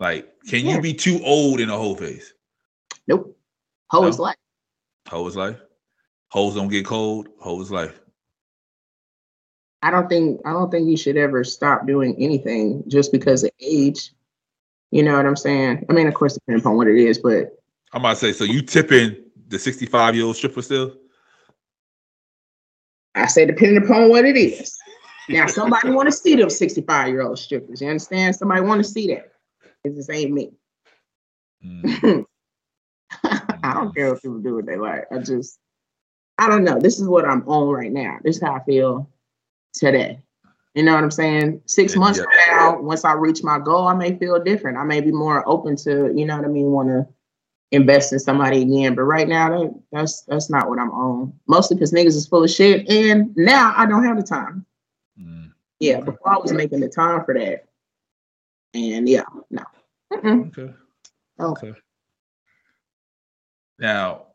Like, 0.00 0.32
can 0.48 0.64
yeah. 0.64 0.74
you 0.74 0.80
be 0.80 0.94
too 0.94 1.20
old 1.24 1.60
in 1.60 1.70
a 1.70 1.76
whole 1.76 1.94
face? 1.94 2.32
Nope. 3.06 3.36
Whole 3.90 4.02
no? 4.02 4.08
is 4.08 4.18
life. 4.18 4.36
Whole 5.08 5.28
is 5.28 5.36
life. 5.36 5.60
Hoes 6.28 6.54
don't 6.54 6.68
get 6.68 6.86
cold. 6.86 7.28
Whole 7.38 7.60
is 7.60 7.70
life. 7.70 8.00
I 9.82 9.90
don't 9.90 10.08
think 10.08 10.40
I 10.44 10.52
don't 10.52 10.70
think 10.70 10.88
you 10.88 10.96
should 10.96 11.16
ever 11.16 11.42
stop 11.42 11.86
doing 11.86 12.14
anything 12.18 12.84
just 12.86 13.12
because 13.12 13.44
of 13.44 13.50
age. 13.60 14.12
You 14.90 15.02
know 15.02 15.16
what 15.16 15.26
I'm 15.26 15.36
saying? 15.36 15.86
I 15.88 15.92
mean, 15.92 16.06
of 16.06 16.14
course, 16.14 16.34
depending 16.34 16.60
upon 16.60 16.76
what 16.76 16.86
it 16.86 16.96
is, 16.96 17.18
but 17.18 17.58
I'm 17.92 18.00
about 18.00 18.10
to 18.10 18.16
say, 18.16 18.32
so 18.32 18.44
you 18.44 18.62
tipping 18.62 19.16
the 19.48 19.58
65 19.58 20.14
year 20.14 20.24
old 20.24 20.36
stripper 20.36 20.62
still? 20.62 20.94
I 23.14 23.26
say 23.26 23.46
depending 23.46 23.82
upon 23.82 24.08
what 24.08 24.24
it 24.24 24.36
is. 24.36 24.76
Now, 25.28 25.46
somebody 25.46 25.90
want 25.92 26.08
to 26.08 26.12
see 26.12 26.36
them 26.36 26.50
65 26.50 27.08
year 27.08 27.22
old 27.22 27.38
strippers. 27.38 27.80
You 27.80 27.88
understand? 27.88 28.36
Somebody 28.36 28.62
want 28.62 28.82
to 28.82 28.88
see 28.88 29.08
that. 29.08 29.32
It 29.84 29.94
just 29.94 30.10
ain't 30.10 30.32
me. 30.32 30.52
Mm. 31.64 32.24
I 33.24 33.74
don't 33.74 33.94
care 33.94 34.12
what 34.12 34.22
people 34.22 34.38
do 34.38 34.56
what 34.56 34.66
they 34.66 34.76
like. 34.76 35.04
I 35.12 35.18
just, 35.18 35.58
I 36.38 36.48
don't 36.48 36.64
know. 36.64 36.78
This 36.78 37.00
is 37.00 37.08
what 37.08 37.24
I'm 37.24 37.46
on 37.48 37.68
right 37.68 37.92
now. 37.92 38.18
This 38.22 38.36
is 38.36 38.42
how 38.42 38.54
I 38.54 38.64
feel 38.64 39.10
today. 39.72 40.20
You 40.74 40.84
know 40.84 40.94
what 40.94 41.02
I'm 41.02 41.10
saying? 41.10 41.62
Six 41.66 41.96
months 41.96 42.20
from 42.20 42.28
now, 42.48 42.80
once 42.80 43.04
I 43.04 43.12
reach 43.12 43.42
my 43.42 43.58
goal, 43.58 43.88
I 43.88 43.94
may 43.94 44.16
feel 44.16 44.42
different. 44.42 44.78
I 44.78 44.84
may 44.84 45.00
be 45.00 45.10
more 45.10 45.46
open 45.48 45.76
to, 45.76 46.12
you 46.14 46.24
know 46.24 46.36
what 46.36 46.44
I 46.44 46.48
mean, 46.48 46.70
want 46.70 46.88
to 46.88 47.08
invest 47.72 48.12
in 48.12 48.18
somebody 48.18 48.62
again. 48.62 48.94
But 48.94 49.02
right 49.02 49.28
now, 49.28 49.48
that, 49.50 49.80
that's 49.92 50.22
that's 50.22 50.50
not 50.50 50.68
what 50.68 50.78
I'm 50.78 50.90
on. 50.90 51.32
Mostly 51.46 51.76
because 51.76 51.92
niggas 51.92 52.16
is 52.16 52.26
full 52.26 52.44
of 52.44 52.50
shit, 52.50 52.88
and 52.88 53.36
now 53.36 53.74
I 53.76 53.86
don't 53.86 54.04
have 54.04 54.16
the 54.16 54.22
time. 54.22 54.66
Mm. 55.20 55.52
Yeah, 55.78 56.00
before 56.00 56.28
I 56.28 56.38
was 56.38 56.52
making 56.52 56.80
the 56.80 56.88
time 56.88 57.24
for 57.24 57.34
that, 57.34 57.66
and 58.74 59.08
yeah, 59.08 59.24
no. 59.50 59.64
Mm-mm. 60.12 60.48
Okay. 60.48 60.74
Oh. 61.38 61.52
Okay. 61.52 61.72
Now, 63.78 64.26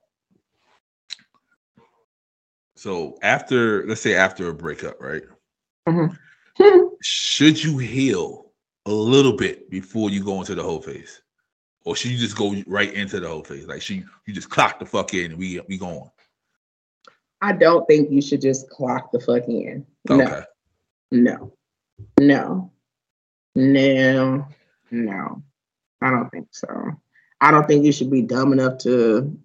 so 2.75 3.17
after, 3.21 3.85
let's 3.87 4.01
say 4.01 4.15
after 4.15 4.49
a 4.49 4.53
breakup, 4.53 4.99
right? 4.99 5.23
Mm-hmm. 5.87 6.85
should 7.01 7.63
you 7.63 7.77
heal 7.77 8.51
a 8.87 8.91
little 8.91 9.33
bit 9.33 9.69
before 9.69 10.09
you 10.09 10.23
go 10.23 10.39
into 10.39 10.55
the 10.55 10.63
whole 10.63 10.81
phase? 10.81 11.21
Or 11.85 11.95
should 11.95 12.11
you 12.11 12.17
just 12.17 12.35
go 12.35 12.55
right 12.65 12.91
into 12.93 13.19
the 13.19 13.27
whole 13.27 13.43
phase? 13.43 13.67
Like 13.67 13.81
she 13.81 14.03
you 14.25 14.33
just 14.33 14.49
clock 14.49 14.79
the 14.79 14.85
fuck 14.85 15.13
in 15.13 15.31
and 15.31 15.39
we 15.39 15.61
we 15.69 15.77
go 15.77 15.87
on. 15.87 16.11
I 17.41 17.53
don't 17.53 17.87
think 17.87 18.11
you 18.11 18.21
should 18.21 18.41
just 18.41 18.69
clock 18.69 19.11
the 19.11 19.19
fuck 19.19 19.47
in. 19.47 19.85
Okay. 20.09 20.41
No. 21.11 21.53
No. 22.19 22.71
No. 23.55 24.47
No. 24.91 25.43
I 26.01 26.09
don't 26.09 26.29
think 26.31 26.47
so. 26.51 26.67
I 27.39 27.51
don't 27.51 27.67
think 27.67 27.85
you 27.85 27.91
should 27.91 28.09
be 28.09 28.23
dumb 28.23 28.51
enough 28.51 28.79
to 28.79 29.37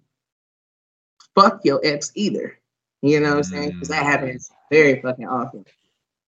fuck 1.35 1.61
your 1.63 1.79
ex 1.83 2.11
either. 2.15 2.57
You 3.01 3.19
know 3.19 3.29
what 3.29 3.37
I'm 3.37 3.43
saying? 3.43 3.69
Because 3.71 3.89
that 3.89 4.03
mm. 4.03 4.09
happens 4.11 4.51
very 4.71 5.01
fucking 5.01 5.27
often. 5.27 5.65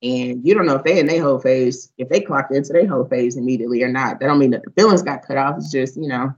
And 0.02 0.46
you 0.46 0.54
don't 0.54 0.66
know 0.66 0.76
if 0.76 0.84
they 0.84 0.98
in 0.98 1.06
their 1.06 1.22
whole 1.22 1.40
phase, 1.40 1.92
if 1.98 2.08
they 2.08 2.20
clocked 2.20 2.52
into 2.52 2.72
their 2.72 2.86
whole 2.86 3.04
phase 3.04 3.36
immediately 3.36 3.82
or 3.82 3.88
not. 3.88 4.20
That 4.20 4.26
don't 4.26 4.38
mean 4.38 4.52
that 4.52 4.62
the 4.62 4.70
feelings 4.70 5.02
got 5.02 5.26
cut 5.26 5.36
off. 5.36 5.56
It's 5.56 5.72
just, 5.72 5.96
you 5.96 6.06
know, 6.06 6.32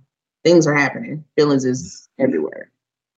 things 0.45 0.67
are 0.67 0.75
happening. 0.75 1.25
Feelings 1.37 1.65
is 1.65 2.09
everywhere. 2.19 2.71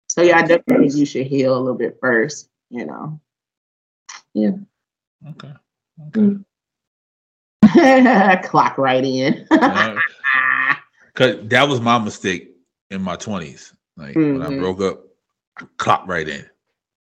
So 0.08 0.22
yeah, 0.22 0.38
I 0.38 0.42
definitely 0.42 0.88
think 0.88 0.98
you 0.98 1.06
should 1.06 1.26
heal 1.26 1.56
a 1.56 1.60
little 1.60 1.78
bit 1.78 1.98
first, 2.00 2.48
you 2.70 2.84
know. 2.84 3.20
Yeah. 4.34 4.52
Okay. 5.30 5.52
Okay. 6.16 6.38
Clock 8.48 8.78
right 8.78 9.04
in. 9.04 9.46
Cause 11.14 11.36
that 11.44 11.68
was 11.68 11.80
my 11.80 11.98
mistake 11.98 12.56
in 12.90 13.00
my 13.02 13.16
twenties. 13.16 13.72
Like 13.96 14.16
mm-hmm. 14.16 14.38
when 14.38 14.42
I 14.42 14.50
mm-hmm. 14.50 14.60
broke 14.60 14.80
up, 14.80 15.04
I 15.58 15.64
clocked 15.76 16.08
right 16.08 16.28
in. 16.28 16.44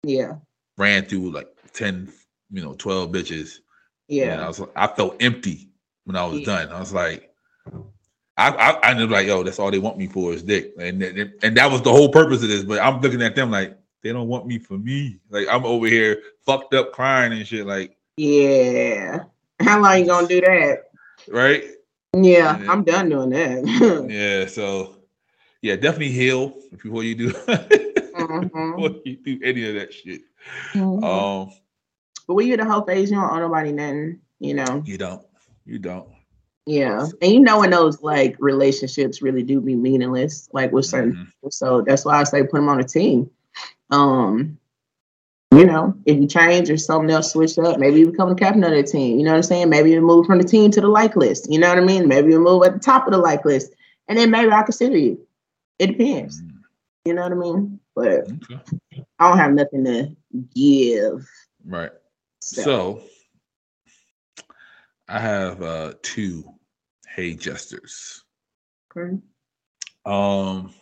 Yeah. 0.04 0.36
Ran 0.78 1.06
through 1.06 1.32
like 1.32 1.48
10, 1.74 2.12
you 2.52 2.62
know, 2.62 2.74
12 2.74 3.12
bitches. 3.12 3.60
Yeah. 4.08 4.34
And 4.34 4.42
I 4.42 4.48
was 4.48 4.62
I 4.76 4.88
felt 4.88 5.22
empty 5.22 5.70
when 6.04 6.16
I 6.16 6.26
was 6.26 6.40
yeah. 6.40 6.46
done. 6.46 6.70
I 6.70 6.80
was 6.80 6.94
like, 6.94 7.34
I, 8.38 8.50
I 8.50 8.70
I 8.72 8.92
ended 8.92 9.10
like, 9.10 9.28
yo, 9.28 9.44
that's 9.44 9.60
all 9.60 9.72
they 9.72 9.80
want 9.80 9.98
me 9.98 10.08
for 10.08 10.34
is 10.34 10.44
dick. 10.44 10.74
And, 10.78 11.02
and 11.02 11.34
and 11.42 11.58
that 11.58 11.72
was 11.72 11.82
the 11.82 11.92
whole 11.92 12.10
purpose 12.10 12.44
of 12.44 12.50
this. 12.50 12.64
But 12.64 12.80
I'm 12.80 13.00
looking 13.00 13.22
at 13.22 13.36
them 13.36 13.52
like 13.52 13.78
they 14.04 14.12
don't 14.12 14.28
want 14.28 14.48
me 14.48 14.60
for 14.60 14.78
me. 14.78 15.20
Like 15.30 15.48
I'm 15.50 15.66
over 15.66 15.88
here 15.88 16.22
fucked 16.46 16.74
up 16.74 16.92
crying 16.92 17.32
and 17.32 17.48
shit. 17.48 17.66
Like, 17.66 17.98
yeah. 18.18 19.24
How 19.62 19.80
long 19.80 20.00
you 20.00 20.06
gonna 20.06 20.28
do 20.28 20.42
that? 20.42 20.84
Right? 21.30 21.66
Yeah, 22.16 22.58
then, 22.58 22.70
I'm 22.70 22.84
done 22.84 23.10
doing 23.10 23.30
that. 23.30 24.08
yeah, 24.10 24.46
so 24.48 24.98
yeah, 25.62 25.76
definitely 25.76 26.10
heal 26.10 26.56
before 26.72 27.04
you 27.04 27.16
do 27.16 27.32
mm-hmm. 27.32 28.76
before 28.76 29.02
you 29.06 29.16
do 29.18 29.40
any 29.44 29.70
of 29.70 29.76
that 29.76 29.94
shit. 29.94 30.22
Mm-hmm. 30.74 31.04
Um 31.04 31.52
but 32.32 32.36
when 32.36 32.48
you're 32.48 32.56
the 32.56 32.64
whole 32.64 32.84
phase, 32.84 33.12
you 33.12 33.18
don't 33.18 33.30
owe 33.30 33.40
nobody 33.40 33.74
nothing, 33.74 34.22
you 34.40 34.54
know. 34.54 34.82
You 34.86 34.98
don't. 34.98 35.22
You 35.66 35.80
don't. 35.80 36.08
Yeah. 36.66 37.06
And 37.22 37.30
you 37.30 37.42
know 37.42 37.60
when 37.60 37.72
those 37.72 38.02
like 38.02 38.38
relationships 38.40 39.22
really 39.22 39.44
do 39.44 39.60
be 39.60 39.76
meaningless, 39.76 40.48
like 40.54 40.72
with 40.72 40.86
certain 40.86 41.12
mm-hmm. 41.12 41.24
people. 41.26 41.52
So 41.52 41.82
that's 41.82 42.06
why 42.06 42.22
I 42.22 42.24
say 42.24 42.44
put 42.44 42.54
them 42.54 42.70
on 42.70 42.80
a 42.80 42.86
team. 42.86 43.30
Um, 43.90 44.58
you 45.54 45.66
know, 45.66 45.94
if 46.06 46.22
you 46.22 46.26
change 46.26 46.70
or 46.70 46.78
something 46.78 47.10
else 47.10 47.34
switch 47.34 47.58
up, 47.58 47.80
maybe 47.80 48.00
you 48.00 48.12
become 48.12 48.30
the 48.30 48.36
captain 48.36 48.64
of 48.64 48.72
the 48.72 48.82
team. 48.82 49.20
You 49.20 49.26
know 49.26 49.32
what 49.32 49.38
I'm 49.38 49.44
saying? 49.44 49.70
Maybe 49.70 49.92
you 49.92 50.00
move 50.00 50.26
from 50.26 50.38
the 50.38 50.48
team 50.48 50.72
to 50.72 50.80
the 50.80 50.88
like 50.88 51.18
list. 51.18 51.52
You 51.52 51.60
know 51.60 51.68
what 51.68 51.80
I 51.80 51.82
mean? 51.82 52.08
Maybe 52.08 52.32
you 52.32 52.40
move 52.40 52.64
at 52.64 52.72
the 52.72 52.80
top 52.80 53.08
of 53.08 53.12
the 53.12 53.18
like 53.18 53.44
list. 53.44 53.74
And 54.08 54.18
then 54.18 54.32
maybe 54.32 54.54
I 54.54 54.64
consider 54.64 54.98
you. 54.98 55.20
It 55.80 55.88
depends. 55.88 56.42
Mm. 56.42 56.52
You 57.04 57.14
know 57.14 57.24
what 57.24 57.34
I 57.34 57.36
mean? 57.36 57.80
But 57.94 58.32
okay. 58.32 59.04
I 59.20 59.28
don't 59.28 59.38
have 59.38 59.52
nothing 59.52 59.84
to 59.84 60.16
give. 60.56 61.28
Right. 61.66 61.92
So, 62.42 62.62
so 62.64 63.02
I 65.08 65.20
have 65.20 65.62
uh 65.62 65.94
two 66.02 66.44
hey 67.08 67.36
jesters. 67.36 68.24
Okay. 68.98 69.18
Um 70.06 70.74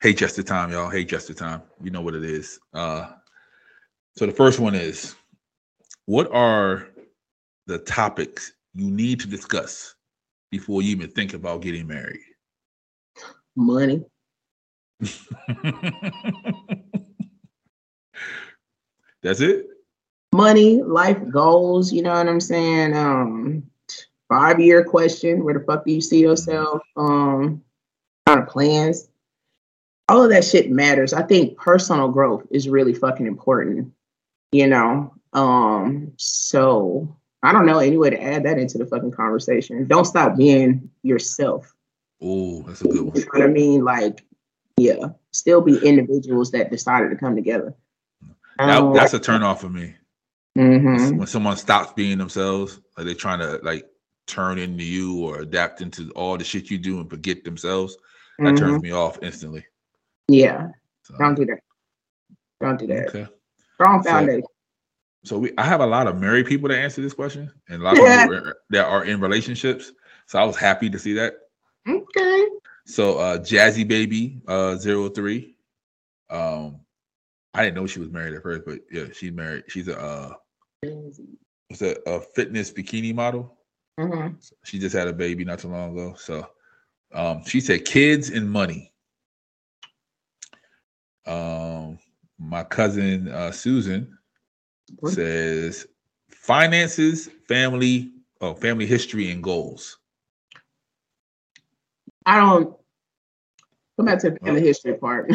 hey 0.00 0.12
jester 0.12 0.44
time, 0.44 0.70
y'all. 0.70 0.88
Hey 0.88 1.04
jester 1.04 1.34
time. 1.34 1.62
You 1.82 1.90
know 1.90 2.02
what 2.02 2.14
it 2.14 2.24
is. 2.24 2.60
Uh 2.72 3.08
so 4.16 4.26
the 4.26 4.32
first 4.32 4.60
one 4.60 4.76
is 4.76 5.16
what 6.06 6.30
are 6.32 6.88
the 7.66 7.78
topics 7.78 8.52
you 8.72 8.88
need 8.90 9.18
to 9.20 9.26
discuss 9.26 9.96
before 10.52 10.82
you 10.82 10.90
even 10.90 11.10
think 11.10 11.34
about 11.34 11.62
getting 11.62 11.88
married? 11.88 12.20
Money. 13.56 14.04
That's 19.22 19.40
it? 19.40 19.66
Money, 20.36 20.82
life 20.82 21.18
goals, 21.30 21.92
you 21.92 22.02
know 22.02 22.12
what 22.12 22.28
I'm 22.28 22.40
saying? 22.40 22.96
Um 22.96 23.64
five 24.28 24.60
year 24.60 24.84
question, 24.84 25.44
where 25.44 25.54
the 25.54 25.64
fuck 25.64 25.84
do 25.84 25.92
you 25.92 26.00
see 26.00 26.20
yourself? 26.20 26.82
Um 26.96 27.62
kind 28.26 28.40
of 28.40 28.48
plans. 28.48 29.08
All 30.08 30.22
of 30.22 30.30
that 30.30 30.44
shit 30.44 30.70
matters. 30.70 31.12
I 31.12 31.22
think 31.22 31.56
personal 31.56 32.08
growth 32.08 32.46
is 32.50 32.68
really 32.68 32.94
fucking 32.94 33.26
important 33.26 33.92
you 34.52 34.66
know. 34.66 35.12
Um, 35.32 36.12
so 36.16 37.16
I 37.42 37.52
don't 37.52 37.66
know 37.66 37.78
any 37.78 37.98
way 37.98 38.10
to 38.10 38.22
add 38.22 38.44
that 38.44 38.58
into 38.58 38.78
the 38.78 38.86
fucking 38.86 39.12
conversation. 39.12 39.86
Don't 39.86 40.04
stop 40.04 40.36
being 40.36 40.90
yourself. 41.02 41.74
Oh, 42.22 42.62
that's 42.62 42.80
a 42.80 42.88
good 42.88 43.02
one. 43.02 43.16
You 43.16 43.22
know 43.22 43.28
what 43.32 43.42
I 43.42 43.46
mean? 43.48 43.84
Like, 43.84 44.24
yeah, 44.78 45.08
still 45.32 45.60
be 45.60 45.78
individuals 45.86 46.50
that 46.52 46.70
decided 46.70 47.10
to 47.10 47.16
come 47.16 47.36
together. 47.36 47.74
That, 48.58 48.78
um, 48.78 48.94
that's 48.94 49.12
a 49.12 49.18
turn 49.18 49.42
off 49.42 49.60
for 49.60 49.68
me. 49.68 49.94
Mm-hmm. 50.56 51.18
When 51.18 51.26
someone 51.26 51.56
stops 51.56 51.92
being 51.92 52.18
themselves, 52.18 52.80
like 52.96 53.06
they're 53.06 53.14
trying 53.14 53.40
to 53.40 53.60
like 53.62 53.86
turn 54.26 54.58
into 54.58 54.84
you 54.84 55.24
or 55.24 55.40
adapt 55.40 55.82
into 55.82 56.10
all 56.12 56.38
the 56.38 56.44
shit 56.44 56.70
you 56.70 56.78
do 56.78 56.98
and 56.98 57.10
forget 57.10 57.44
themselves, 57.44 57.96
that 58.38 58.46
mm-hmm. 58.46 58.56
turns 58.56 58.82
me 58.82 58.90
off 58.90 59.18
instantly. 59.22 59.64
Yeah. 60.28 60.68
So. 61.02 61.14
Don't 61.18 61.34
do 61.34 61.44
that. 61.46 61.58
Don't 62.60 62.78
do 62.78 62.86
that. 62.86 63.08
Okay. 63.08 63.26
Strong 63.74 64.02
foundation. 64.02 64.42
So, 65.24 65.36
so, 65.36 65.38
we, 65.38 65.52
I 65.58 65.64
have 65.64 65.80
a 65.80 65.86
lot 65.86 66.06
of 66.06 66.18
married 66.18 66.46
people 66.46 66.68
that 66.68 66.78
answer 66.78 67.02
this 67.02 67.12
question, 67.12 67.52
and 67.68 67.82
a 67.82 67.84
lot 67.84 67.98
of 67.98 68.30
people 68.30 68.52
that 68.70 68.86
are 68.86 69.04
in 69.04 69.20
relationships. 69.20 69.92
So 70.26 70.38
I 70.38 70.44
was 70.44 70.56
happy 70.56 70.88
to 70.90 70.98
see 70.98 71.12
that. 71.14 71.34
Okay. 71.88 72.46
So 72.86 73.18
uh 73.18 73.38
Jazzy 73.38 73.86
Baby 73.86 74.40
uh 74.48 74.76
zero 74.76 75.08
three. 75.08 75.56
Um 76.30 76.80
I 77.54 77.64
didn't 77.64 77.76
know 77.76 77.86
she 77.86 78.00
was 78.00 78.10
married 78.10 78.34
at 78.34 78.42
first, 78.42 78.64
but 78.66 78.80
yeah, 78.90 79.04
she's 79.12 79.32
married. 79.32 79.64
She's 79.68 79.88
a 79.88 79.98
uh, 79.98 80.34
what's 80.82 81.82
a, 81.82 81.96
a 82.06 82.20
fitness 82.20 82.72
bikini 82.72 83.14
model. 83.14 83.56
hmm 83.98 84.28
She 84.64 84.78
just 84.78 84.94
had 84.94 85.08
a 85.08 85.12
baby 85.12 85.44
not 85.44 85.58
too 85.60 85.68
long 85.68 85.92
ago. 85.92 86.14
So 86.18 86.46
um, 87.12 87.44
she 87.44 87.60
said 87.60 87.84
kids 87.84 88.30
and 88.30 88.50
money. 88.50 88.92
Um, 91.26 91.98
my 92.38 92.62
cousin 92.62 93.28
uh, 93.28 93.50
Susan 93.50 94.16
What? 95.00 95.12
says 95.12 95.86
finances, 96.28 97.28
family, 97.48 98.12
oh, 98.40 98.54
family 98.54 98.86
history 98.86 99.30
and 99.30 99.42
goals. 99.42 99.98
I 102.24 102.38
don't 102.40 102.76
come 103.96 104.06
back 104.06 104.20
to 104.20 104.30
the 104.30 104.36
family 104.36 104.60
history 104.60 104.94
part. 104.94 105.30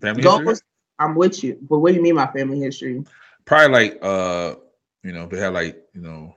Family 0.00 0.22
Goals, 0.22 0.40
history? 0.46 0.66
I'm 0.98 1.14
with 1.14 1.42
you, 1.44 1.58
but 1.60 1.78
what 1.78 1.90
do 1.90 1.96
you 1.96 2.02
mean 2.02 2.14
by 2.16 2.26
family 2.26 2.60
history? 2.60 3.04
Probably 3.44 3.72
like 3.72 3.98
uh, 4.02 4.54
you 5.06 5.12
know, 5.12 5.26
they 5.26 5.38
have 5.38 5.54
like, 5.54 5.76
you 5.92 6.00
know, 6.00 6.36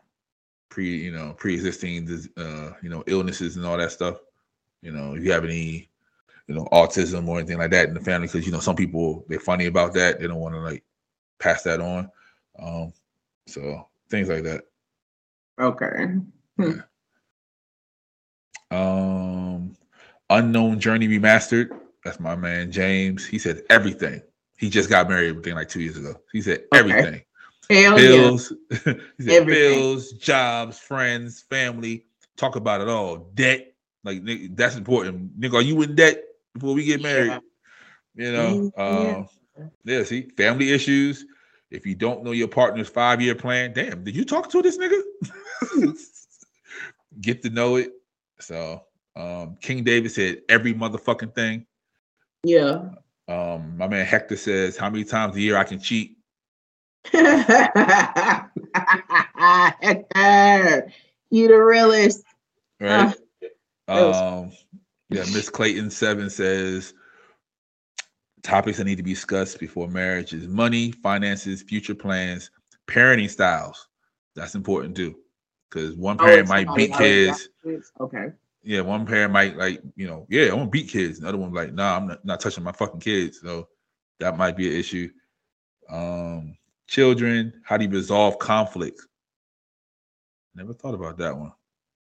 pre, 0.69 0.95
you 0.95 1.11
know, 1.11 1.33
pre-existing 1.33 2.07
uh, 2.37 2.71
you 2.83 2.89
know, 2.89 3.03
illnesses 3.07 3.57
and 3.57 3.65
all 3.65 3.77
that 3.77 3.91
stuff. 3.91 4.17
You 4.83 4.91
know, 4.91 5.15
if 5.15 5.23
you 5.23 5.31
have 5.31 5.43
any, 5.43 5.89
you 6.47 6.53
know, 6.53 6.67
autism 6.71 7.27
or 7.27 7.39
anything 7.39 7.57
like 7.57 7.71
that 7.71 7.87
in 7.87 7.95
the 7.95 7.99
family, 7.99 8.27
because 8.27 8.45
you 8.45 8.51
know, 8.51 8.59
some 8.59 8.75
people 8.75 9.25
they're 9.27 9.39
funny 9.39 9.65
about 9.65 9.95
that. 9.95 10.19
They 10.19 10.27
don't 10.27 10.39
want 10.39 10.53
to 10.53 10.61
like 10.61 10.83
pass 11.39 11.63
that 11.63 11.81
on. 11.81 12.11
Um, 12.59 12.93
so 13.47 13.87
things 14.09 14.29
like 14.29 14.43
that. 14.43 14.65
Okay. 15.59 16.05
Um, 18.71 19.75
Unknown 20.29 20.79
Journey 20.79 21.07
Remastered. 21.07 21.69
That's 22.03 22.19
my 22.19 22.35
man 22.35 22.71
James. 22.71 23.25
He 23.25 23.39
said 23.39 23.63
everything. 23.71 24.21
He 24.57 24.69
just 24.69 24.89
got 24.89 25.09
married, 25.09 25.29
everything 25.29 25.55
like 25.55 25.69
two 25.69 25.81
years 25.81 25.97
ago. 25.97 26.13
He 26.31 26.43
said 26.43 26.65
Okay. 26.73 27.25
Hell 27.69 27.95
Bills, 27.95 28.51
he 29.17 29.23
said 29.23 29.45
bills, 29.45 30.11
jobs, 30.13 30.79
friends, 30.79 31.41
family. 31.49 32.05
Talk 32.35 32.55
about 32.55 32.81
it 32.81 32.87
all. 32.87 33.29
Debt, 33.35 33.73
like 34.03 34.23
nigga, 34.23 34.55
that's 34.55 34.75
important. 34.75 35.39
Nigga, 35.39 35.55
are 35.55 35.61
you 35.61 35.81
in 35.83 35.95
debt 35.95 36.23
before 36.53 36.73
we 36.73 36.85
get 36.85 37.01
married? 37.01 37.27
Yeah. 37.27 37.39
You 38.15 38.31
know, 38.31 38.71
Mm, 38.77 38.77
yeah. 38.77 39.17
um, 39.63 39.69
yeah. 39.85 40.03
See, 40.03 40.29
family 40.35 40.71
issues. 40.71 41.25
If 41.69 41.85
you 41.85 41.93
don't 41.93 42.23
know 42.23 42.31
your 42.31 42.47
partner's 42.47 42.89
five 42.89 43.21
year 43.21 43.35
plan, 43.35 43.73
damn, 43.73 44.03
did 44.03 44.15
you 44.15 44.25
talk 44.25 44.49
to 44.49 44.61
this 44.61 44.77
nigga? 44.77 45.01
Get 47.21 47.43
to 47.43 47.49
know 47.49 47.75
it. 47.75 47.91
So, 48.39 48.83
um, 49.15 49.57
King 49.61 49.83
David 49.83 50.11
said 50.11 50.41
every 50.49 50.73
motherfucking 50.73 51.35
thing. 51.35 51.65
Yeah. 52.43 52.89
Um, 53.27 53.77
my 53.77 53.87
man 53.87 54.05
Hector 54.05 54.37
says 54.37 54.77
how 54.77 54.89
many 54.89 55.03
times 55.03 55.35
a 55.35 55.41
year 55.41 55.57
I 55.57 55.63
can 55.63 55.79
cheat. 55.79 56.17
Hector, 57.05 58.51
you 61.29 61.47
the 61.47 61.63
realest. 61.63 62.23
Right. 62.79 63.15
that 63.87 63.97
Um, 63.97 64.51
yeah, 65.09 65.25
Miss 65.33 65.49
Clayton 65.49 65.89
seven 65.89 66.29
says 66.29 66.93
topics 68.43 68.77
that 68.77 68.85
need 68.85 68.97
to 68.97 69.03
be 69.03 69.13
discussed 69.13 69.59
before 69.59 69.87
marriage 69.87 70.33
is 70.33 70.47
money, 70.47 70.91
finances, 70.91 71.61
future 71.63 71.95
plans, 71.95 72.51
parenting 72.87 73.29
styles. 73.29 73.87
That's 74.35 74.55
important 74.55 74.95
too, 74.95 75.15
because 75.69 75.95
one 75.95 76.17
Oh, 76.19 76.25
parent 76.25 76.41
it's 76.41 76.49
might 76.49 76.75
beat 76.75 76.93
kids. 76.93 77.49
kids? 77.63 77.91
Okay. 77.99 78.27
Yeah, 78.63 78.81
one 78.81 79.05
parent 79.05 79.31
might 79.33 79.57
like 79.57 79.81
you 79.95 80.07
know, 80.07 80.27
yeah, 80.29 80.51
I 80.51 80.53
want 80.53 80.67
to 80.67 80.71
beat 80.71 80.89
kids. 80.89 81.19
Another 81.19 81.37
one 81.37 81.53
like, 81.53 81.73
nah, 81.73 81.97
I'm 81.97 82.07
not, 82.07 82.23
not 82.25 82.39
touching 82.39 82.63
my 82.63 82.71
fucking 82.71 82.99
kids. 82.99 83.39
So 83.41 83.67
that 84.19 84.37
might 84.37 84.55
be 84.57 84.67
an 84.67 84.79
issue. 84.79 85.09
Um, 85.89 86.55
children, 86.89 87.53
how 87.63 87.77
do 87.77 87.85
you 87.85 87.91
resolve 87.91 88.39
conflict? 88.39 88.99
Never 90.55 90.73
thought 90.73 90.95
about 90.95 91.17
that 91.17 91.37
one. 91.37 91.53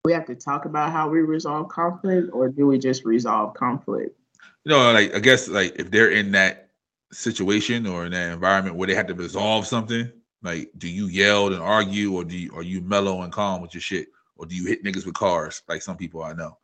We 0.05 0.13
have 0.13 0.25
to 0.27 0.35
talk 0.35 0.65
about 0.65 0.91
how 0.91 1.09
we 1.09 1.19
resolve 1.19 1.67
conflict, 1.69 2.29
or 2.31 2.47
do 2.47 2.67
we 2.67 2.77
just 2.77 3.03
resolve 3.03 3.55
conflict? 3.55 4.17
you 4.63 4.71
know, 4.71 4.91
like 4.91 5.15
I 5.15 5.19
guess 5.19 5.47
like 5.47 5.75
if 5.79 5.89
they're 5.91 6.11
in 6.11 6.31
that 6.33 6.71
situation 7.13 7.87
or 7.87 8.05
in 8.05 8.11
that 8.11 8.33
environment 8.33 8.75
where 8.75 8.85
they 8.87 8.95
have 8.95 9.07
to 9.07 9.13
resolve 9.13 9.65
something, 9.65 10.11
like 10.43 10.69
do 10.77 10.89
you 10.89 11.07
yell 11.07 11.53
and 11.53 11.61
argue 11.61 12.13
or 12.13 12.23
do 12.25 12.37
you 12.37 12.53
are 12.53 12.63
you 12.63 12.81
mellow 12.81 13.21
and 13.21 13.31
calm 13.31 13.61
with 13.61 13.73
your 13.73 13.81
shit? 13.81 14.09
Or 14.35 14.45
do 14.45 14.55
you 14.55 14.65
hit 14.65 14.83
niggas 14.83 15.05
with 15.05 15.15
cars 15.15 15.63
like 15.69 15.81
some 15.81 15.95
people 15.95 16.21
I 16.21 16.33
know? 16.33 16.57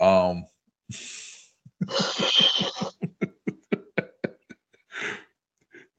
Um 0.00 0.46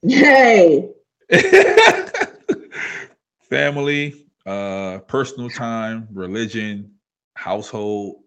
Hey, 0.03 0.89
family, 3.39 4.25
uh 4.45 4.99
personal 4.99 5.49
time, 5.49 6.07
religion, 6.13 6.91
household. 7.35 8.21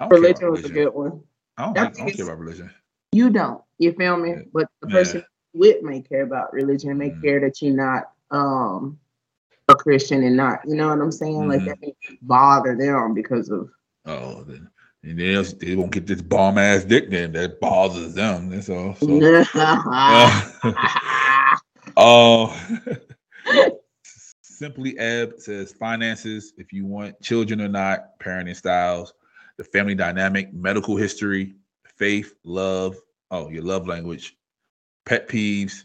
I 0.00 0.08
don't 0.08 0.10
care 0.10 0.20
religion 0.20 0.50
was 0.50 0.64
a 0.64 0.68
good 0.68 0.92
one. 0.94 1.20
I 1.56 1.64
don't, 1.64 1.78
I 1.78 1.84
think- 1.84 2.00
I 2.00 2.04
think 2.04 2.08
don't 2.08 2.16
care 2.16 2.26
about 2.34 2.38
religion. 2.40 2.70
You 3.12 3.30
don't. 3.30 3.62
You 3.78 3.92
feel 3.92 4.16
me? 4.16 4.30
Yeah. 4.30 4.36
But 4.52 4.68
the 4.80 4.88
Yeah. 4.88 4.94
person 4.94 5.24
with 5.54 5.82
may 5.82 6.00
care 6.00 6.22
about 6.22 6.52
religion, 6.52 6.96
may 6.96 7.10
Mhm. 7.10 7.22
care 7.22 7.40
that 7.40 7.60
you're 7.62 7.74
not 7.74 8.10
um 8.30 8.98
a 9.68 9.74
Christian 9.76 10.24
and 10.24 10.36
not, 10.36 10.60
you 10.66 10.74
know 10.74 10.88
what 10.88 11.00
I'm 11.00 11.12
saying? 11.12 11.46
Like 11.48 11.60
Mhm. 11.62 11.66
that 11.66 11.80
may 11.80 11.94
bother 12.22 12.74
them 12.76 13.14
because 13.14 13.48
of 13.50 13.70
Oh, 14.04 14.42
then 14.44 14.68
and 15.04 15.18
they, 15.18 15.34
else- 15.34 15.52
they 15.52 15.74
won't 15.76 15.92
get 15.92 16.06
this 16.06 16.22
bomb 16.22 16.58
ass 16.58 16.84
dick 16.84 17.10
then 17.10 17.32
that 17.32 17.60
bothers 17.60 18.14
them. 18.14 18.50
That's 18.50 18.68
all. 18.68 18.94
So, 18.96 19.20
uh, 19.54 20.42
oh, 21.96 22.56
simply 24.42 24.98
Ebb 24.98 25.34
says 25.38 25.72
finances, 25.72 26.52
if 26.56 26.72
you 26.72 26.86
want 26.86 27.20
children 27.20 27.60
or 27.60 27.68
not, 27.68 28.18
parenting 28.20 28.56
styles, 28.56 29.12
the 29.58 29.64
family 29.64 29.94
dynamic, 29.94 30.52
medical 30.52 30.96
history, 30.96 31.54
faith, 31.96 32.34
love. 32.44 32.96
Oh, 33.30 33.48
your 33.48 33.62
love 33.62 33.86
language, 33.86 34.36
pet 35.06 35.28
peeves. 35.28 35.84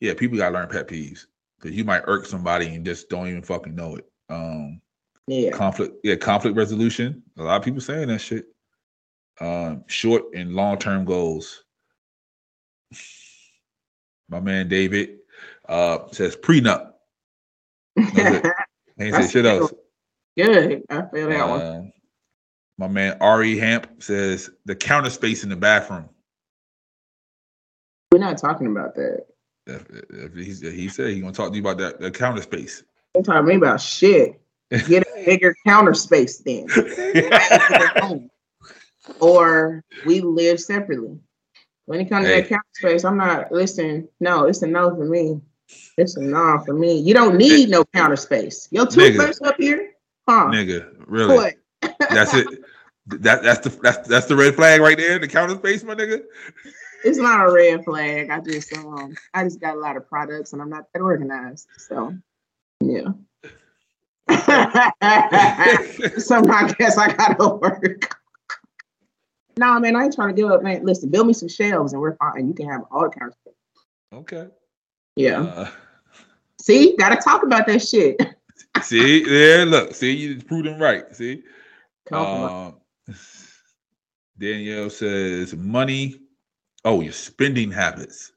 Yeah, 0.00 0.14
people 0.14 0.38
gotta 0.38 0.54
learn 0.54 0.68
pet 0.68 0.88
peeves 0.88 1.26
because 1.58 1.76
you 1.76 1.84
might 1.84 2.02
irk 2.06 2.26
somebody 2.26 2.74
and 2.74 2.84
just 2.84 3.08
don't 3.08 3.28
even 3.28 3.42
fucking 3.42 3.74
know 3.74 3.96
it. 3.96 4.06
Um, 4.28 4.80
yeah. 5.30 5.50
conflict 5.50 5.96
yeah 6.02 6.16
conflict 6.16 6.56
resolution 6.56 7.22
a 7.38 7.42
lot 7.42 7.56
of 7.56 7.62
people 7.62 7.80
saying 7.80 8.08
that 8.08 8.18
shit 8.18 8.46
um 9.40 9.84
short 9.86 10.24
and 10.34 10.54
long-term 10.54 11.04
goals 11.04 11.64
my 14.30 14.40
man 14.40 14.68
david 14.68 15.18
uh 15.68 15.98
says 16.12 16.36
prenup 16.36 16.92
ain't 17.98 19.14
say 19.14 19.28
shit 19.28 19.46
else 19.46 19.72
Good. 20.36 20.84
I 20.88 21.02
feel 21.12 21.28
that 21.28 21.48
one. 21.48 21.60
Um, 21.60 21.92
my 22.78 22.88
man 22.88 23.18
ari 23.20 23.58
hamp 23.58 24.02
says 24.02 24.50
the 24.64 24.74
counter 24.74 25.10
space 25.10 25.42
in 25.42 25.50
the 25.50 25.56
bathroom 25.56 26.08
We're 28.12 28.20
not 28.20 28.38
talking 28.38 28.68
about 28.68 28.94
that. 28.94 29.26
if, 29.66 29.84
if 30.10 30.34
he's, 30.34 30.60
he 30.60 30.88
said 30.88 31.10
he 31.10 31.20
gonna 31.20 31.32
talk 31.32 31.50
to 31.50 31.56
you 31.56 31.62
about 31.62 31.78
that 31.78 32.00
the 32.00 32.10
counter 32.10 32.40
space 32.42 32.84
Don't 33.12 33.24
talk 33.24 33.36
to 33.36 33.42
me 33.42 33.56
about 33.56 33.80
shit. 33.80 34.40
Get 34.70 35.02
a 35.02 35.22
bigger 35.26 35.54
counter 35.66 35.94
space 35.94 36.38
then. 36.38 36.68
or 39.20 39.84
we 40.06 40.20
live 40.20 40.60
separately. 40.60 41.18
When 41.90 42.00
it 42.00 42.08
comes 42.08 42.26
to 42.26 42.32
Hey. 42.32 42.42
that 42.42 42.48
counter 42.48 42.64
space, 42.74 43.04
I'm 43.04 43.16
not 43.16 43.50
listen. 43.50 44.08
No, 44.20 44.44
it's 44.44 44.62
a 44.62 44.66
no 44.68 44.94
for 44.94 45.04
me. 45.04 45.40
It's 45.96 46.16
a 46.16 46.20
no 46.20 46.62
for 46.64 46.72
me. 46.72 46.96
You 46.96 47.14
don't 47.14 47.36
need 47.36 47.68
no 47.68 47.84
counter 47.84 48.14
space. 48.14 48.68
Your 48.70 48.86
toothbrush 48.86 49.34
up 49.42 49.56
here, 49.58 49.90
huh? 50.28 50.44
nigga 50.52 50.94
really 51.08 51.34
What? 51.34 51.54
that's 52.10 52.32
it 52.32 52.46
that 53.06 53.42
that's 53.42 53.66
the 53.66 53.70
that's 53.82 54.06
that's 54.06 54.26
the 54.26 54.36
red 54.36 54.54
flag 54.54 54.80
right 54.80 54.96
there 54.96 55.18
the 55.18 55.26
counter 55.26 55.56
space 55.56 55.82
my 55.82 55.96
nigga 55.96 56.22
It's 57.04 57.18
not 57.18 57.48
a 57.48 57.52
red 57.52 57.84
flag. 57.84 58.30
I 58.30 58.38
just 58.38 58.72
um, 58.76 59.16
I 59.34 59.42
just 59.42 59.60
got 59.60 59.74
a 59.74 59.80
lot 59.80 59.96
of 59.96 60.08
products 60.08 60.52
and 60.52 60.62
I'm 60.62 60.70
not 60.70 60.84
that 60.94 61.00
organized. 61.00 61.66
So, 61.76 62.14
yeah. 62.84 63.08
so 66.20 66.36
I 66.36 66.72
guess 66.78 66.96
I 66.96 67.12
gotta 67.12 67.48
work. 67.48 68.19
Nah, 69.60 69.78
man, 69.78 69.94
I 69.94 70.04
ain't 70.04 70.14
trying 70.14 70.34
to 70.34 70.34
give 70.34 70.50
up, 70.50 70.62
man. 70.62 70.84
Listen, 70.84 71.10
build 71.10 71.26
me 71.26 71.34
some 71.34 71.48
shelves 71.48 71.92
and 71.92 72.00
we're 72.00 72.16
fine. 72.16 72.48
You 72.48 72.54
can 72.54 72.68
have 72.68 72.82
all 72.90 73.02
the 73.02 73.26
of 73.26 73.34
stuff. 73.34 73.54
okay 74.14 74.48
Yeah. 75.14 75.42
Uh, 75.42 75.70
See, 76.60 76.96
gotta 76.96 77.16
talk 77.16 77.42
about 77.42 77.66
that 77.68 77.80
shit. 77.80 78.20
See, 78.82 79.24
there, 79.24 79.64
look, 79.64 79.94
see, 79.94 80.12
you 80.14 80.42
proved 80.42 80.66
them 80.66 80.78
right. 80.78 81.04
See, 81.16 81.42
um, 82.12 82.76
Danielle 84.38 84.90
says 84.90 85.54
money. 85.54 86.20
Oh, 86.84 87.00
your 87.00 87.12
spending 87.12 87.70
habits, 87.70 88.32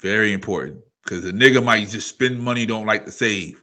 very 0.00 0.32
important 0.32 0.80
because 1.02 1.24
a 1.24 1.32
nigga 1.32 1.64
might 1.64 1.88
just 1.88 2.08
spend 2.08 2.40
money, 2.40 2.66
don't 2.66 2.86
like 2.86 3.04
to 3.06 3.12
save, 3.12 3.62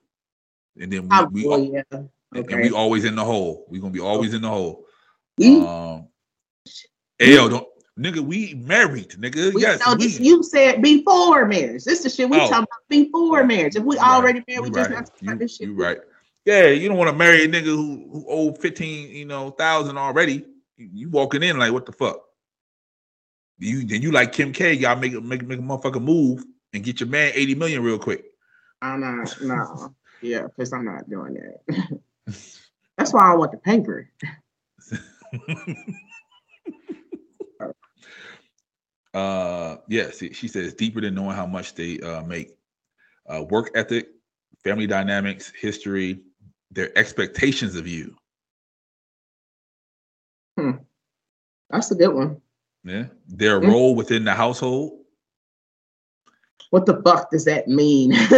and 0.79 0.91
then 0.91 1.07
we, 1.07 1.17
Oh, 1.17 1.27
we 1.57 1.71
yeah. 1.73 1.81
and- 1.91 2.09
and 2.51 2.61
we 2.61 2.71
always 2.71 3.05
in 3.05 3.15
the 3.15 3.23
hole. 3.23 3.65
We 3.69 3.79
gonna 3.79 3.93
be 3.93 3.99
always 3.99 4.33
in 4.33 4.41
the 4.41 4.49
hole. 4.49 4.85
We- 5.37 5.59
Um, 5.61 6.08
yo, 7.19 7.49
don't 7.49 7.67
nigga, 7.97 8.19
we 8.19 8.53
married, 8.55 9.09
nigga. 9.11 9.53
We, 9.53 9.61
yes, 9.61 9.81
no, 9.85 9.95
we. 9.95 10.05
this, 10.05 10.19
you 10.19 10.41
said 10.43 10.81
before 10.81 11.45
marriage. 11.45 11.83
This 11.83 12.05
is 12.05 12.15
shit 12.15 12.29
we 12.29 12.37
Oh. 12.37 12.49
talking 12.49 12.57
about 12.59 12.87
before 12.89 13.43
marriage. 13.43 13.75
If 13.75 13.83
we 13.83 13.95
You 13.95 14.01
right. 14.01 14.11
already 14.11 14.43
married, 14.47 14.63
we 14.63 14.69
just 14.69 14.89
right. 14.89 14.99
not 14.99 15.05
talking 15.07 15.29
You, 15.29 15.35
this 15.37 15.55
shit. 15.57 15.67
you 15.67 15.75
right. 15.75 15.97
Yeah, 16.45 16.67
you 16.67 16.87
don't 16.87 16.97
want 16.97 17.09
to 17.09 17.15
marry 17.15 17.43
a 17.43 17.47
nigga 17.47 17.65
who 17.65 18.09
who 18.11 18.25
owe 18.27 18.53
fifteen, 18.53 19.09
you 19.09 19.25
know, 19.25 19.51
thousand 19.51 19.97
already. 19.97 20.45
You, 20.77 21.09
walking 21.09 21.43
in 21.43 21.59
like, 21.59 21.73
what 21.73 21.85
the 21.85 21.91
fuck? 21.91 22.21
You 23.57 23.85
then 23.85 24.01
you 24.01 24.11
like 24.11 24.31
Kim 24.31 24.53
K, 24.53 24.73
y'all 24.73 24.95
make 24.95 25.13
a 25.13 25.19
make, 25.19 25.45
make 25.45 25.59
a 25.59 25.61
motherfucker 25.61 26.01
move 26.01 26.45
and 26.73 26.83
get 26.83 27.01
your 27.01 27.09
man 27.09 27.33
80 27.35 27.55
million 27.55 27.83
real 27.83 27.99
quick. 27.99 28.23
I'm 28.81 29.01
not, 29.01 29.41
no. 29.41 29.93
Yeah, 30.21 30.43
because 30.43 30.71
I'm 30.71 30.85
not 30.85 31.09
doing 31.09 31.33
that. 31.33 31.99
That's 32.97 33.11
why 33.11 33.31
I 33.31 33.35
want 33.35 33.51
the 33.51 33.57
paper. 33.57 34.09
uh 39.13 39.77
yes, 39.87 40.19
she 40.19 40.47
says 40.47 40.73
deeper 40.73 41.01
than 41.01 41.15
knowing 41.15 41.35
how 41.35 41.45
much 41.47 41.73
they 41.75 41.99
uh 41.99 42.23
make. 42.23 42.51
Uh 43.27 43.43
work 43.49 43.71
ethic, 43.75 44.07
family 44.63 44.87
dynamics, 44.87 45.51
history, 45.59 46.21
their 46.71 46.95
expectations 46.97 47.75
of 47.75 47.87
you. 47.87 48.15
Hmm. 50.57 50.71
That's 51.69 51.91
a 51.91 51.95
good 51.95 52.13
one. 52.13 52.41
Yeah. 52.83 53.05
Their 53.27 53.59
Mhm. 53.59 53.67
role 53.67 53.95
within 53.95 54.23
the 54.23 54.33
household. 54.33 55.05
What 56.71 56.85
the 56.85 57.01
fuck 57.03 57.31
does 57.31 57.45
that 57.45 57.67
mean? 57.67 58.11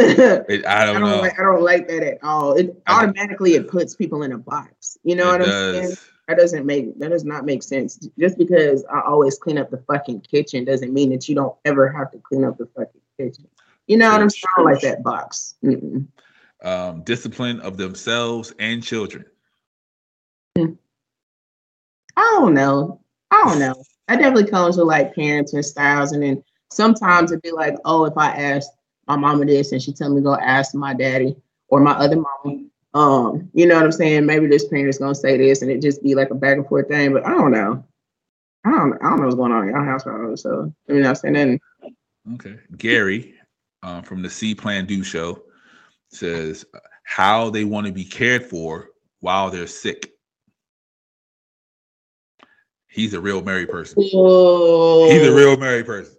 It, 0.47 0.65
I 0.65 0.83
I 0.83 0.85
don't 0.85 1.01
don't 1.01 1.09
know. 1.09 1.19
like 1.21 1.39
I 1.39 1.43
don't 1.43 1.61
like 1.63 1.87
that 1.89 2.03
at 2.03 2.23
all. 2.23 2.53
It 2.53 2.81
I- 2.87 3.03
automatically 3.03 3.55
it 3.55 3.67
puts 3.67 3.95
people 3.95 4.23
in 4.23 4.31
a 4.31 4.37
box. 4.37 4.97
You 5.03 5.15
know 5.15 5.27
what 5.27 5.41
I'm 5.41 5.47
saying? 5.51 5.95
That 6.31 6.37
doesn't 6.37 6.65
make 6.65 6.97
that 6.99 7.09
does 7.09 7.25
not 7.25 7.43
make 7.43 7.61
sense. 7.61 7.97
Just 8.17 8.37
because 8.37 8.85
I 8.85 9.01
always 9.01 9.37
clean 9.37 9.57
up 9.57 9.69
the 9.69 9.79
fucking 9.79 10.21
kitchen 10.21 10.63
doesn't 10.63 10.93
mean 10.93 11.09
that 11.09 11.27
you 11.27 11.35
don't 11.35 11.53
ever 11.65 11.91
have 11.91 12.09
to 12.11 12.19
clean 12.19 12.45
up 12.45 12.57
the 12.57 12.67
fucking 12.67 13.01
kitchen. 13.17 13.49
You 13.87 13.97
know 13.97 14.09
what 14.09 14.21
I'm 14.21 14.29
saying? 14.29 14.63
Like 14.63 14.79
that 14.79 15.03
box. 15.03 15.55
Mm-mm. 15.61 16.07
Um, 16.63 17.01
discipline 17.01 17.59
of 17.59 17.75
themselves 17.75 18.53
and 18.59 18.81
children. 18.81 19.25
I 20.55 20.69
don't 22.15 22.53
know. 22.53 23.01
I 23.29 23.43
don't 23.43 23.59
know. 23.59 23.83
That 24.07 24.19
definitely 24.19 24.49
comes 24.49 24.77
with 24.77 24.87
like 24.87 25.13
parenting 25.13 25.65
styles, 25.65 26.13
and 26.13 26.23
then 26.23 26.41
sometimes 26.71 27.33
it'd 27.33 27.41
be 27.41 27.51
like, 27.51 27.75
oh, 27.83 28.05
if 28.05 28.17
I 28.17 28.29
ask 28.29 28.69
my 29.05 29.17
mama 29.17 29.43
this 29.47 29.73
and 29.73 29.83
she 29.83 29.91
tell 29.91 30.09
me 30.09 30.21
go 30.21 30.35
ask 30.35 30.73
my 30.75 30.93
daddy 30.93 31.35
or 31.67 31.81
my 31.81 31.91
other 31.91 32.15
mama, 32.15 32.63
um, 32.93 33.49
you 33.53 33.65
know 33.65 33.75
what 33.75 33.85
I'm 33.85 33.91
saying? 33.91 34.25
Maybe 34.25 34.47
this 34.47 34.67
parent 34.67 34.89
is 34.89 34.97
gonna 34.97 35.15
say 35.15 35.37
this, 35.37 35.61
and 35.61 35.71
it 35.71 35.81
just 35.81 36.03
be 36.03 36.15
like 36.15 36.29
a 36.29 36.35
back 36.35 36.57
and 36.57 36.67
forth 36.67 36.87
thing. 36.87 37.13
But 37.13 37.25
I 37.25 37.31
don't 37.31 37.51
know. 37.51 37.85
I 38.65 38.71
don't. 38.71 38.93
I 39.01 39.09
don't 39.09 39.19
know 39.19 39.25
what's 39.25 39.35
going 39.35 39.51
on 39.51 39.63
in 39.63 39.69
your 39.69 39.83
household. 39.83 40.39
So 40.39 40.73
I 40.89 40.93
mean, 40.93 41.05
I'm 41.05 41.15
saying 41.15 41.33
nothing. 41.33 41.59
Okay. 42.33 42.57
Gary 42.77 43.35
um, 43.83 44.03
from 44.03 44.21
the 44.21 44.29
C 44.29 44.53
Plan 44.53 44.85
Do 44.85 45.03
show 45.03 45.41
says 46.09 46.65
how 47.03 47.49
they 47.49 47.63
want 47.63 47.87
to 47.87 47.93
be 47.93 48.05
cared 48.05 48.45
for 48.45 48.89
while 49.21 49.49
they're 49.49 49.67
sick. 49.67 50.11
He's 52.87 53.13
a 53.13 53.21
real 53.21 53.41
married 53.41 53.69
person. 53.69 54.03
Oh, 54.13 55.09
He's 55.09 55.25
a 55.25 55.33
real 55.33 55.55
married 55.55 55.85
person. 55.85 56.13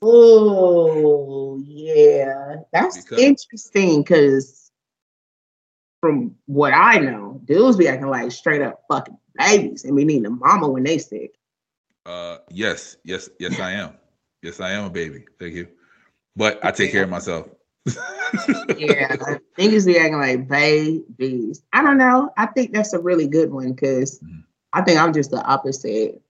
Oh, 0.00 1.58
yeah. 1.64 2.56
That's 2.72 3.02
Because- 3.02 3.18
interesting 3.18 4.02
because 4.02 4.65
from 6.00 6.34
what 6.46 6.72
I 6.74 6.98
know, 6.98 7.40
dudes 7.44 7.76
be 7.76 7.88
acting 7.88 8.08
like 8.08 8.30
straight 8.32 8.62
up 8.62 8.82
fucking 8.90 9.16
babies 9.38 9.84
and 9.84 9.94
we 9.94 10.04
need 10.04 10.24
a 10.24 10.30
mama 10.30 10.68
when 10.68 10.84
they 10.84 10.98
sick. 10.98 11.34
Uh, 12.04 12.38
yes, 12.50 12.96
yes, 13.04 13.28
yes, 13.38 13.58
I 13.58 13.72
am. 13.72 13.94
Yes, 14.42 14.60
I 14.60 14.72
am 14.72 14.84
a 14.84 14.90
baby. 14.90 15.24
Thank 15.40 15.54
you. 15.54 15.68
But 16.36 16.64
I 16.64 16.70
take 16.70 16.92
care 16.92 17.04
of 17.04 17.10
myself. 17.10 17.48
Yeah, 18.76 19.14
niggas 19.56 19.86
be 19.86 19.96
acting 19.96 20.18
like 20.18 20.48
babies. 20.48 21.62
I 21.72 21.82
don't 21.82 21.96
know. 21.96 22.30
I 22.36 22.46
think 22.46 22.72
that's 22.72 22.92
a 22.92 22.98
really 22.98 23.28
good 23.28 23.52
one 23.52 23.72
because 23.72 24.18
Mhm. 24.18 24.42
I 24.72 24.82
think 24.82 24.98
I'm 24.98 25.12
just 25.12 25.30
the 25.30 25.40
opposite. 25.44 26.20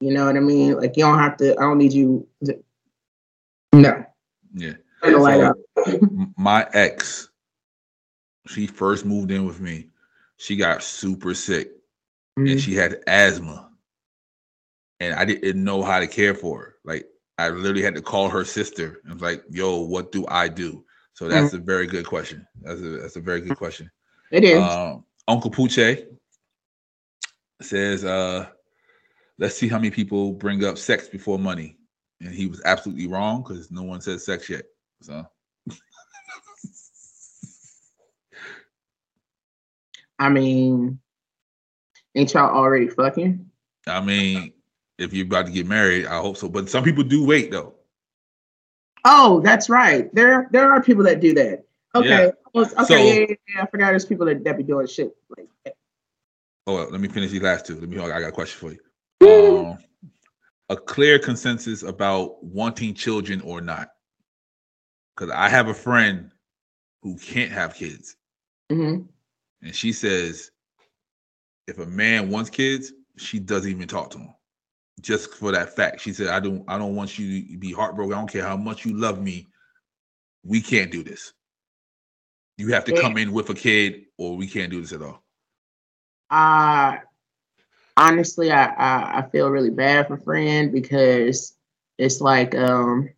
You 0.00 0.12
know 0.12 0.26
what 0.26 0.36
I 0.36 0.40
mean? 0.40 0.76
Like 0.76 0.96
you 0.96 1.04
don't 1.04 1.18
have 1.20 1.36
to. 1.38 1.52
I 1.56 1.62
don't 1.62 1.78
need 1.78 1.92
you. 1.92 2.26
To, 2.44 2.58
no. 3.72 4.04
Yeah. 4.52 4.72
Turn 5.02 5.12
the 5.12 5.18
light 5.18 5.54
So- 5.86 6.00
my 6.36 6.66
ex, 6.72 7.28
she 8.48 8.66
first 8.66 9.04
moved 9.04 9.30
in 9.30 9.46
with 9.46 9.60
me. 9.60 9.90
She 10.38 10.56
got 10.56 10.82
super 10.82 11.34
sick 11.34 11.72
and 12.36 12.48
Mhm. 12.48 12.60
she 12.60 12.74
had 12.74 13.02
asthma. 13.06 13.70
And 15.00 15.14
I 15.14 15.24
didn't 15.24 15.62
know 15.62 15.82
how 15.82 16.00
to 16.00 16.06
care 16.06 16.34
for 16.34 16.58
her. 16.60 16.76
Like 16.84 17.06
I 17.38 17.50
literally 17.50 17.82
had 17.82 17.94
to 17.94 18.02
call 18.02 18.28
her 18.28 18.44
sister 18.44 19.00
and 19.04 19.14
was 19.14 19.22
like, 19.22 19.44
yo, 19.50 19.80
what 19.80 20.10
do 20.10 20.24
I 20.28 20.48
do? 20.48 20.84
So 21.14 21.28
that's 21.28 21.52
a 21.52 21.58
very 21.58 21.86
good 21.86 22.06
question. 22.06 22.46
That's 22.62 22.80
a 22.80 22.98
that's 22.98 23.16
a 23.16 23.20
very 23.20 23.40
good 23.40 23.56
question. 23.56 23.90
It 24.30 24.44
is. 24.44 24.58
Um, 24.58 25.04
Uncle 25.26 25.50
Puche 25.50 26.06
says, 27.60 28.04
uh, 28.04 28.48
let's 29.38 29.56
see 29.56 29.68
how 29.68 29.78
many 29.78 29.90
people 29.90 30.32
bring 30.32 30.64
up 30.64 30.78
sex 30.78 31.08
before 31.08 31.38
money. 31.38 31.76
And 32.20 32.34
he 32.34 32.46
was 32.46 32.60
absolutely 32.64 33.06
wrong 33.06 33.42
because 33.42 33.70
no 33.70 33.82
one 33.82 34.00
said 34.00 34.20
sex 34.20 34.48
yet. 34.48 34.64
So 35.02 35.26
I 40.18 40.28
mean, 40.28 40.98
ain't 42.14 42.32
y'all 42.34 42.54
already 42.54 42.88
fucking? 42.88 43.48
I 43.86 44.00
mean, 44.00 44.52
if 44.98 45.12
you're 45.12 45.26
about 45.26 45.46
to 45.46 45.52
get 45.52 45.66
married, 45.66 46.06
I 46.06 46.18
hope 46.20 46.36
so. 46.36 46.48
But 46.48 46.68
some 46.68 46.84
people 46.84 47.04
do 47.04 47.24
wait 47.24 47.50
though. 47.50 47.74
Oh, 49.04 49.40
that's 49.40 49.70
right. 49.70 50.12
There, 50.14 50.48
there 50.50 50.72
are 50.72 50.82
people 50.82 51.04
that 51.04 51.20
do 51.20 51.32
that. 51.34 51.64
Okay. 51.94 52.08
Yeah. 52.08 52.30
Well, 52.52 52.64
Okay. 52.66 52.84
So- 52.84 52.96
yeah, 52.96 53.14
yeah, 53.28 53.34
yeah. 53.54 53.62
I 53.62 53.66
forgot 53.66 53.90
there's 53.90 54.04
people 54.04 54.26
that, 54.26 54.42
that 54.44 54.56
be 54.56 54.62
doing 54.64 54.86
shit 54.86 55.16
like 55.36 55.48
that. 55.64 55.74
Oh, 56.66 56.74
well, 56.74 56.90
let 56.90 57.00
me 57.00 57.08
finish 57.08 57.30
these 57.30 57.40
last 57.42 57.64
two. 57.66 57.78
Let 57.80 57.88
me. 57.88 57.98
I 57.98 58.08
got 58.20 58.22
a 58.28 58.32
question 58.32 58.58
for 58.58 58.72
you. 58.72 58.78
Um, 59.68 59.78
a 60.70 60.76
clear 60.76 61.18
consensus 61.18 61.82
about 61.82 62.44
wanting 62.44 62.92
children 62.94 63.40
or 63.40 63.60
not. 63.62 63.88
Because 65.16 65.32
I 65.34 65.48
have 65.48 65.68
a 65.68 65.74
friend 65.74 66.30
who 67.02 67.16
can't 67.16 67.50
have 67.50 67.74
kids, 67.74 68.16
Mhm. 68.70 69.08
And 69.62 69.74
she 69.74 69.92
says 69.92 70.50
if 71.66 71.78
a 71.78 71.86
man 71.86 72.30
wants 72.30 72.50
kids, 72.50 72.92
she 73.16 73.38
doesn't 73.38 73.70
even 73.70 73.86
talk 73.86 74.10
to 74.10 74.18
him, 74.18 74.34
just 75.00 75.34
for 75.34 75.52
that 75.52 75.74
fact. 75.76 76.00
She 76.00 76.12
said, 76.12 76.28
"I 76.28 76.40
don't. 76.40 76.64
I 76.68 76.78
don't 76.78 76.96
want 76.96 77.18
you 77.18 77.42
to 77.52 77.58
be 77.58 77.72
heartbroken. 77.72 78.14
I 78.14 78.18
don't 78.18 78.30
care 78.30 78.44
how 78.44 78.56
much 78.56 78.84
you 78.86 78.96
love 78.96 79.20
me. 79.20 79.46
We 80.44 80.60
can't 80.60 80.90
do 80.90 81.02
this. 81.02 81.32
You 82.56 82.72
have 82.72 82.84
to 82.86 82.92
Yeah. 82.94 83.00
come 83.02 83.18
in 83.18 83.32
with 83.32 83.50
a 83.50 83.54
kid, 83.54 84.06
or 84.16 84.36
we 84.36 84.46
can't 84.46 84.70
do 84.70 84.80
this 84.80 84.92
at 84.92 85.02
all." 85.02 85.22
Uh 86.30 86.98
honestly, 87.96 88.50
I, 88.50 88.66
I 88.66 89.18
I 89.18 89.28
feel 89.30 89.50
really 89.50 89.70
bad 89.70 90.06
for 90.06 90.16
friend 90.16 90.72
because 90.72 91.54
it's 91.98 92.20
like 92.20 92.54
um 92.54 93.10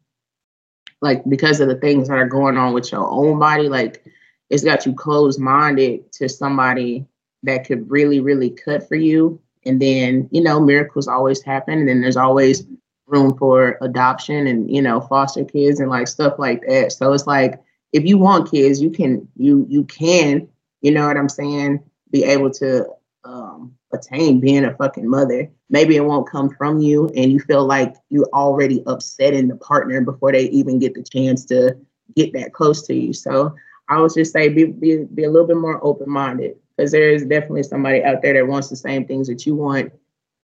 like 1.02 1.22
because 1.28 1.60
of 1.60 1.68
the 1.68 1.76
things 1.76 2.08
that 2.08 2.18
are 2.18 2.26
going 2.26 2.56
on 2.56 2.72
with 2.72 2.90
your 2.90 3.08
own 3.08 3.38
body, 3.38 3.68
like 3.68 4.04
it's 4.50 4.64
got 4.64 4.84
you 4.84 4.92
closed 4.92 5.40
minded 5.40 6.12
to 6.12 6.28
somebody 6.28 7.06
that 7.42 7.66
could 7.66 7.90
really 7.90 8.20
really 8.20 8.50
cut 8.50 8.86
for 8.86 8.96
you, 8.96 9.40
and 9.64 9.80
then 9.80 10.28
you 10.30 10.42
know 10.42 10.60
miracles 10.60 11.08
always 11.08 11.42
happen, 11.42 11.78
and 11.78 11.88
then 11.88 12.00
there's 12.00 12.16
always 12.16 12.66
room 13.06 13.36
for 13.36 13.76
adoption 13.80 14.46
and 14.46 14.70
you 14.70 14.82
know 14.82 15.00
foster 15.00 15.44
kids 15.44 15.80
and 15.80 15.90
like 15.90 16.08
stuff 16.08 16.38
like 16.38 16.62
that. 16.66 16.92
So 16.92 17.12
it's 17.12 17.26
like 17.26 17.60
if 17.92 18.04
you 18.04 18.18
want 18.18 18.50
kids, 18.50 18.80
you 18.80 18.90
can 18.90 19.26
you 19.36 19.66
you 19.68 19.84
can 19.84 20.48
you 20.82 20.90
know 20.90 21.06
what 21.06 21.16
I'm 21.16 21.28
saying 21.28 21.82
be 22.10 22.24
able 22.24 22.50
to 22.50 22.86
um, 23.24 23.74
attain 23.92 24.40
being 24.40 24.64
a 24.64 24.74
fucking 24.76 25.08
mother. 25.08 25.50
Maybe 25.68 25.96
it 25.96 26.04
won't 26.04 26.28
come 26.28 26.50
from 26.50 26.80
you, 26.80 27.08
and 27.16 27.30
you 27.30 27.40
feel 27.40 27.64
like 27.64 27.94
you're 28.08 28.28
already 28.32 28.82
upsetting 28.86 29.48
the 29.48 29.56
partner 29.56 30.00
before 30.00 30.32
they 30.32 30.44
even 30.48 30.78
get 30.78 30.94
the 30.94 31.02
chance 31.02 31.44
to 31.46 31.76
get 32.16 32.32
that 32.32 32.52
close 32.52 32.86
to 32.86 32.94
you. 32.94 33.12
So 33.12 33.54
I 33.90 34.00
would 34.00 34.14
just 34.14 34.32
say 34.32 34.48
be 34.48 34.64
be, 34.66 35.04
be 35.12 35.24
a 35.24 35.30
little 35.30 35.46
bit 35.46 35.56
more 35.56 35.84
open 35.84 36.08
minded 36.08 36.56
because 36.76 36.92
there 36.92 37.10
is 37.10 37.26
definitely 37.26 37.64
somebody 37.64 38.02
out 38.02 38.22
there 38.22 38.34
that 38.34 38.46
wants 38.46 38.68
the 38.68 38.76
same 38.76 39.04
things 39.04 39.26
that 39.26 39.44
you 39.44 39.56
want, 39.56 39.92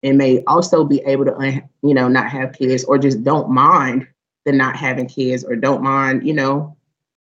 and 0.02 0.18
may 0.18 0.44
also 0.48 0.86
be 0.86 1.02
able 1.06 1.26
to 1.26 1.36
un- 1.36 1.70
you 1.84 1.94
know 1.94 2.08
not 2.08 2.30
have 2.30 2.54
kids 2.54 2.86
or 2.86 2.98
just 2.98 3.24
don't 3.24 3.50
mind 3.50 4.08
the 4.46 4.54
not 4.54 4.78
having 4.78 5.08
kids 5.08 5.44
or 5.44 5.56
don't 5.58 5.84
mind 5.84 6.26
you 6.26 6.34
know 6.34 6.76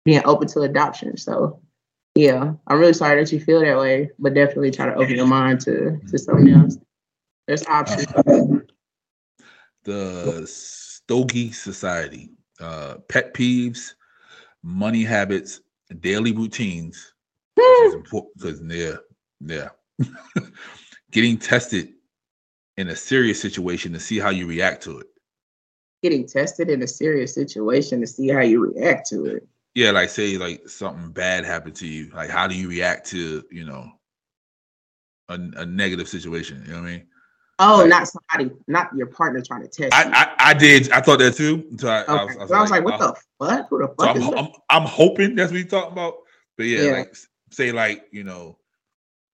being 0.04 0.22
open 0.26 0.48
to 0.50 0.62
adoption. 0.62 1.16
So 1.16 1.62
yeah, 2.14 2.54
I'm 2.68 2.80
really 2.80 2.94
sorry 2.94 3.24
that 3.24 3.32
you 3.32 3.40
feel 3.40 3.62
that 3.62 3.78
way, 3.78 4.10
but 4.20 4.34
definitely 4.34 4.72
try 4.72 4.88
to 4.88 4.96
open 4.96 5.16
your 5.16 5.28
mind 5.28 5.62
to 5.62 5.98
to 6.10 6.18
something 6.18 6.50
else. 6.50 6.78
There's 7.48 7.66
options. 7.68 8.08
the 9.84 10.46
Stogie 10.46 11.52
Society, 11.52 12.32
uh, 12.60 12.96
pet 13.08 13.34
peeves, 13.34 13.94
money 14.62 15.04
habits, 15.04 15.62
daily 15.96 16.32
routines, 16.32 17.14
which 17.56 17.66
is 17.84 17.94
important 17.94 18.34
because 18.38 18.62
yeah, 18.62 18.96
yeah, 19.42 19.70
getting 21.12 21.38
tested 21.38 21.94
in 22.78 22.90
a 22.90 22.96
serious 22.96 23.42
situation 23.42 23.94
to 23.94 24.00
see 24.00 24.20
how 24.20 24.30
you 24.30 24.48
react 24.48 24.84
to 24.84 25.00
it. 25.00 25.08
Getting 26.04 26.26
tested 26.26 26.70
in 26.70 26.82
a 26.82 26.88
serious 26.88 27.34
situation 27.34 28.02
to 28.02 28.08
see 28.08 28.28
how 28.28 28.42
you 28.42 28.60
react 28.60 29.08
to 29.10 29.26
it. 29.26 29.48
Yeah, 29.76 29.92
like 29.92 30.10
say 30.10 30.38
like 30.38 30.68
something 30.68 31.12
bad 31.12 31.46
happened 31.46 31.76
to 31.76 31.88
you. 31.88 32.12
Like 32.14 32.30
how 32.30 32.48
do 32.48 32.56
you 32.56 32.70
react 32.70 33.08
to, 33.10 33.44
you 33.52 33.66
know, 33.66 33.92
a, 35.30 35.36
a 35.58 35.66
negative 35.66 36.10
situation? 36.10 36.64
You 36.66 36.74
know 36.74 36.82
what 36.82 36.88
I 36.88 36.92
mean? 36.92 37.08
Oh, 37.64 37.78
Like- 37.82 37.90
not 37.90 38.08
somebody, 38.08 38.56
not 38.68 38.90
your 38.96 39.06
partner 39.08 39.40
trying 39.42 39.62
to 39.62 39.68
test 39.68 39.94
I, 39.94 40.06
you. 40.06 40.12
I 40.14 40.36
I 40.50 40.54
did. 40.56 40.92
I 40.92 41.00
thought 41.00 41.20
that 41.20 41.36
too. 41.36 41.70
So 41.78 41.88
I, 41.90 42.02
I, 42.02 42.24
okay. 42.24 42.36
was, 42.40 42.50
So 42.50 42.56
I 42.56 42.62
was 42.62 42.72
like, 42.72 42.84
what 42.84 42.96
uh, 43.00 43.12
the 43.12 43.48
fuck? 43.48 43.70
Who 43.70 43.78
the 43.78 43.88
So 43.88 43.96
fuck 44.06 44.16
I'm, 44.16 44.22
is 44.22 44.30
that? 44.30 44.38
I'm, 44.40 44.48
I'm 44.70 44.86
hoping 44.88 45.36
that's 45.36 45.52
what 45.52 45.60
you're 45.60 45.68
talking 45.68 45.92
about. 45.92 46.16
But 46.58 46.66
yeah, 46.66 46.82
Yeah. 46.82 46.92
like 46.94 47.16
say 47.52 47.72
like, 47.72 48.06
you 48.12 48.24
know, 48.24 48.58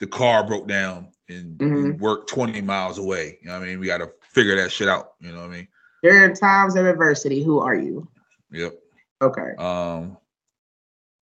the 0.01 0.07
car 0.07 0.45
broke 0.45 0.67
down 0.67 1.07
and 1.29 1.59
you 1.61 1.67
Mhm. 1.67 1.99
work 1.99 2.27
20 2.27 2.61
miles 2.61 2.97
away. 2.97 3.39
You 3.41 3.47
know 3.47 3.53
what 3.59 3.63
I 3.63 3.67
mean? 3.67 3.79
We 3.79 3.87
gotta 3.87 4.11
figure 4.21 4.55
that 4.57 4.71
shit 4.71 4.89
out. 4.89 5.13
You 5.19 5.31
know 5.31 5.39
what 5.39 5.49
I 5.49 5.53
mean? 5.53 5.67
During 6.03 6.35
times 6.35 6.75
of 6.75 6.85
adversity, 6.85 7.43
who 7.43 7.59
are 7.59 7.75
you? 7.75 8.07
Yep. 8.51 8.73
Okay. 9.21 9.53
Um 9.57 10.17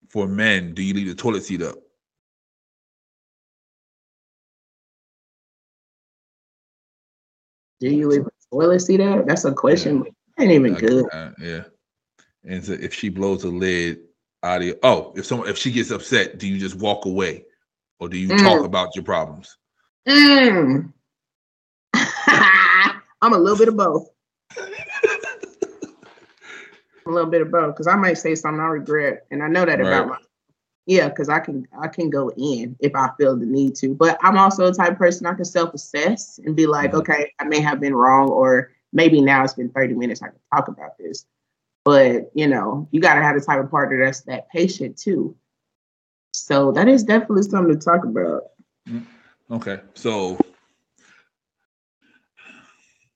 for 0.10 0.28
men, 0.28 0.74
do 0.74 0.82
you 0.82 0.93
leave 0.93 1.08
the 1.08 1.16
toilet 1.16 1.43
seat 1.43 1.62
up? 1.62 1.76
Do 7.80 7.90
you 7.90 8.12
even 8.12 8.28
toilet 8.52 8.80
seat 8.80 9.02
up? 9.02 9.26
That's 9.26 9.46
a 9.46 9.54
question. 9.54 10.06
Ain't 10.40 10.52
even 10.52 10.76
Uh, 10.76 10.80
good. 10.80 11.06
uh, 11.12 11.32
yeah. 11.40 11.64
And 12.44 12.64
so 12.64 12.74
if 12.74 12.94
she 12.94 13.10
blows 13.10 13.44
a 13.44 13.50
lid 13.50 14.00
out 14.44 14.62
of 14.62 14.68
your, 14.68 14.76
oh, 14.84 15.14
if 15.16 15.26
someone 15.26 15.50
if 15.50 15.58
she 15.58 15.72
gets 15.72 15.92
upset, 15.92 16.38
do 16.38 16.48
you 16.48 16.58
just 16.60 16.76
walk 16.76 17.06
away? 17.06 17.46
Or 18.00 18.10
do 18.10 18.18
you 18.18 18.30
Mm. 18.30 18.44
talk 18.44 18.64
about 18.64 18.96
your 18.96 19.04
problems? 19.04 19.58
Mm. 20.08 20.92
I'm 21.94 23.34
a 23.34 23.38
little 23.38 23.58
bit 23.58 23.70
of 23.70 23.78
both. 23.78 24.08
a 27.08 27.12
little 27.12 27.30
bit 27.30 27.42
of 27.42 27.52
both 27.52 27.74
because 27.74 27.88
I 27.88 27.96
might 27.96 28.16
say 28.16 28.36
something 28.36 28.60
I 28.60 28.68
regret, 28.68 29.26
and 29.32 29.42
I 29.44 29.48
know 29.48 29.66
that 29.66 29.80
about 29.80 30.10
Right. 30.10 30.20
Yeah, 30.86 31.10
because 31.10 31.30
I 31.30 31.40
can 31.40 31.68
I 31.82 31.88
can 31.88 32.10
go 32.10 32.30
in 32.38 32.76
if 32.80 32.94
I 32.96 33.10
feel 33.18 33.36
the 33.36 33.46
need 33.46 33.76
to, 33.78 33.96
but 33.96 34.20
I'm 34.22 34.38
also 34.38 34.70
the 34.70 34.78
type 34.78 34.92
of 34.92 34.98
person 34.98 35.26
I 35.26 35.34
can 35.34 35.46
self 35.46 35.74
assess 35.74 36.40
and 36.46 36.56
be 36.56 36.68
like, 36.68 36.92
Mhm. 36.92 37.00
okay, 37.00 37.34
I 37.40 37.46
may 37.46 37.60
have 37.60 37.80
been 37.80 37.96
wrong, 37.96 38.30
or 38.30 38.72
maybe 38.94 39.20
now 39.20 39.44
it's 39.44 39.56
been 39.56 39.70
30 39.70 39.96
minutes 39.96 40.22
I 40.22 40.28
can 40.28 40.40
talk 40.54 40.68
about 40.68 40.98
this. 41.00 41.26
But 41.84 42.32
you 42.36 42.48
know, 42.48 42.88
you 42.92 43.02
got 43.02 43.16
to 43.16 43.24
have 43.24 43.36
the 43.36 43.42
type 43.44 43.64
of 43.64 43.72
partner 43.72 44.04
that's 44.04 44.22
that 44.22 44.48
patient 44.50 44.98
too. 44.98 45.36
So 46.34 46.72
that 46.74 46.88
is 46.88 47.04
definitely 47.04 47.44
something 47.44 47.80
to 47.80 47.84
talk 47.84 48.06
about. 48.06 48.44
Okay. 49.50 49.80
So 49.96 50.38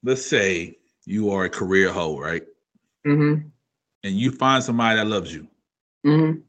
let's 0.04 0.26
say 0.26 0.78
you 1.06 1.32
are 1.32 1.46
a 1.46 1.50
career 1.50 1.92
hoe, 1.92 2.18
right? 2.20 2.44
Mm-hmm. 3.06 3.48
And 4.04 4.16
you 4.16 4.32
find 4.32 4.64
somebody 4.64 4.96
that 4.98 5.08
loves 5.08 5.34
you 5.34 5.48
Mm-hmm. 6.06 6.40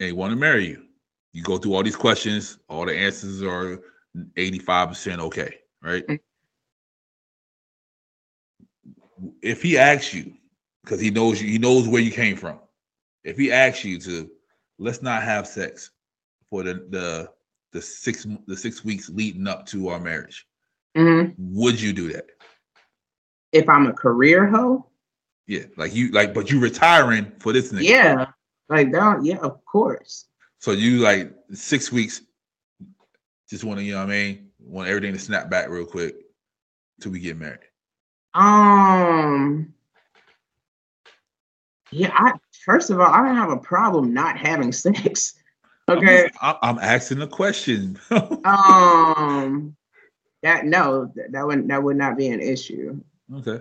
And 0.00 0.08
they 0.08 0.12
want 0.12 0.30
to 0.32 0.36
marry 0.36 0.66
you. 0.66 0.82
You 1.32 1.42
go 1.42 1.58
through 1.58 1.74
all 1.74 1.82
these 1.82 1.96
questions, 1.96 2.58
all 2.68 2.86
the 2.86 2.96
answers 2.96 3.42
are 3.42 3.80
85% 4.36 5.18
okay, 5.20 5.54
right? 5.82 6.06
Mm. 6.06 6.20
If 9.42 9.62
he 9.62 9.78
asks 9.78 10.14
you, 10.14 10.32
because 10.84 11.00
he 11.00 11.10
knows 11.10 11.40
you, 11.42 11.48
he 11.48 11.58
knows 11.58 11.88
where 11.88 12.02
you 12.02 12.10
came 12.10 12.36
from. 12.36 12.58
If 13.24 13.36
he 13.36 13.50
asks 13.52 13.84
you 13.84 13.98
to 14.00 14.30
let's 14.78 15.02
not 15.02 15.22
have 15.22 15.46
sex 15.46 15.90
for 16.48 16.62
the 16.62 16.74
the 16.90 17.30
the 17.72 17.82
six 17.82 18.26
the 18.46 18.56
six 18.56 18.84
weeks 18.84 19.08
leading 19.08 19.46
up 19.46 19.66
to 19.66 19.88
our 19.88 20.00
marriage, 20.00 20.46
Mm-hmm. 20.96 21.32
would 21.36 21.78
you 21.80 21.92
do 21.92 22.10
that? 22.12 22.26
If 23.52 23.68
I'm 23.68 23.86
a 23.86 23.92
career 23.92 24.46
hoe, 24.46 24.86
Yeah, 25.46 25.64
like 25.76 25.94
you 25.94 26.10
like, 26.12 26.32
but 26.32 26.50
you 26.50 26.58
retiring 26.60 27.32
for 27.40 27.52
this 27.52 27.72
nigga. 27.72 27.82
yeah, 27.82 28.26
like 28.68 28.92
that. 28.92 29.24
Yeah, 29.24 29.38
of 29.38 29.64
course. 29.64 30.26
So 30.58 30.72
you 30.72 30.98
like 30.98 31.32
six 31.52 31.92
weeks, 31.92 32.22
just 33.48 33.64
want 33.64 33.78
to, 33.78 33.84
you 33.84 33.92
know 33.92 33.98
what 33.98 34.06
I 34.10 34.12
mean? 34.12 34.50
Want 34.58 34.88
everything 34.88 35.12
to 35.12 35.18
snap 35.18 35.48
back 35.48 35.68
real 35.68 35.86
quick 35.86 36.16
till 37.00 37.12
we 37.12 37.20
get 37.20 37.36
married. 37.36 37.60
Um. 38.34 39.72
Yeah, 41.92 42.10
I 42.14 42.32
first 42.64 42.90
of 42.90 43.00
all, 43.00 43.06
I 43.06 43.24
don't 43.24 43.36
have 43.36 43.50
a 43.50 43.56
problem 43.56 44.12
not 44.12 44.36
having 44.36 44.72
sex. 44.72 45.34
I'm 45.88 45.98
Okay. 45.98 46.24
just- 46.28 46.34
I- 46.42 46.58
I'm 46.62 46.78
asking 46.78 47.22
a 47.22 47.28
question. 47.28 47.98
Um. 48.44 49.76
That 50.42 50.66
no, 50.66 51.10
that, 51.14 51.32
that 51.32 51.46
would 51.46 51.68
that 51.68 51.82
would 51.82 51.96
not 51.96 52.16
be 52.16 52.28
an 52.28 52.40
issue. 52.40 53.00
okay. 53.36 53.60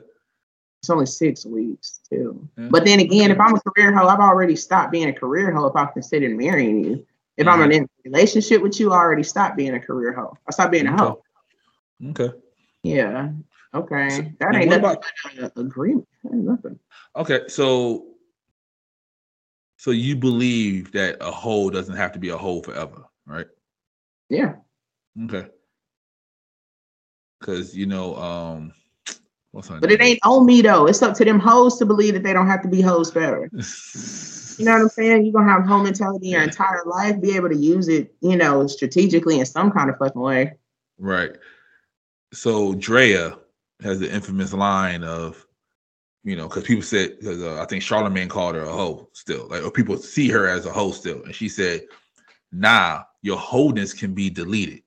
It's 0.86 0.90
only 0.92 1.08
six 1.08 1.48
weeks 1.48 2.00
too. 2.08 2.48
Yeah. 2.60 2.68
But 2.70 2.86
then 2.86 3.00
again, 3.00 3.32
if 3.32 3.40
I'm 3.40 3.56
a 3.56 3.60
career 3.60 3.92
hoe, 3.92 4.06
I've 4.08 4.20
already 4.20 4.56
stopped 4.56 4.92
being 4.92 5.10
a 5.10 5.14
career 5.14 5.52
hoe 5.52 5.66
if 5.66 5.76
I'm 5.76 5.88
considering 5.94 6.38
marrying 6.38 6.84
you. 6.84 7.08
If 7.38 7.48
I'm 7.48 7.58
Mhm. 7.58 7.74
in 7.74 7.84
a 7.86 7.88
relationship 8.06 8.62
with 8.62 8.80
you, 8.80 8.94
I 8.94 8.98
already 8.98 9.24
stopped 9.24 9.58
being 9.58 9.74
a 9.74 9.80
career 9.80 10.14
hoe. 10.14 10.38
I 10.48 10.52
stopped 10.52 10.72
being 10.72 10.86
a 10.86 10.94
Okay. 10.94 11.04
hoe. 11.04 11.24
Okay. 12.12 12.38
Yeah. 12.84 13.32
Okay. 13.74 14.10
So- 14.12 14.26
that 14.40 14.54
ain't 14.56 14.70
nothing 14.70 14.82
but 14.84 15.04
an 15.58 15.66
agreement. 15.66 16.08
That 16.24 16.34
ain't 16.36 16.46
nothing. 16.46 16.80
Okay. 17.16 17.48
So, 17.48 18.06
so 19.78 19.90
you 19.90 20.16
believe 20.16 20.92
that 20.92 21.18
a 21.20 21.32
hoe 21.32 21.72
doesn't 21.72 21.96
have 21.96 22.12
to 22.12 22.20
be 22.20 22.30
a 22.30 22.38
hoe 22.38 22.62
forever, 22.62 23.06
right? 23.26 23.48
Yeah. 24.30 24.58
Okay. 25.24 25.50
Because 27.40 27.76
you 27.76 27.88
know, 27.88 28.16
um, 28.18 28.72
what's 29.56 29.70
her 29.70 29.80
But 29.80 29.92
it 29.92 30.02
ain't 30.02 30.20
on 30.24 30.46
me 30.46 30.62
though. 30.62 30.86
It's 30.86 31.02
up 31.02 31.16
to 31.16 31.26
them 31.26 31.40
hoes 31.40 31.78
to 31.78 31.86
believe 31.86 32.14
that 32.14 32.24
they 32.24 32.34
don't 32.34 32.48
have 32.48 32.62
to 32.64 32.68
be 32.68 32.82
hoes 32.82 33.12
forever. 33.12 33.50
You 34.58 34.66
know 34.66 34.74
what 34.74 34.82
I'm 34.82 34.90
saying? 34.90 35.26
You're 35.26 35.34
gonna 35.34 35.52
have 35.52 35.66
hoe 35.66 35.82
mentality 35.82 36.30
your 36.30 36.42
entire 36.42 36.84
life, 36.86 37.20
be 37.22 37.36
able 37.36 37.50
to 37.50 37.56
use 37.56 37.88
it, 37.88 38.14
you 38.22 38.36
know, 38.38 38.68
strategically 38.68 39.40
in 39.40 39.46
some 39.46 39.72
kind 39.72 39.90
of 39.90 39.98
fucking 39.98 40.22
way. 40.22 40.54
Right. 40.98 41.32
So 42.34 42.74
Drea 42.76 43.38
has 43.82 44.00
the 44.00 44.14
infamous 44.14 44.54
line 44.54 45.04
of, 45.04 45.46
you 46.24 46.36
know, 46.36 46.48
because 46.48 46.64
people 46.64 46.84
said 46.84 47.18
because 47.20 47.42
uh, 47.42 47.62
I 47.62 47.66
think 47.66 47.84
Charlamagne 47.84 48.30
called 48.30 48.56
her 48.56 48.64
a 48.64 48.72
hoe 48.72 49.10
still, 49.14 49.48
like 49.48 49.64
or 49.64 49.72
people 49.72 49.98
see 49.98 50.30
her 50.30 50.48
as 50.48 50.66
a 50.66 50.72
hoe 50.72 50.92
still, 50.92 51.24
and 51.24 51.36
she 51.36 51.48
said, 51.48 51.84
"Nah, 52.52 53.04
your 53.22 53.38
wholeness 53.38 53.94
can 53.94 54.14
be 54.14 54.30
deleted." 54.30 54.82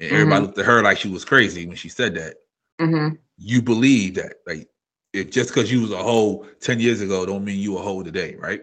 And 0.00 0.12
everybody 0.12 0.40
Mhm. 0.42 0.46
looked 0.46 0.58
at 0.58 0.66
her 0.66 0.82
like 0.82 0.98
she 0.98 1.08
was 1.08 1.24
crazy 1.24 1.66
when 1.66 1.76
she 1.76 1.88
said 1.88 2.14
that. 2.16 2.36
hmm 2.80 3.10
You 3.38 3.62
believe 3.62 4.14
that, 4.14 4.36
like, 4.46 4.68
if 5.12 5.30
just 5.30 5.50
because 5.50 5.70
you 5.70 5.82
was 5.82 5.92
a 5.92 6.02
hoe 6.02 6.46
ten 6.60 6.80
years 6.80 7.00
ago, 7.00 7.24
don't 7.26 7.44
mean 7.44 7.58
you 7.58 7.76
a 7.78 7.82
hoe 7.82 8.02
today, 8.02 8.36
right? 8.36 8.62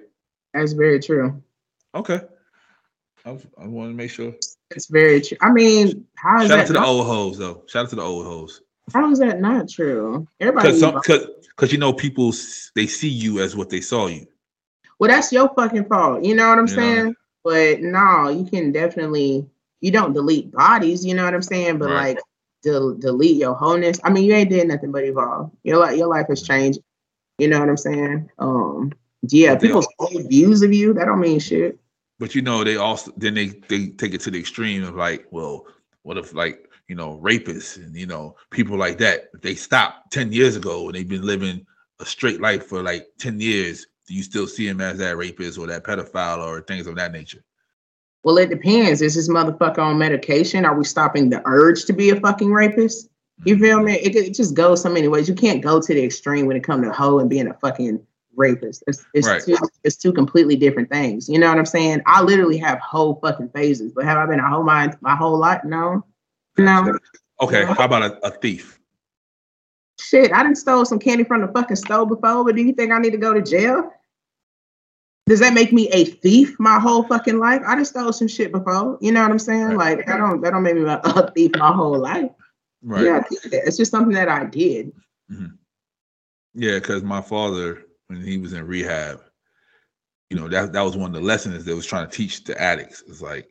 That's 0.53 0.73
very 0.73 0.99
true. 0.99 1.41
Okay. 1.95 2.21
I, 3.25 3.29
I 3.57 3.67
want 3.67 3.91
to 3.91 3.95
make 3.95 4.09
sure. 4.11 4.33
It's 4.71 4.87
very 4.87 5.21
true. 5.21 5.37
I 5.41 5.51
mean, 5.51 6.05
how 6.15 6.41
is 6.41 6.47
Shout 6.47 6.51
out 6.51 6.61
that 6.61 6.67
to 6.67 6.73
the 6.73 6.83
old 6.83 7.05
hoes 7.05 7.37
though. 7.37 7.63
Shout 7.67 7.85
out 7.85 7.89
to 7.91 7.95
the 7.97 8.01
old 8.01 8.25
hoes. 8.25 8.61
how 8.93 9.11
is 9.11 9.19
that 9.19 9.39
not 9.39 9.69
true? 9.69 10.27
Everybody 10.39 10.81
because 10.81 11.71
you 11.71 11.77
know 11.77 11.93
people 11.93 12.31
they 12.75 12.87
see 12.87 13.09
you 13.09 13.39
as 13.41 13.55
what 13.55 13.69
they 13.69 13.81
saw 13.81 14.07
you. 14.07 14.25
well, 14.99 15.09
that's 15.09 15.31
your 15.31 15.49
fucking 15.55 15.85
fault. 15.85 16.23
You 16.23 16.35
know 16.35 16.49
what 16.49 16.59
I'm 16.59 16.67
You 16.67 16.75
know? 16.75 16.81
saying? 16.81 17.15
But 17.43 17.81
no, 17.81 18.29
you 18.29 18.45
can 18.45 18.71
definitely 18.71 19.45
you 19.81 19.91
don't 19.91 20.13
delete 20.13 20.51
bodies, 20.51 21.05
you 21.05 21.13
know 21.15 21.25
what 21.25 21.33
I'm 21.33 21.41
saying? 21.41 21.77
But 21.79 21.89
Right. 21.89 22.15
like 22.15 22.19
del- 22.61 22.95
delete 22.95 23.37
your 23.37 23.53
wholeness. 23.53 23.99
I 24.03 24.09
mean, 24.11 24.25
you 24.25 24.33
ain't 24.33 24.49
did 24.49 24.67
nothing 24.67 24.91
but 24.91 25.03
evolve. 25.03 25.51
Your 25.63 25.77
life 25.77 25.97
your 25.97 26.07
life 26.07 26.27
has 26.29 26.41
changed. 26.41 26.79
You 27.37 27.47
know 27.47 27.59
what 27.59 27.69
I'm 27.69 27.77
saying? 27.77 28.29
Um 28.39 28.93
yeah, 29.23 29.53
But 29.53 29.61
people's 29.61 29.87
old 29.99 30.29
views 30.29 30.61
of 30.63 30.73
you, 30.73 30.93
that 30.93 31.05
don't 31.05 31.19
mean 31.19 31.39
shit. 31.39 31.79
But 32.19 32.35
you 32.35 32.41
know 32.41 32.63
they 32.63 32.77
also 32.77 33.11
then 33.17 33.33
they 33.33 33.47
they 33.67 33.87
take 33.87 34.13
it 34.13 34.21
to 34.21 34.31
the 34.31 34.39
extreme 34.39 34.83
of 34.83 34.95
like, 34.95 35.25
well, 35.31 35.65
what 36.03 36.17
if 36.17 36.33
like 36.33 36.69
you 36.87 36.95
know 36.95 37.19
rapists 37.23 37.77
and 37.77 37.95
you 37.95 38.07
know 38.07 38.35
people 38.49 38.77
like 38.77 38.97
that 38.99 39.29
if 39.33 39.41
they 39.41 39.55
stopped 39.55 40.11
ten 40.11 40.31
years 40.31 40.55
ago 40.55 40.87
and 40.87 40.95
they've 40.95 41.07
been 41.07 41.25
living 41.25 41.65
a 41.99 42.05
straight 42.05 42.41
life 42.41 42.65
for 42.67 42.81
like 42.83 43.07
ten 43.17 43.39
years, 43.39 43.87
do 44.07 44.13
you 44.13 44.23
still 44.23 44.47
see 44.47 44.67
him 44.67 44.81
as 44.81 44.97
that 44.97 45.17
rapist 45.17 45.57
or 45.57 45.67
that 45.67 45.83
pedophile 45.83 46.45
or 46.45 46.61
things 46.61 46.87
of 46.87 46.95
that 46.95 47.11
nature? 47.11 47.43
Well, 48.23 48.37
it 48.37 48.49
depends. 48.49 49.01
Is 49.01 49.15
this 49.15 49.29
motherfucker 49.29 49.79
on 49.79 49.97
medication? 49.97 50.65
Are 50.65 50.75
we 50.75 50.83
stopping 50.83 51.29
the 51.29 51.41
urge 51.45 51.85
to 51.85 51.93
be 51.93 52.11
a 52.11 52.19
fucking 52.19 52.51
rapist? 52.51 53.09
You 53.45 53.57
feel 53.57 53.81
me? 53.81 53.93
It, 53.93 54.15
it 54.15 54.33
just 54.35 54.53
goes 54.53 54.83
so 54.83 54.89
many 54.89 55.07
ways. 55.07 55.27
You 55.27 55.33
can't 55.33 55.61
go 55.61 55.81
to 55.81 55.93
the 55.93 56.03
extreme 56.03 56.45
when 56.45 56.55
it 56.55 56.63
comes 56.63 56.85
to 56.85 56.93
hoe 56.93 57.17
and 57.19 57.29
being 57.29 57.47
a 57.47 57.55
fucking 57.55 58.05
rapist. 58.35 58.83
It's 58.85 59.03
it's 59.13 59.27
Right. 59.27 59.43
two 59.43 59.57
it's 59.83 59.97
two 59.97 60.13
completely 60.13 60.55
different 60.55 60.89
things. 60.89 61.27
You 61.27 61.39
know 61.39 61.49
what 61.49 61.57
I'm 61.57 61.65
saying? 61.65 62.01
I 62.05 62.21
literally 62.21 62.57
have 62.59 62.79
whole 62.79 63.15
fucking 63.15 63.49
phases, 63.49 63.91
but 63.93 64.05
have 64.05 64.17
I 64.17 64.27
been 64.27 64.39
a 64.39 64.47
hoe 64.47 64.63
my 64.63 64.93
my 65.01 65.15
whole 65.15 65.37
life? 65.39 65.63
No, 65.63 66.05
no. 66.57 66.97
Okay, 67.41 67.65
how 67.65 67.85
about 67.85 68.03
a, 68.03 68.27
a 68.27 68.29
thief? 68.29 68.79
Shit, 69.99 70.31
I 70.31 70.43
didn't 70.43 70.57
stole 70.57 70.85
some 70.85 70.99
candy 70.99 71.23
from 71.23 71.41
the 71.41 71.47
fucking 71.47 71.75
store 71.75 72.05
before, 72.05 72.43
but 72.43 72.55
do 72.55 72.61
you 72.61 72.73
think 72.73 72.91
I 72.91 72.99
need 72.99 73.11
to 73.11 73.17
go 73.17 73.33
to 73.33 73.41
jail? 73.41 73.91
Does 75.31 75.39
that 75.39 75.53
make 75.53 75.71
me 75.71 75.87
a 75.91 76.03
thief 76.03 76.59
my 76.59 76.77
whole 76.77 77.03
fucking 77.03 77.39
life? 77.39 77.61
I 77.65 77.77
just 77.77 77.91
stole 77.91 78.11
some 78.11 78.27
shit 78.27 78.51
before. 78.51 78.97
You 78.99 79.13
know 79.13 79.21
what 79.21 79.31
I'm 79.31 79.39
saying? 79.39 79.67
Right. 79.67 79.97
Like 79.97 80.09
I 80.09 80.17
don't 80.17 80.41
that 80.41 80.51
don't 80.51 80.61
make 80.61 80.75
me 80.75 80.81
a, 80.81 80.97
a 80.97 81.31
thief 81.31 81.51
my 81.55 81.71
whole 81.71 81.97
life. 81.97 82.29
Right. 82.83 83.05
Yeah, 83.05 83.23
it's 83.45 83.77
just 83.77 83.91
something 83.91 84.13
that 84.13 84.27
I 84.27 84.43
did. 84.43 84.91
Mm-hmm. 85.31 85.55
Yeah, 86.55 86.79
because 86.79 87.03
my 87.03 87.21
father, 87.21 87.81
when 88.07 88.21
he 88.21 88.39
was 88.39 88.51
in 88.51 88.67
rehab, 88.67 89.21
you 90.29 90.37
know, 90.37 90.49
that 90.49 90.73
that 90.73 90.81
was 90.81 90.97
one 90.97 91.15
of 91.15 91.21
the 91.21 91.25
lessons 91.25 91.63
that 91.63 91.75
was 91.77 91.85
trying 91.85 92.09
to 92.09 92.13
teach 92.13 92.43
the 92.43 92.61
addicts. 92.61 93.01
It's 93.07 93.21
like 93.21 93.47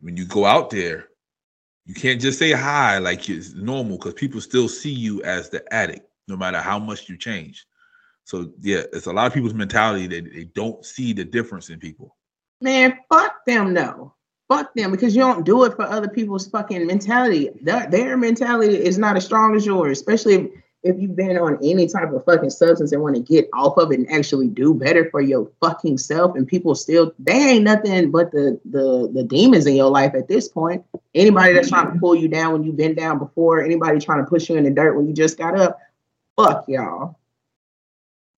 when 0.00 0.16
you 0.16 0.24
go 0.24 0.44
out 0.44 0.70
there, 0.70 1.06
you 1.84 1.94
can't 1.94 2.20
just 2.20 2.40
say 2.40 2.50
hi 2.50 2.98
like 2.98 3.28
it's 3.28 3.54
normal 3.54 3.96
because 3.96 4.14
people 4.14 4.40
still 4.40 4.68
see 4.68 4.90
you 4.90 5.22
as 5.22 5.50
the 5.50 5.62
addict, 5.72 6.08
no 6.26 6.36
matter 6.36 6.58
how 6.58 6.80
much 6.80 7.08
you 7.08 7.16
change. 7.16 7.64
So 8.24 8.52
yeah, 8.60 8.82
it's 8.92 9.06
a 9.06 9.12
lot 9.12 9.26
of 9.26 9.34
people's 9.34 9.54
mentality 9.54 10.06
that 10.06 10.32
they 10.32 10.44
don't 10.44 10.84
see 10.84 11.12
the 11.12 11.24
difference 11.24 11.68
in 11.68 11.78
people. 11.78 12.16
Man, 12.60 12.98
fuck 13.08 13.44
them 13.46 13.74
though. 13.74 14.14
Fuck 14.48 14.74
them 14.74 14.90
because 14.90 15.14
you 15.14 15.22
don't 15.22 15.46
do 15.46 15.64
it 15.64 15.74
for 15.74 15.82
other 15.82 16.08
people's 16.08 16.48
fucking 16.48 16.86
mentality. 16.86 17.50
Their, 17.62 17.88
their 17.88 18.16
mentality 18.16 18.74
is 18.74 18.98
not 18.98 19.16
as 19.16 19.24
strong 19.24 19.54
as 19.54 19.64
yours, 19.64 19.98
especially 19.98 20.34
if, 20.34 20.50
if 20.82 21.00
you've 21.00 21.14
been 21.14 21.38
on 21.38 21.56
any 21.62 21.86
type 21.86 22.12
of 22.12 22.24
fucking 22.24 22.50
substance 22.50 22.90
and 22.90 23.00
want 23.00 23.14
to 23.14 23.22
get 23.22 23.48
off 23.54 23.76
of 23.78 23.92
it 23.92 24.00
and 24.00 24.10
actually 24.10 24.48
do 24.48 24.74
better 24.74 25.08
for 25.10 25.20
your 25.20 25.48
fucking 25.60 25.98
self. 25.98 26.34
And 26.34 26.48
people 26.48 26.74
still 26.74 27.12
they 27.20 27.50
ain't 27.50 27.64
nothing 27.64 28.10
but 28.10 28.32
the 28.32 28.60
the 28.64 29.08
the 29.14 29.22
demons 29.22 29.66
in 29.66 29.76
your 29.76 29.90
life 29.90 30.14
at 30.14 30.26
this 30.26 30.48
point. 30.48 30.84
Anybody 31.14 31.52
that's 31.52 31.68
trying 31.68 31.92
to 31.92 31.98
pull 32.00 32.16
you 32.16 32.26
down 32.26 32.52
when 32.52 32.64
you've 32.64 32.76
been 32.76 32.96
down 32.96 33.20
before, 33.20 33.62
anybody 33.62 34.00
trying 34.00 34.24
to 34.24 34.28
push 34.28 34.50
you 34.50 34.56
in 34.56 34.64
the 34.64 34.70
dirt 34.70 34.96
when 34.96 35.06
you 35.06 35.14
just 35.14 35.38
got 35.38 35.56
up, 35.58 35.78
fuck 36.36 36.64
y'all. 36.66 37.19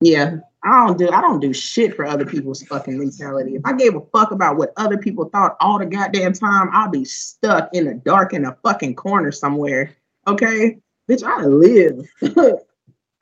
Yeah, 0.03 0.39
I 0.65 0.87
don't 0.87 0.99
do 0.99 1.11
I 1.11 1.21
don't 1.21 1.39
do 1.39 1.53
shit 1.53 1.95
for 1.95 2.05
other 2.05 2.27
people's 2.27 2.63
fucking 2.65 2.99
mentality. 2.99 3.55
If 3.55 3.63
I 3.65 3.73
gave 3.73 3.95
a 3.95 4.01
fuck 4.13 4.33
about 4.33 4.57
what 4.57 4.73
other 4.77 4.99
people 4.99 5.29
thought 5.29 5.57
all 5.61 5.79
the 5.79 5.87
goddamn 5.87 6.33
time, 6.33 6.71
I'll 6.73 6.91
be 6.91 7.05
stuck 7.05 7.71
in 7.73 7.87
the 7.87 7.95
dark 7.95 8.33
in 8.33 8.45
a 8.45 8.57
fucking 8.65 8.97
corner 8.97 9.31
somewhere. 9.31 9.95
Okay? 10.27 10.79
Bitch, 11.09 11.23
I 11.23 11.45
live. 11.45 12.09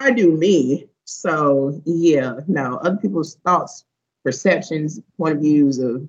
I 0.00 0.10
do 0.10 0.32
me. 0.32 0.88
So 1.04 1.82
yeah, 1.84 2.40
no, 2.46 2.76
other 2.78 2.96
people's 2.96 3.36
thoughts, 3.44 3.84
perceptions, 4.24 5.00
point 5.18 5.36
of 5.36 5.42
views 5.42 5.78
of 5.78 6.08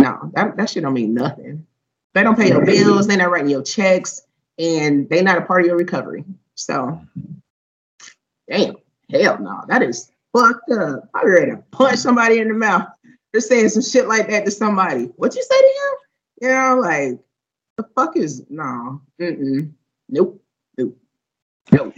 no, 0.00 0.30
that, 0.34 0.56
that 0.56 0.70
shit 0.70 0.84
don't 0.84 0.94
mean 0.94 1.14
nothing. 1.14 1.66
They 2.12 2.22
don't 2.22 2.36
pay 2.36 2.48
your 2.48 2.64
bills, 2.64 3.08
they're 3.08 3.16
not 3.16 3.32
writing 3.32 3.50
your 3.50 3.62
checks, 3.62 4.22
and 4.60 5.08
they're 5.08 5.24
not 5.24 5.38
a 5.38 5.42
part 5.42 5.62
of 5.62 5.66
your 5.66 5.76
recovery. 5.76 6.24
So 6.54 7.00
damn, 8.48 8.76
hell 9.22 9.38
no, 9.40 9.62
that 9.68 9.82
is 9.82 10.10
fucked 10.32 10.70
up. 10.72 11.08
I'm 11.14 11.30
ready 11.30 11.52
to 11.52 11.64
punch 11.70 11.98
somebody 11.98 12.38
in 12.38 12.48
the 12.48 12.54
mouth 12.54 12.88
for 13.32 13.40
saying 13.40 13.70
some 13.70 13.82
shit 13.82 14.08
like 14.08 14.28
that 14.28 14.44
to 14.44 14.50
somebody. 14.50 15.04
What 15.16 15.34
you 15.34 15.42
say 15.42 15.60
to 15.60 15.66
him? 15.66 15.94
You 16.42 16.48
know, 16.48 16.80
like 16.80 17.18
the 17.76 17.84
fuck 17.96 18.16
is 18.16 18.44
no, 18.50 19.00
mm-mm. 19.20 19.72
nope, 20.08 20.42
nope, 20.78 20.98
nope. 21.72 21.94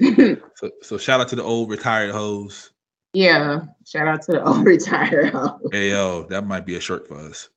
So 0.54 0.70
so 0.80 0.96
shout 0.96 1.20
out 1.20 1.28
to 1.28 1.36
the 1.36 1.42
old 1.42 1.70
retired 1.70 2.12
hoes. 2.12 2.70
yeah, 3.12 3.62
shout 3.84 4.06
out 4.06 4.22
to 4.22 4.32
the 4.32 4.44
old 4.44 4.64
retired 4.66 5.30
hoes. 5.32 5.60
Hey 5.72 5.90
yo, 5.90 6.22
that 6.30 6.46
might 6.46 6.64
be 6.64 6.76
a 6.76 6.80
shirt 6.80 7.08
for 7.08 7.18
us. 7.18 7.48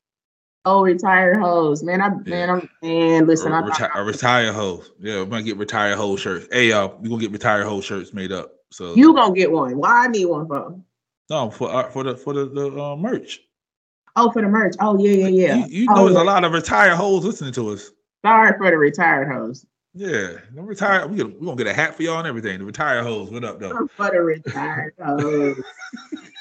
Old 0.64 0.86
retired 0.86 1.38
hoes, 1.38 1.82
man. 1.82 2.02
I 2.02 2.10
man, 2.26 2.50
I'm 2.52 2.70
man. 2.84 3.26
Listen, 3.26 3.52
I 3.52 3.62
reti- 3.64 3.90
a 3.96 4.04
retired 4.04 4.54
hoe. 4.54 4.84
Yeah, 5.00 5.20
we're 5.22 5.26
gonna 5.26 5.42
get 5.42 5.58
retired 5.58 5.98
hoe 5.98 6.16
shirts. 6.16 6.48
Hey 6.52 6.70
y'all, 6.70 7.00
we 7.00 7.10
gonna 7.10 7.20
get 7.20 7.32
retired 7.32 7.66
hoe 7.66 7.82
shirts 7.82 8.14
made 8.14 8.32
up. 8.32 8.54
So 8.70 8.94
you 8.94 9.12
gonna 9.16 9.34
get 9.34 9.52
one. 9.52 9.76
Why 9.78 10.06
I 10.06 10.08
need 10.08 10.26
one 10.26 10.48
for? 10.48 10.80
no 11.32 11.50
for 11.50 11.72
uh, 11.74 11.90
for 11.90 12.04
the 12.04 12.16
for 12.16 12.34
the, 12.34 12.46
the 12.46 12.80
uh, 12.80 12.96
merch. 12.96 13.42
Oh, 14.16 14.30
for 14.32 14.44
the 14.44 14.50
merch. 14.50 14.76
Oh 14.80 15.00
yeah, 15.00 15.28
yeah, 15.28 15.28
yeah. 15.30 15.56
You, 15.56 15.82
you 15.82 15.88
Oh, 15.90 15.96
know, 15.96 16.04
there's 16.06 16.16
yeah. 16.16 16.22
a 16.22 16.26
lot 16.26 16.44
of 16.44 16.52
retired 16.52 16.96
hoes 16.96 17.26
listening 17.26 17.54
to 17.54 17.70
us. 17.70 17.90
Sorry 18.24 18.56
for 18.56 18.70
the 18.70 18.78
retired 18.78 19.32
hoes. 19.32 19.66
Yeah, 19.96 20.34
the 20.54 20.62
retired. 20.62 21.10
We 21.10 21.18
gonna, 21.18 21.34
we 21.40 21.46
gonna 21.46 21.58
get 21.58 21.68
a 21.68 21.74
hat 21.74 21.96
for 21.96 22.04
y'all 22.04 22.20
and 22.20 22.28
everything. 22.28 22.60
The 22.60 22.66
retired 22.66 23.04
hoes. 23.04 23.32
What 23.32 23.44
up 23.44 23.60
though? 23.60 23.88
for 23.98 24.12
the 24.12 24.22
retired 24.22 24.94
hoes. 25.04 25.56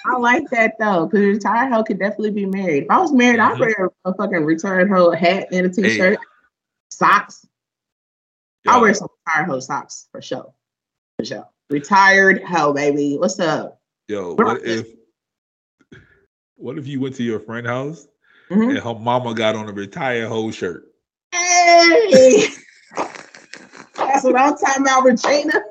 I 0.07 0.17
like 0.17 0.49
that 0.51 0.79
though, 0.79 1.07
because 1.07 1.21
a 1.25 1.29
retired 1.29 1.73
hoe 1.73 1.83
could 1.85 1.99
definitely 1.99 2.31
be 2.31 2.47
married. 2.47 2.85
If 2.85 2.91
I 2.91 2.99
was 3.01 3.13
married, 3.13 3.41
I'd 3.41 3.57
Mhm. 3.57 3.61
wear 3.61 3.91
a 4.05 4.15
fucking 4.15 4.45
retired 4.45 4.89
hoe 4.89 5.11
hat 5.11 5.49
and 5.53 5.67
a 5.67 5.69
Hey. 5.69 5.89
t-shirt, 5.89 6.19
socks. 6.91 7.47
I 8.67 8.77
Yo, 8.77 8.81
wear 8.83 8.95
some 8.95 9.09
retired 9.27 9.47
hoe 9.47 9.61
socks 9.61 10.09
for 10.13 10.23
sure. 10.23 10.53
For 11.19 11.25
sure. 11.25 11.49
Retired 11.71 12.43
hoe, 12.43 12.73
baby. 12.73 13.17
What's 13.19 13.39
up? 13.39 13.81
yo, 14.09 14.35
What 14.35 14.63
if 14.65 14.89
what 16.57 16.77
if 16.77 16.87
you 16.87 17.01
went 17.01 17.15
to 17.17 17.23
your 17.23 17.41
friend 17.41 17.67
house 17.67 18.07
Mhm. 18.51 18.71
and 18.71 18.79
her 18.79 18.95
mama 18.95 19.35
got 19.35 19.55
on 19.57 19.69
a 19.69 19.73
retired 19.73 20.29
hoe 20.29 20.51
shirt? 20.51 20.85
Hey, 21.33 22.49
that's 23.97 24.25
what 24.25 24.37
I'm 24.37 24.57
talking 24.57 24.83
about, 24.83 25.05
Regina. 25.05 25.63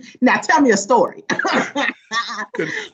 now 0.20 0.36
tell 0.38 0.60
me 0.60 0.70
a 0.70 0.76
story. 0.76 1.24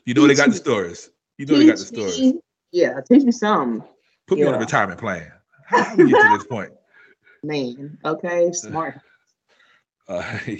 You 0.05 0.13
know 0.13 0.27
they 0.27 0.35
got 0.35 0.49
the 0.49 0.55
stories. 0.55 1.09
You 1.37 1.45
know 1.45 1.57
they 1.57 1.65
got 1.65 1.77
the 1.77 1.85
stories. 1.85 2.19
me- 2.19 2.39
Yeah, 2.71 2.99
teach 3.07 3.23
me 3.23 3.31
something, 3.31 3.87
Put 4.27 4.37
me 4.39 4.45
on 4.45 4.55
a 4.55 4.59
retirement 4.59 4.99
plan. 4.99 5.31
How 5.65 5.83
how 5.83 5.95
we 5.95 6.09
get 6.11 6.21
to 6.21 6.37
this 6.37 6.47
point? 6.47 6.71
man. 7.43 7.97
Okay, 8.05 8.51
smart. 8.51 8.99
Uh, 10.09 10.21
and 10.45 10.59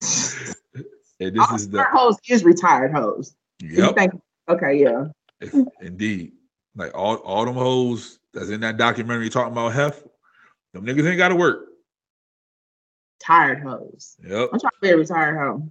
this 0.00 1.48
All 1.50 1.56
is 1.56 1.68
the 1.68 1.82
hoes 1.90 2.16
is 2.28 2.44
retired 2.44 2.92
hoes. 2.92 3.34
You 3.60 3.70
yep, 3.86 3.96
think- 3.96 4.12
okay, 4.48 4.74
yeah. 4.80 5.06
indeed. 5.80 6.32
Like 6.76 6.96
all 6.96 7.16
all 7.16 7.44
them 7.44 7.56
hoes 7.56 8.20
that's 8.32 8.50
in 8.50 8.60
that 8.60 8.76
documentary 8.76 9.30
talking 9.30 9.50
about 9.52 9.72
Hef, 9.72 10.00
them 10.72 10.86
niggas 10.86 11.08
ain't 11.08 11.18
got 11.18 11.28
to 11.30 11.34
work. 11.34 11.67
Tired 13.20 13.60
hoes. 13.60 14.16
Yep, 14.22 14.50
I'm 14.52 14.60
trying 14.60 14.70
to 14.70 14.78
be 14.80 14.90
a 14.90 14.96
retired 14.96 15.36
hoe. 15.36 15.68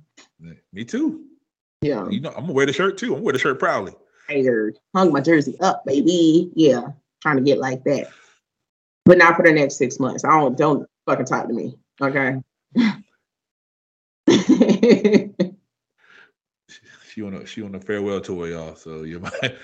me 0.73 0.83
too. 0.83 1.25
Yeah. 1.81 2.07
You 2.09 2.21
know, 2.21 2.29
I'm 2.29 2.41
gonna 2.41 2.53
wear 2.53 2.65
the 2.65 2.73
shirt 2.73 2.97
too. 2.97 3.07
I'm 3.07 3.13
gonna 3.13 3.23
wear 3.23 3.33
the 3.33 3.39
shirt 3.39 3.59
proudly. 3.59 3.93
Tired. 4.27 4.77
Hung 4.95 5.13
my 5.13 5.21
jersey 5.21 5.57
up, 5.61 5.85
baby. 5.85 6.51
Yeah. 6.55 6.89
Trying 7.21 7.37
to 7.37 7.43
get 7.43 7.59
like 7.59 7.83
that. 7.85 8.09
But 9.05 9.17
not 9.17 9.35
for 9.35 9.43
the 9.43 9.53
next 9.53 9.77
six 9.77 9.99
months. 9.99 10.25
I 10.25 10.39
don't 10.39 10.57
don't 10.57 10.87
fucking 11.05 11.25
talk 11.25 11.47
to 11.47 11.53
me. 11.53 11.77
Okay. 12.01 12.41
She 17.17 17.23
on 17.23 17.33
a 17.33 17.47
she 17.47 17.63
on 17.63 17.73
a 17.73 17.79
farewell 17.79 18.21
tour, 18.21 18.47
y'all. 18.47 18.75
So 18.75 19.01
you 19.01 19.19
might. 19.41 19.57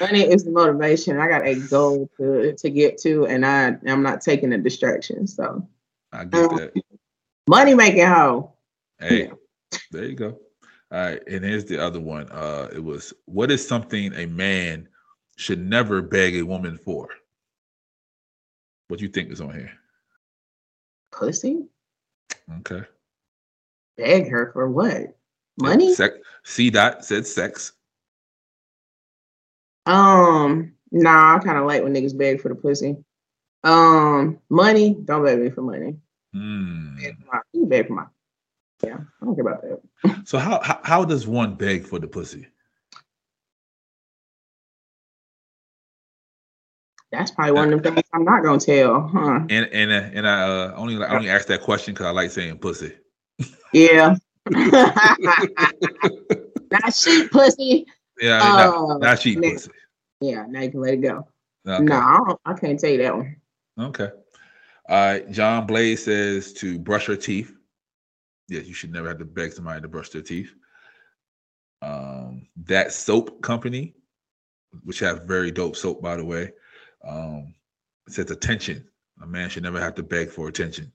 Money 0.00 0.22
is 0.22 0.42
the 0.42 0.50
motivation. 0.50 1.20
I 1.20 1.28
got 1.28 1.46
a 1.46 1.54
goal 1.54 2.10
to 2.18 2.54
to 2.54 2.70
get 2.70 2.98
to, 3.02 3.24
and 3.26 3.46
I 3.46 3.76
I'm 3.86 4.02
not 4.02 4.20
taking 4.20 4.52
a 4.52 4.58
distraction. 4.58 5.28
So 5.28 5.64
I 6.12 6.24
get 6.24 6.50
that. 6.50 6.81
Money 7.52 7.74
making 7.74 8.06
hoe. 8.06 8.54
Hey, 8.98 9.30
there 9.90 10.04
you 10.04 10.16
go. 10.16 10.38
All 10.90 11.00
right, 11.00 11.20
and 11.26 11.44
here's 11.44 11.66
the 11.66 11.78
other 11.78 12.00
one. 12.00 12.30
Uh, 12.30 12.68
it 12.74 12.82
was 12.82 13.12
what 13.26 13.50
is 13.50 13.66
something 13.66 14.14
a 14.14 14.26
man 14.26 14.88
should 15.36 15.60
never 15.60 16.00
beg 16.00 16.36
a 16.36 16.42
woman 16.42 16.78
for? 16.78 17.08
What 18.88 18.98
do 18.98 19.04
you 19.04 19.10
think 19.10 19.30
is 19.30 19.40
on 19.40 19.52
here? 19.52 19.72
Pussy. 21.10 21.66
Okay. 22.60 22.82
Beg 23.98 24.28
her 24.30 24.50
for 24.52 24.70
what? 24.70 25.14
Money? 25.60 25.94
Sex. 25.94 26.16
C 26.44 26.70
dot 26.70 27.04
said 27.04 27.26
sex. 27.26 27.72
Um, 29.84 30.72
nah, 30.90 31.36
I 31.36 31.38
kind 31.40 31.58
of 31.58 31.66
like 31.66 31.82
when 31.82 31.94
niggas 31.94 32.16
beg 32.16 32.40
for 32.40 32.48
the 32.48 32.54
pussy. 32.54 32.96
Um, 33.62 34.38
money, 34.48 34.94
don't 35.04 35.24
beg 35.24 35.38
me 35.38 35.50
for 35.50 35.62
money. 35.62 35.96
Hmm. 36.32 36.96
Beg 36.96 37.16
for 37.18 37.26
my, 37.32 37.40
you 37.52 37.66
beg 37.66 37.86
for 37.86 37.92
my. 37.94 38.04
Yeah, 38.84 38.98
I 39.20 39.24
don't 39.24 39.34
care 39.34 39.46
about 39.46 39.62
that. 39.62 40.22
So 40.26 40.38
how, 40.38 40.60
how 40.62 40.80
how 40.82 41.04
does 41.04 41.26
one 41.26 41.54
beg 41.54 41.86
for 41.86 41.98
the 41.98 42.08
pussy? 42.08 42.46
That's 47.12 47.30
probably 47.30 47.52
one 47.52 47.72
of 47.72 47.82
them 47.82 47.94
things 47.94 48.08
I'm 48.14 48.24
not 48.24 48.42
gonna 48.42 48.58
tell, 48.58 49.06
huh? 49.08 49.40
And 49.50 49.68
and 49.72 49.92
uh, 49.92 50.10
and 50.14 50.26
I 50.26 50.42
uh, 50.42 50.74
only 50.76 51.02
I 51.04 51.14
only 51.14 51.28
asked 51.28 51.48
that 51.48 51.60
question 51.60 51.92
because 51.92 52.06
I 52.06 52.10
like 52.10 52.30
saying 52.30 52.58
pussy. 52.58 52.92
Yeah. 53.74 54.16
not 54.50 55.16
sheep 56.94 57.30
pussy. 57.30 57.86
Yeah, 58.20 58.38
not, 58.38 58.74
Oh, 58.74 58.98
not 58.98 59.20
cheap 59.20 59.38
man. 59.38 59.52
pussy. 59.52 59.70
Yeah, 60.20 60.44
now 60.46 60.60
you 60.60 60.70
can 60.70 60.80
let 60.80 60.94
it 60.94 60.98
go. 60.98 61.26
Okay. 61.66 61.84
No, 61.84 61.96
I, 61.96 62.18
don't, 62.18 62.40
I 62.44 62.54
can't 62.54 62.78
tell 62.78 62.90
you 62.90 62.98
that 62.98 63.16
one. 63.16 63.36
Okay. 63.78 64.10
Right. 64.92 65.30
John 65.30 65.66
Blaze 65.66 66.04
says 66.04 66.52
to 66.54 66.78
brush 66.78 67.06
her 67.06 67.16
teeth. 67.16 67.54
Yes, 68.48 68.66
you 68.66 68.74
should 68.74 68.92
never 68.92 69.08
have 69.08 69.18
to 69.18 69.24
beg 69.24 69.52
somebody 69.52 69.80
to 69.80 69.88
brush 69.88 70.10
their 70.10 70.20
teeth. 70.22 70.52
Um, 71.80 72.46
that 72.64 72.92
soap 72.92 73.40
company, 73.42 73.94
which 74.84 74.98
have 74.98 75.22
very 75.22 75.50
dope 75.50 75.76
soap, 75.76 76.02
by 76.02 76.16
the 76.16 76.24
way, 76.24 76.52
um, 77.08 77.54
says 78.08 78.30
attention. 78.30 78.86
A 79.22 79.26
man 79.26 79.48
should 79.48 79.62
never 79.62 79.80
have 79.80 79.94
to 79.94 80.02
beg 80.02 80.30
for 80.30 80.48
attention. 80.48 80.92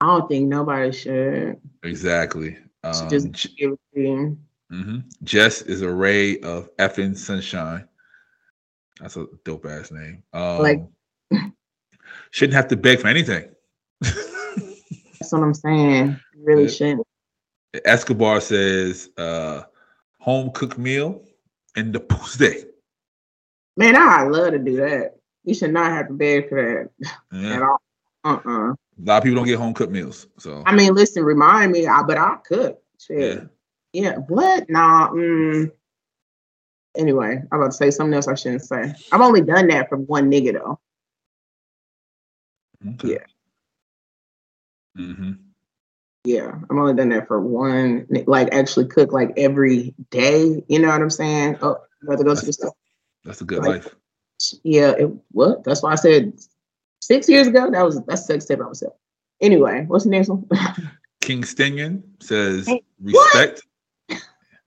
I 0.00 0.06
don't 0.06 0.28
think 0.28 0.48
nobody 0.48 0.90
should. 0.92 1.60
Exactly. 1.82 2.56
Um, 2.82 3.08
just 3.08 3.30
J- 3.32 3.50
give 3.58 3.72
it 3.72 3.80
to 3.94 4.00
you. 4.00 4.38
mhm. 4.72 5.04
Jess 5.22 5.62
is 5.62 5.82
a 5.82 5.90
ray 5.92 6.38
of 6.40 6.74
effing 6.76 7.16
sunshine. 7.16 7.86
That's 9.00 9.16
a 9.16 9.26
dope 9.44 9.66
ass 9.66 9.90
name. 9.90 10.22
Um, 10.32 10.58
Like- 10.58 10.82
shouldn't 12.34 12.54
have 12.54 12.66
to 12.66 12.76
beg 12.76 12.98
for 12.98 13.06
anything. 13.06 13.48
That's 14.00 15.30
what 15.30 15.42
I'm 15.44 15.54
saying. 15.54 16.18
You 16.36 16.44
really 16.44 16.68
shouldn't. 16.68 17.06
Escobar 17.84 18.40
says 18.40 19.08
uh, 19.16 19.62
home 20.18 20.50
cooked 20.50 20.76
meal 20.76 21.22
and 21.76 21.92
the 21.92 22.00
pussy. 22.00 22.64
Man, 23.76 23.96
I 23.96 24.24
love 24.24 24.52
to 24.52 24.58
do 24.58 24.76
that. 24.78 25.14
You 25.44 25.54
should 25.54 25.72
not 25.72 25.92
have 25.92 26.08
to 26.08 26.14
beg 26.14 26.48
for 26.48 26.90
that 27.00 27.08
Yeah. 27.32 27.54
at 27.54 27.62
all. 27.62 27.80
Uh-uh. 28.24 28.72
A 28.72 28.76
lot 28.98 29.18
of 29.18 29.22
people 29.22 29.36
don't 29.36 29.46
get 29.46 29.58
home 29.58 29.72
cooked 29.74 29.92
meals. 29.92 30.26
So 30.38 30.64
I 30.66 30.74
mean, 30.74 30.92
listen, 30.92 31.22
remind 31.22 31.70
me, 31.70 31.86
I, 31.86 32.02
but 32.02 32.18
I 32.18 32.36
cook. 32.44 32.82
yeah. 33.08 33.44
Yeah. 33.92 34.16
What? 34.26 34.68
Nah. 34.68 35.10
Mm. 35.10 35.70
Anyway, 36.96 37.40
I'm 37.52 37.58
about 37.60 37.70
to 37.70 37.76
say 37.76 37.90
something 37.92 38.14
else 38.14 38.26
I 38.26 38.34
shouldn't 38.34 38.62
say. 38.64 38.92
I've 39.12 39.20
only 39.20 39.40
done 39.40 39.68
that 39.68 39.88
for 39.88 39.98
one 39.98 40.28
nigga 40.30 40.54
though. 40.54 40.80
Okay. 42.86 43.18
Yeah. 44.96 45.04
hmm 45.14 45.32
Yeah, 46.24 46.52
I've 46.70 46.76
only 46.76 46.94
done 46.94 47.08
that 47.10 47.26
for 47.28 47.40
one. 47.40 48.06
Like 48.26 48.52
actually 48.52 48.86
cook 48.86 49.12
like 49.12 49.32
every 49.36 49.94
day. 50.10 50.62
You 50.68 50.78
know 50.78 50.88
what 50.88 51.00
I'm 51.00 51.10
saying? 51.10 51.58
Oh, 51.62 51.78
to 52.08 52.24
go 52.24 52.34
to 52.34 52.46
the 52.46 52.52
store. 52.52 52.72
That's 53.24 53.40
a 53.40 53.44
good 53.44 53.58
Like- 53.60 53.84
life. 53.84 53.94
Yeah. 54.62 54.90
It, 54.98 55.10
what? 55.30 55.64
That's 55.64 55.82
why 55.82 55.92
I 55.92 55.96
said 55.96 56.34
six 57.00 57.28
years 57.28 57.46
ago. 57.46 57.70
That 57.70 57.84
was 57.84 58.00
that's 58.06 58.26
sex 58.26 58.44
tape 58.44 58.60
I 58.60 58.66
was 58.68 58.80
saying. 58.80 58.92
Anyway, 59.40 59.84
what's 59.86 60.04
the 60.04 60.10
next 60.10 60.28
one? 60.28 60.46
King 61.20 61.42
Stingion 61.42 62.02
says 62.20 62.66
Hey, 62.66 62.82
what? 63.00 63.34
respect. 63.34 63.62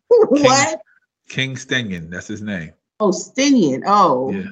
what? 0.09 0.81
King 1.29 1.55
that's 2.09 2.27
his 2.27 2.41
name. 2.41 2.73
Oh, 2.99 3.09
Stingian. 3.11 3.83
Oh. 3.85 4.31
Yeah. 4.31 4.45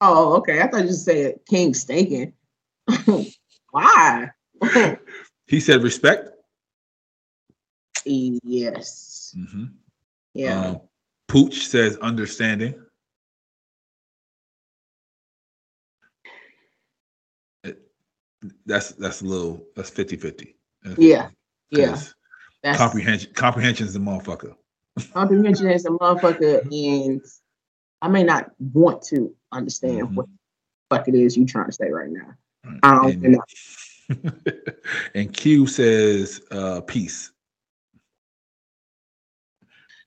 Oh, 0.00 0.36
okay. 0.36 0.60
I 0.60 0.68
thought 0.68 0.84
you 0.84 0.92
said 0.92 1.40
King 1.48 1.74
Stinking. 1.74 2.32
Why? 3.70 4.30
He 5.46 5.60
said 5.60 5.82
respect. 5.82 6.28
yes. 8.04 9.34
hmm 9.52 9.64
Yeah. 10.34 10.60
Um, 10.60 10.80
Pooch 11.28 11.66
says 11.68 11.96
understanding. 11.98 12.74
It- 17.64 17.78
that's 18.66 18.92
that's 18.92 19.20
a 19.20 19.24
little 19.24 19.66
that's 19.76 19.90
50 19.90 20.16
50. 20.16 20.56
yeah. 20.98 21.28
Yeah. 21.70 22.00
That's 22.62 22.78
Comprehension 22.78 23.32
comprehension 23.34 23.86
is 23.86 23.94
the 23.94 24.00
motherfucker. 24.00 24.54
comprehension 25.12 25.68
as 25.68 25.84
a 25.84 25.90
motherfucker, 25.90 26.62
and 26.72 27.20
I 28.02 28.08
may 28.08 28.22
not 28.24 28.50
want 28.58 29.02
to 29.04 29.34
understand 29.52 30.08
Mhm. 30.08 30.14
what 30.14 30.26
the 30.26 30.96
fuck 30.96 31.08
it 31.08 31.14
is 31.14 31.36
you 31.36 31.46
trying 31.46 31.66
to 31.66 31.72
say 31.72 31.88
right 31.90 32.10
now. 32.10 32.34
I 32.82 32.94
don't 32.94 33.04
And- 33.06 33.14
even 33.24 33.32
know. 33.32 33.42
and 35.14 35.32
Q 35.34 35.66
says 35.66 36.40
uh 36.50 36.80
peace. 36.82 37.30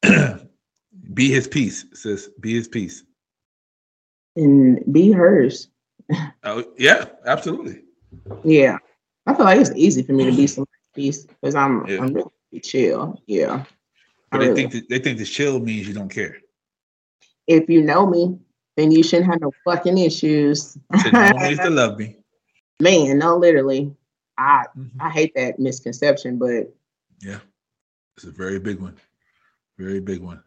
be 1.14 1.30
his 1.32 1.48
peace, 1.48 1.86
says 1.94 2.30
be 2.40 2.54
his 2.56 2.68
peace. 2.68 3.04
And 4.36 4.82
be 4.92 5.12
hers. 5.12 5.68
Oh 6.44 6.64
yeah, 6.78 7.06
absolutely. 7.26 7.84
Yeah. 8.44 8.78
I 9.28 9.34
feel 9.36 9.46
like 9.46 9.60
it's 9.62 9.72
easy 9.76 10.02
for 10.04 10.14
me 10.14 10.26
to 10.26 10.36
be 10.36 10.48
some 10.48 10.66
peace 10.96 11.26
because 11.26 11.54
I'm 11.56 11.86
Yeah. 11.88 12.02
I'm 12.02 12.14
really 12.14 12.60
chill. 12.64 13.22
Yeah. 13.28 13.64
I 13.64 13.68
But 14.32 14.40
they 14.40 14.48
really- 14.48 14.56
think 14.62 14.72
that, 14.74 14.90
they 14.90 15.00
think 15.00 15.20
the 15.20 15.26
chill 15.26 15.60
means 15.60 15.88
you 15.88 15.94
don't 15.94 16.10
care. 16.10 16.38
if 17.48 17.70
you 17.70 17.82
know 17.84 18.06
me, 18.08 18.40
then 18.78 18.92
you 18.92 19.04
shouldn't 19.04 19.30
have 19.32 19.42
no 19.42 19.52
fucking 19.66 19.98
issues. 19.98 20.78
To 21.04 21.12
know 21.12 21.32
me 21.38 21.56
to 21.56 21.70
love 21.70 21.98
me. 22.00 22.18
Man, 22.82 23.20
no, 23.20 23.38
literally. 23.38 23.96
I 24.38 24.66
Mhm. 24.78 24.90
I 25.00 25.10
hate 25.10 25.36
that 25.36 25.60
misconception, 25.60 26.38
but 26.38 26.74
Yeah, 27.22 27.40
it's 28.18 28.26
a 28.26 28.32
very 28.32 28.58
big 28.60 28.80
one. 28.80 28.98
Very 29.78 30.00
big 30.00 30.22
one. 30.22 30.42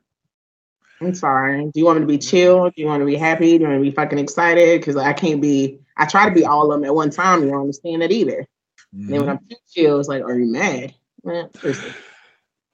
I'm 1.01 1.15
sorry. 1.15 1.65
Do 1.67 1.79
you 1.79 1.85
want 1.85 1.99
me 1.99 2.03
to 2.03 2.07
be 2.09 2.19
chill? 2.19 2.65
Do 2.71 2.73
you 2.77 2.87
want 2.87 3.01
to 3.03 3.07
be 3.07 3.15
happy? 3.17 3.57
Do 3.59 3.65
you 3.65 3.69
want 3.71 3.79
to 3.79 3.91
be 3.91 3.95
fucking 3.95 4.19
excited? 4.19 4.81
Because 4.81 4.97
I 4.97 5.13
can't 5.13 5.41
be. 5.41 5.79
I 5.97 6.07
try 6.07 6.29
to 6.29 6.35
be 6.35 6.45
all 6.45 6.73
of 6.73 6.81
them 6.81 6.85
at 6.85 6.95
one 6.95 7.11
time. 7.11 7.45
You 7.45 7.51
don't 7.51 7.61
understand 7.61 8.03
that 8.03 8.11
either. 8.11 8.47
And 8.93 9.09
then 9.09 9.21
when 9.21 9.29
Mhm. 9.29 9.39
I'm 9.39 9.49
too 9.49 9.57
chill, 9.71 10.01
it's 10.01 10.09
like, 10.09 10.25
are 10.25 10.37
you 10.39 10.51
mad? 10.51 10.95
Man. 11.23 11.51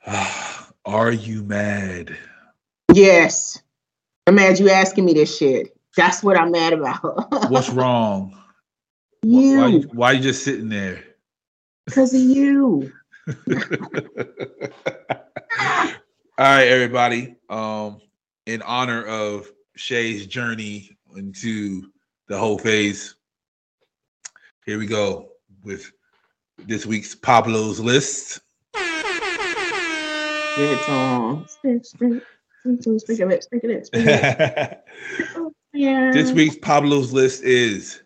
Are 0.87 1.13
you 1.13 1.45
mad? 1.45 2.17
Yes, 2.95 3.63
I'm 4.27 4.35
mad 4.35 4.59
you 4.59 4.71
asking 4.71 5.05
me 5.05 5.13
this 5.13 5.37
shit. 5.37 5.77
That's 5.97 6.23
what 6.23 6.39
I'm 6.39 6.51
mad 6.51 6.73
about. 6.73 7.31
What's 7.51 7.69
wrong? 7.69 8.35
Why, 9.23 9.41
you? 9.43 9.59
why, 9.59 9.67
you- 9.69 9.89
why 9.93 10.13
you 10.13 10.21
just 10.23 10.45
sitting 10.45 10.69
there? 10.69 11.05
Because 11.87 12.15
of 12.15 12.21
you. 12.21 12.91
All 16.39 16.47
right, 16.47 16.67
everybody. 16.69 17.37
Um, 17.49 18.01
in 18.47 18.63
honor 18.63 19.05
of 19.05 19.51
Shay's 19.77 20.27
journey 20.27 20.97
into 21.17 21.91
the 22.29 22.39
whole 22.39 22.59
phase, 22.59 23.17
here 24.65 24.79
we 24.79 24.87
go 24.87 25.31
with 25.63 25.91
this 26.67 26.87
week's 26.87 27.15
Pablo's 27.15 27.79
list. 27.81 28.41
Good 30.57 30.81
song. 30.85 31.47
Speak, 31.49 31.85
speak, 31.85 32.23
speak, 32.81 33.01
speak 33.01 33.21
of 33.21 33.31
it. 33.31 33.45
Speak 33.45 33.65
of 33.65 33.71
it. 33.71 33.87
Speak 33.87 34.03
of 34.03 34.09
it. 34.09 34.85
Yeah. 35.73 36.11
this 36.13 36.33
week's 36.33 36.57
Pablo's 36.57 37.13
list 37.13 37.45
is 37.45 38.03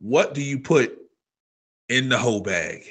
what 0.00 0.34
do 0.34 0.42
you 0.42 0.58
put 0.58 0.96
in 1.88 2.08
the 2.08 2.18
whole 2.18 2.40
bag? 2.40 2.82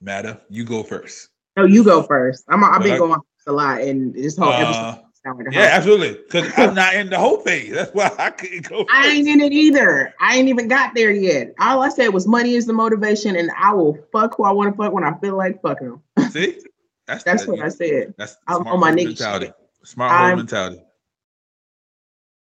Matter, 0.00 0.40
you 0.48 0.64
go 0.64 0.82
first. 0.82 1.28
No, 1.56 1.64
you 1.64 1.84
go 1.84 2.02
first. 2.02 2.44
I'm. 2.48 2.62
I've 2.64 2.82
been 2.82 2.92
I- 2.92 2.98
going 2.98 3.20
a 3.46 3.52
lot, 3.52 3.80
and 3.80 4.14
this 4.14 4.36
whole 4.36 4.48
Uh, 4.50 4.98
episode 5.24 5.44
like 5.44 5.52
Yeah, 5.54 5.68
absolutely. 5.72 6.12
Because 6.22 6.52
I'm 6.56 6.74
not 6.74 6.94
in 6.94 7.10
the 7.10 7.18
whole 7.18 7.38
phase. 7.40 7.72
That's 7.74 7.92
why 7.94 8.10
I 8.18 8.30
couldn't 8.30 8.68
go. 8.68 8.86
I 8.90 9.08
ain't 9.08 9.28
in 9.28 9.40
it 9.40 9.52
either. 9.52 10.14
I 10.20 10.36
ain't 10.36 10.48
even 10.48 10.68
got 10.68 10.94
there 10.94 11.10
yet. 11.10 11.54
All 11.58 11.82
I 11.82 11.88
said 11.88 12.08
was 12.08 12.26
money 12.26 12.54
is 12.54 12.66
the 12.66 12.72
motivation, 12.72 13.36
and 13.36 13.50
I 13.58 13.72
will 13.74 13.98
fuck 14.12 14.36
who 14.36 14.44
I 14.44 14.52
want 14.52 14.72
to 14.74 14.76
fuck 14.82 14.92
when 14.92 15.04
I 15.04 15.18
feel 15.18 15.36
like 15.36 15.60
fucking 15.62 15.88
them. 16.16 16.30
See, 16.30 16.58
that's 17.06 17.24
That's 17.24 17.44
that- 17.46 17.50
what 17.50 17.60
I 17.60 17.68
said. 17.70 18.14
That's 18.16 18.36
I'm 18.46 18.66
on 18.66 18.80
my 18.80 18.92
nigga 18.92 19.06
mentality. 19.06 19.46
shit. 19.46 19.54
Smart 19.84 20.36
mentality. 20.36 20.82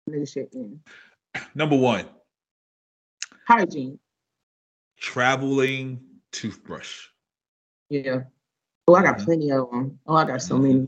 Nigga 0.09 0.31
shit. 0.31 0.53
man. 0.53 0.79
Number 1.55 1.75
one, 1.75 2.05
Hygiene. 3.47 3.99
traveling 4.97 5.99
toothbrush. 6.31 7.07
Yeah. 7.89 8.23
Oh, 8.87 8.95
I 8.95 9.03
got 9.03 9.17
Mhm. 9.17 9.25
plenty 9.25 9.51
of 9.51 9.69
them. 9.71 9.99
Oh, 10.07 10.15
I 10.15 10.25
got 10.25 10.41
so 10.41 10.57
Mhm. 10.57 10.61
many. 10.63 10.87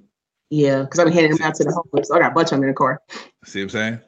Yeah, 0.49 0.83
because 0.83 0.99
I've 0.99 1.05
been 1.07 1.13
handing 1.13 1.37
them 1.37 1.47
out 1.47 1.55
to 1.55 1.63
the 1.63 1.71
homeless. 1.71 2.09
I 2.11 2.19
got 2.19 2.31
a 2.31 2.35
bunch 2.35 2.47
of 2.47 2.51
them 2.57 2.63
in 2.63 2.69
the 2.69 2.73
car. 2.73 3.01
See 3.45 3.59
what 3.63 3.65
I'm 3.65 3.69
saying? 3.69 3.99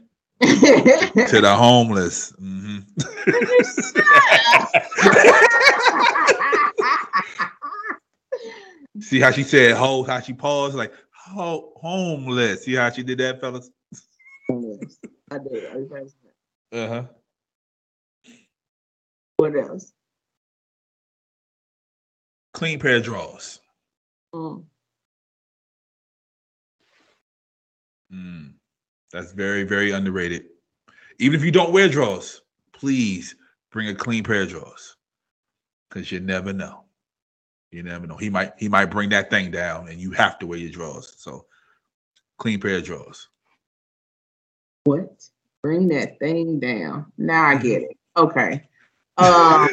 to 1.28 1.42
the 1.42 1.56
homeless. 1.56 2.32
Mhm. 2.34 2.86
See 9.02 9.20
how 9.20 9.32
she 9.32 9.44
said 9.44 9.76
ho, 9.76 10.04
how 10.04 10.20
she 10.20 10.34
paused, 10.34 10.76
like 10.76 10.94
ho, 11.14 11.74
homeless. 11.78 12.64
See 12.64 12.76
how 12.76 12.90
she 12.90 13.04
did 13.04 13.18
that, 13.20 13.40
fellas? 13.42 13.70
I 14.50 14.54
did. 15.38 15.64
I 15.72 15.76
was- 16.72 16.80
Uh-huh. 16.90 17.04
What 19.38 19.56
else? 19.56 19.94
Clean 22.54 22.80
pair 22.80 22.98
of 22.98 23.04
drawers. 23.04 23.60
Mm. 24.34 24.66
Mm. 28.12 28.54
That's 29.12 29.32
very, 29.32 29.64
very 29.64 29.92
underrated. 29.92 30.46
Even 31.20 31.40
if 31.40 31.46
you 31.46 31.52
don't 31.52 31.72
wear 31.72 31.88
drawers, 31.88 32.42
please 32.74 33.36
bring 33.72 33.88
a 33.90 33.96
clean 33.96 34.24
pair 34.24 34.42
of 34.42 34.50
drawers. 34.50 34.96
Cause 35.90 36.12
you 36.12 36.20
never 36.20 36.54
know. 36.54 36.84
You 37.72 37.82
never 37.84 38.06
know. 38.06 38.18
He 38.18 38.30
might 38.30 38.54
he 38.58 38.68
might 38.68 38.86
bring 38.86 39.10
that 39.10 39.30
thing 39.32 39.50
down 39.52 39.88
and 39.90 40.00
you 40.00 40.12
have 40.12 40.38
to 40.40 40.48
wear 40.48 40.60
your 40.60 40.70
drawers. 40.72 41.14
So 41.18 41.46
clean 42.38 42.60
pair 42.60 42.78
of 42.78 42.84
drawers. 42.84 43.28
What? 44.84 45.24
Bring 45.62 45.90
that 45.90 46.20
thing 46.20 46.60
down. 46.60 47.12
Now 47.18 47.46
I 47.46 47.58
get 47.58 47.84
it. 47.84 47.98
Okay. 48.16 48.68
Um, 49.18 49.70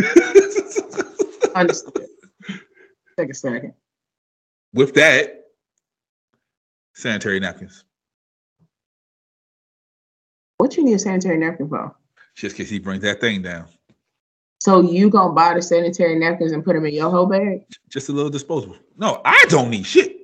understood. 1.54 2.06
Take 3.16 3.30
a 3.30 3.34
second. 3.34 3.74
With 4.74 4.94
that, 4.94 5.44
sanitary 6.94 7.40
napkins. 7.40 7.84
What 10.58 10.76
you 10.76 10.84
need 10.84 10.94
a 10.94 10.98
sanitary 10.98 11.38
napkin 11.38 11.68
for? 11.68 11.94
Just 12.34 12.56
in 12.56 12.64
case 12.64 12.70
he 12.70 12.78
brings 12.78 13.02
that 13.02 13.20
thing 13.20 13.42
down. 13.42 13.66
So 14.60 14.80
you 14.80 15.10
gonna 15.10 15.32
buy 15.32 15.54
the 15.54 15.62
sanitary 15.62 16.18
napkins 16.18 16.52
and 16.52 16.64
put 16.64 16.74
them 16.74 16.86
in 16.86 16.94
your 16.94 17.10
whole 17.10 17.26
bag? 17.26 17.64
Just 17.88 18.08
a 18.08 18.12
little 18.12 18.30
disposable. 18.30 18.76
No, 18.96 19.20
I 19.24 19.44
don't 19.48 19.70
need 19.70 19.86
shit. 19.86 20.16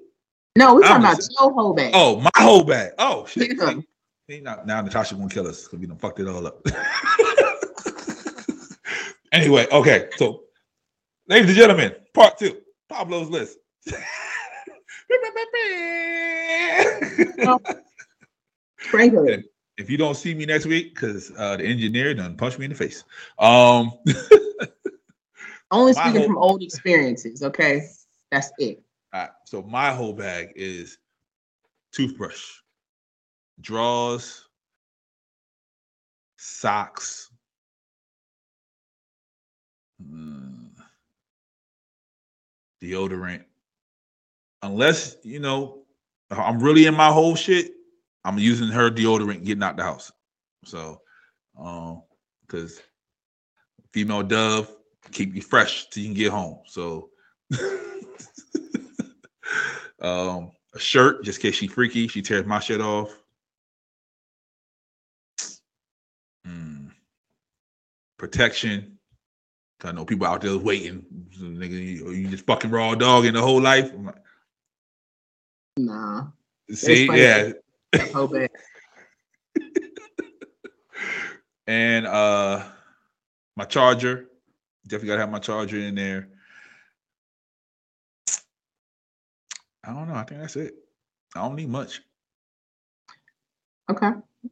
No, 0.57 0.75
we're 0.75 0.83
talking 0.83 1.05
about 1.05 1.19
your 1.39 1.53
whole 1.53 1.75
bag. 1.75 1.93
Oh, 1.95 2.21
my 2.21 2.31
whole 2.37 2.65
bag. 2.65 2.93
Oh 2.99 3.25
shit. 3.27 3.57
Yeah. 3.57 3.75
See, 4.33 4.41
now, 4.41 4.63
now 4.65 4.81
Natasha 4.81 5.15
gonna 5.15 5.29
kill 5.29 5.47
us 5.47 5.65
because 5.65 5.79
we 5.79 5.87
done 5.87 5.99
fucked 5.99 6.19
it 6.19 6.27
all 6.27 6.47
up. 6.47 6.67
anyway, 9.33 9.67
okay. 9.71 10.09
So, 10.17 10.45
ladies 11.29 11.51
and 11.51 11.59
gentlemen, 11.59 11.95
part 12.15 12.39
two, 12.39 12.63
Pablo's 12.91 13.29
list. 13.29 13.59
Frankly, 18.79 19.45
if 19.77 19.91
you 19.91 19.99
don't 19.99 20.17
see 20.17 20.33
me 20.33 20.47
next 20.47 20.65
week, 20.65 20.95
because 20.95 21.31
uh, 21.37 21.59
the 21.59 21.67
engineer 21.67 22.15
done 22.15 22.35
punched 22.39 22.59
me 22.59 22.65
in 22.65 22.71
the 22.71 22.77
face. 22.79 23.05
Um, 23.39 23.93
only 25.71 25.93
speaking 25.93 26.13
whole- 26.15 26.25
from 26.25 26.39
old 26.39 26.63
experiences. 26.63 27.43
Okay, 27.43 27.83
that's 28.31 28.51
it. 28.59 28.83
all 29.13 29.21
right, 29.21 29.31
so 29.45 29.61
my 29.61 29.93
whole 29.93 30.15
bag 30.15 30.55
is 30.57 30.97
toothbrush, 31.93 32.62
drawers, 33.61 34.49
socks, 36.37 37.31
mm, 40.03 40.71
deodorant. 42.83 43.45
Unless 44.63 45.17
you 45.23 45.41
know, 45.41 45.83
I'm 46.31 46.61
really 46.61 46.87
in 46.87 46.95
my 46.95 47.09
whole 47.09 47.35
shit. 47.35 47.73
I'm 48.25 48.39
using 48.39 48.69
her 48.69 48.91
deodorant 48.91 49.45
getting 49.45 49.63
out 49.63 49.77
the 49.77 49.83
house. 49.83 50.13
So, 50.65 51.01
um, 51.59 52.03
because 52.43 52.81
female 53.93 54.23
dove 54.23 54.71
keep 55.11 55.35
you 55.35 55.43
fresh 55.43 55.89
till 55.89 56.03
you 56.03 56.09
can 56.11 56.17
get 56.17 56.31
home. 56.31 56.61
So, 56.67 57.11
um, 60.01 60.53
a 60.75 60.79
shirt 60.79 61.25
just 61.25 61.39
in 61.39 61.43
case 61.43 61.57
she 61.57 61.67
freaky, 61.67 62.07
she 62.09 62.23
tears 62.23 62.47
my 62.47 62.61
shit 62.61 62.81
off. 62.81 63.11
Protection. 68.23 68.99
I 69.83 69.91
know 69.91 70.05
people 70.05 70.29
out 70.29 70.43
there 70.43 70.57
waiting. 70.57 71.05
So, 71.33 71.43
nigga, 71.43 71.73
you, 71.73 72.11
you 72.13 72.29
just 72.29 72.47
fucking 72.47 72.71
raw 72.71 72.95
dog 72.95 73.25
in 73.25 73.35
the 73.35 73.43
whole 73.43 73.61
life. 73.61 73.91
Like, 73.93 74.15
Nah, 75.77 76.29
See, 76.73 77.07
yeah, 77.07 77.51
whole 78.15 78.29
bag. 78.29 78.49
and 81.67 82.07
uh 82.07 82.63
my 83.57 83.65
charger. 83.65 84.29
Definitely 84.87 85.09
gotta 85.09 85.23
have 85.23 85.31
my 85.33 85.41
charger 85.41 85.79
in 85.79 85.97
there. 85.97 86.29
I 89.83 89.93
don't 89.93 90.07
know. 90.07 90.15
I 90.15 90.23
think 90.23 90.43
that's 90.43 90.55
it. 90.55 90.75
I 91.35 91.41
don't 91.41 91.57
need 91.57 91.71
much. 91.71 92.01
Okay, 93.91 94.11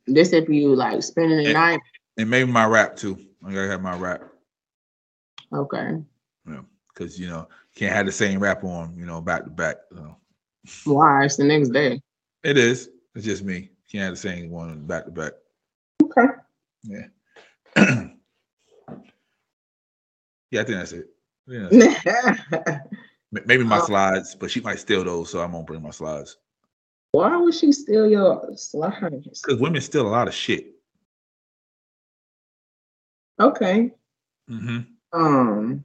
this 0.08 0.32
if 0.32 0.48
you 0.48 0.74
like 0.74 1.04
spending 1.04 1.36
the 1.36 1.44
Yeah. 1.44 1.52
night. 1.52 1.80
And 2.16 2.28
maybe 2.28 2.50
my 2.50 2.66
wrap 2.66 2.96
too. 2.96 3.29
I 3.44 3.52
gotta 3.52 3.68
have 3.68 3.82
my 3.82 3.96
wrap. 3.96 4.22
Okay, 5.52 5.96
Yeah, 6.48 6.60
Because 6.94 7.18
you 7.18 7.26
know, 7.28 7.48
can't 7.74 7.92
have 7.94 8.06
the 8.06 8.12
same 8.12 8.38
wrap 8.38 8.62
on, 8.62 8.96
you 8.96 9.04
know, 9.06 9.20
back 9.20 9.44
to 9.44 9.50
back. 9.50 9.76
So. 9.92 10.16
why? 10.84 11.24
It's 11.24 11.36
the 11.36 11.44
next 11.44 11.70
day. 11.70 12.00
It 12.44 12.56
is. 12.56 12.90
It's 13.14 13.24
just 13.24 13.42
me. 13.44 13.70
Can't 13.90 14.04
have 14.04 14.12
the 14.12 14.16
same 14.20 14.50
one 14.50 14.86
back 14.86 15.06
to 15.06 15.10
back. 15.10 15.32
Okay. 16.04 16.26
Yeah. 16.84 17.06
yeah, 20.50 20.60
I 20.60 20.64
think 20.64 20.68
that's 20.68 20.92
it. 20.92 21.08
Yeah, 21.46 21.68
that's 21.70 21.96
it. 22.52 22.80
Maybe 23.46 23.64
my 23.64 23.78
Oh. 23.80 23.84
slides, 23.86 24.34
but 24.34 24.50
she 24.50 24.60
might 24.60 24.78
steal 24.78 25.02
those, 25.04 25.30
so 25.30 25.40
I 25.40 25.46
won't 25.46 25.66
bring 25.66 25.82
my 25.82 25.90
slides. 25.90 26.36
Why 27.12 27.36
would 27.36 27.54
she 27.54 27.72
steal 27.72 28.08
your 28.08 28.50
slides? 28.56 29.42
Because 29.42 29.60
women 29.60 29.80
steal 29.80 30.06
a 30.06 30.10
lot 30.10 30.28
of 30.28 30.34
shit. 30.34 30.74
Okay. 33.40 33.92
hmm 34.48 34.80
Um, 35.12 35.84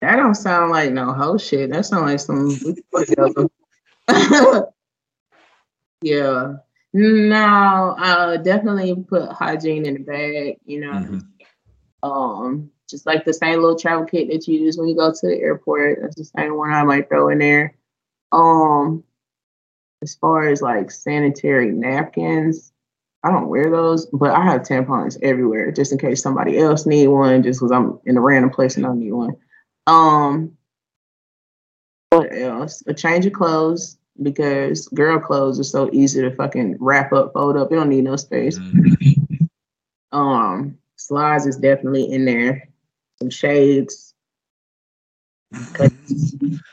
that 0.00 0.16
don't 0.16 0.34
sound 0.34 0.70
like 0.72 0.92
no 0.92 1.12
hoe 1.12 1.38
shit. 1.38 1.70
That 1.70 1.86
sound 1.86 2.06
like 2.06 2.20
some. 2.20 2.48
we 2.64 2.82
put 2.92 3.08
together. 3.08 3.48
yeah. 6.02 6.54
No, 6.92 7.96
uh, 7.98 8.36
definitely 8.38 8.94
put 9.08 9.30
hygiene 9.32 9.86
in 9.86 9.94
the 9.94 10.00
bag. 10.00 10.58
You 10.64 10.80
know, 10.80 10.92
hmm 10.92 11.18
um, 12.04 12.70
just 12.88 13.06
like 13.06 13.24
the 13.24 13.32
same 13.32 13.60
little 13.60 13.78
travel 13.78 14.04
kit 14.04 14.28
that 14.28 14.46
you 14.46 14.60
use 14.60 14.76
when 14.76 14.88
you 14.88 14.94
go 14.94 15.10
to 15.10 15.26
the 15.26 15.38
airport. 15.40 16.00
That's 16.02 16.16
the 16.16 16.24
same 16.24 16.56
one 16.56 16.70
I 16.70 16.84
might 16.84 17.08
throw 17.08 17.30
in 17.30 17.38
there. 17.38 17.76
Um, 18.30 19.02
as 20.02 20.14
far 20.14 20.48
as 20.48 20.60
like 20.60 20.90
sanitary 20.90 21.70
napkins, 21.72 22.72
I 23.24 23.30
don't 23.30 23.48
wear 23.48 23.70
those, 23.70 24.04
but 24.06 24.30
I 24.30 24.44
have 24.44 24.62
tampons 24.62 25.18
everywhere 25.22 25.72
just 25.72 25.92
in 25.92 25.98
case 25.98 26.22
somebody 26.22 26.58
else 26.58 26.84
need 26.84 27.08
one, 27.08 27.42
just 27.42 27.58
because 27.58 27.72
I'm 27.72 27.98
in 28.04 28.18
a 28.18 28.20
random 28.20 28.50
place 28.50 28.76
and 28.76 28.86
I 28.86 28.94
need 28.94 29.12
one. 29.12 29.34
Um, 29.86 30.58
what 32.10 32.28
else? 32.36 32.82
A 32.86 32.92
change 32.92 33.24
of 33.24 33.32
clothes 33.32 33.96
because 34.22 34.88
girl 34.88 35.18
clothes 35.18 35.58
are 35.58 35.64
so 35.64 35.88
easy 35.90 36.20
to 36.20 36.36
fucking 36.36 36.76
wrap 36.78 37.14
up, 37.14 37.32
fold 37.32 37.56
up. 37.56 37.70
You 37.70 37.78
don't 37.78 37.88
need 37.88 38.04
no 38.04 38.16
space. 38.16 38.58
Mm-hmm. 38.58 39.44
Um, 40.16 40.76
slides 40.96 41.46
is 41.46 41.56
definitely 41.56 42.12
in 42.12 42.26
there. 42.26 42.68
Some 43.20 43.30
shades. 43.30 44.14
I 45.54 45.88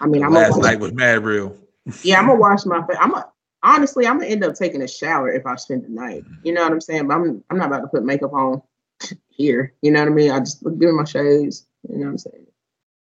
mean, 0.06 0.24
I'm 0.24 0.34
Last 0.34 0.52
gonna, 0.52 0.64
night 0.64 0.80
was 0.82 0.94
mad 0.94 1.24
real. 1.24 1.56
yeah, 2.04 2.20
I'm 2.20 2.28
gonna 2.28 2.40
wash 2.40 2.66
my 2.66 2.86
face. 2.86 2.98
I'm 3.00 3.14
a, 3.14 3.32
honestly, 3.64 4.06
I'm 4.08 4.18
gonna 4.20 4.30
end 4.32 4.44
up 4.44 4.56
taking 4.56 4.82
a 4.82 4.88
shower 4.88 5.32
if 5.32 5.46
I 5.46 5.56
spend 5.56 5.84
the 5.86 5.90
night. 5.90 6.26
You 6.44 6.54
know 6.54 6.64
what 6.64 6.72
I'm 6.72 6.82
saying? 6.82 7.08
But 7.08 7.16
I'm 7.16 7.44
I'm 7.50 7.58
not 7.58 7.68
about 7.68 7.82
to 7.82 7.88
put 7.88 8.04
makeup 8.04 8.34
on 8.34 8.62
here. 9.30 9.74
You 9.82 9.92
know 9.92 10.00
what 10.02 10.10
I 10.10 10.12
mean? 10.12 10.32
I 10.32 10.40
just 10.40 10.64
look 10.64 10.78
good 10.78 10.90
in 10.90 10.96
my 10.98 11.04
shades. 11.04 11.68
You 11.90 11.98
know 11.98 12.06
what 12.06 12.12
I'm 12.12 12.18
saying? 12.18 12.46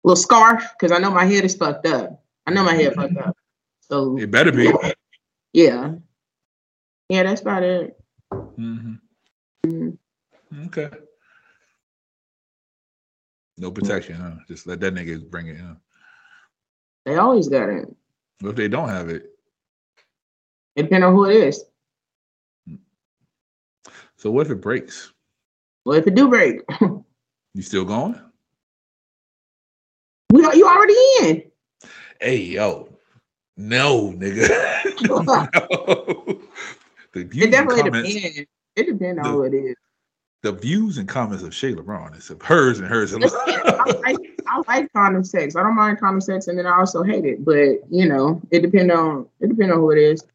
A 0.04 0.08
little 0.08 0.22
scarf 0.22 0.64
because 0.78 0.91
I 0.91 1.00
know 1.00 1.12
my 1.12 1.26
head 1.26 1.46
is 1.46 1.56
fucked 1.56 1.86
up. 1.88 2.24
I 2.46 2.52
know 2.52 2.64
my 2.64 2.74
head 2.74 2.96
fucked 2.96 3.18
up. 3.18 3.36
So 3.82 4.18
It 4.18 4.32
better 4.32 4.52
be. 4.52 4.72
yeah, 5.54 5.94
yeah, 7.10 7.24
that's 7.24 7.41
about 7.41 7.64
it. 7.64 8.00
hmm 8.32 8.96
Mhm. 9.66 9.98
Okay. 10.68 10.89
No 13.58 13.72
protection, 13.72 14.16
huh? 14.16 14.32
Just 14.48 14.68
let 14.68 14.80
that 14.82 14.94
nigga 14.94 15.30
bring 15.30 15.48
it. 15.48 15.58
Huh? 15.58 15.76
They 17.06 17.18
always 17.18 17.48
got 17.50 17.70
it. 17.70 17.88
What 18.41 18.52
if 18.52 18.56
they 18.56 18.68
don't 18.68 18.90
have 18.90 19.10
it? 19.10 19.32
It 20.76 20.84
depends 20.84 21.06
on 21.06 21.14
who 21.14 21.26
it 21.26 21.36
is. 21.36 21.64
So 24.18 24.32
what 24.32 24.45
if 24.48 24.52
it 24.52 24.62
breaks? 24.62 25.12
Well, 25.86 25.98
if 25.98 26.08
it 26.08 26.16
do 26.16 26.30
break, 26.30 26.62
You 27.56 27.62
still 27.62 27.86
going? 27.86 28.20
we 30.32 30.41
you 30.56 30.66
already 30.68 30.95
in. 31.22 31.44
Hey 32.20 32.38
yo, 32.38 32.90
no, 33.58 34.12
nigga. 34.14 34.48
no. 35.08 36.40
It 37.14 37.52
definitely 37.52 37.82
comments, 37.84 38.14
depends. 38.14 38.40
It 38.76 38.86
depends 38.88 39.20
on 39.20 39.24
The- 39.26 39.30
who 39.32 39.44
it 39.44 39.54
is. 39.54 39.76
the 40.41 40.52
views 40.54 40.98
and 40.98 41.08
comments 41.08 41.44
of 41.44 41.52
Shayla 41.52 41.86
Brown 41.86 42.16
is 42.16 42.32
of 42.32 42.41
hers 42.41 42.80
and 42.80 42.88
hers 42.88 43.14
alone. 43.14 43.30
I 43.45 44.02
like, 44.04 44.18
I 44.48 44.62
like 44.68 44.94
condom 44.94 45.24
sex. 45.24 45.56
I 45.56 45.62
don't 45.62 45.76
mind 45.76 46.00
condom 46.00 46.22
sex, 46.22 46.48
and 46.48 46.58
then 46.58 46.66
I 46.66 46.80
also 46.80 47.04
hate 47.04 47.26
it. 47.26 47.45
But 47.45 47.82
you 47.91 48.08
know, 48.08 48.41
it 48.50 48.62
depends 48.62 48.91
on 48.91 49.28
it 49.41 49.50
depends 49.50 49.72
on 49.74 49.80
who 49.80 49.91
it 49.91 50.00
is. 50.00 50.26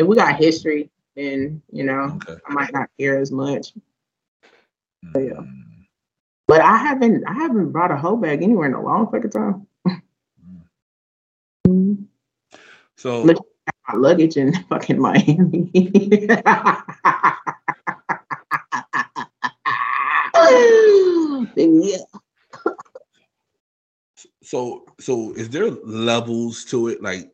If 0.00 0.06
we 0.06 0.16
got 0.16 0.36
history, 0.36 0.90
then 1.14 1.60
you 1.70 1.84
know, 1.84 2.18
okay. 2.26 2.40
I 2.48 2.54
might 2.54 2.72
not 2.72 2.88
care 2.98 3.18
as 3.20 3.30
much. 3.30 3.72
yeah. 5.14 5.20
Mm. 5.20 5.64
But 6.48 6.62
I 6.62 6.78
haven't 6.78 7.22
I 7.28 7.34
haven't 7.34 7.70
brought 7.70 7.90
a 7.92 7.96
hoe 7.98 8.16
bag 8.16 8.42
anywhere 8.42 8.66
in 8.66 8.72
a 8.74 8.82
long 8.82 9.10
fucking 9.10 9.30
time. 9.30 9.66
Mhm. 11.68 12.06
So 12.96 13.22
Look- 13.24 13.46
My 13.88 13.98
luggage 13.98 14.36
in 14.38 14.54
fucking 14.70 14.98
Miami. 14.98 15.70
yeah. 21.56 21.98
so 24.42 24.84
so 24.98 25.32
is 25.34 25.48
there 25.50 25.70
levels 25.70 26.64
to 26.66 26.88
it 26.88 27.02
like 27.02 27.30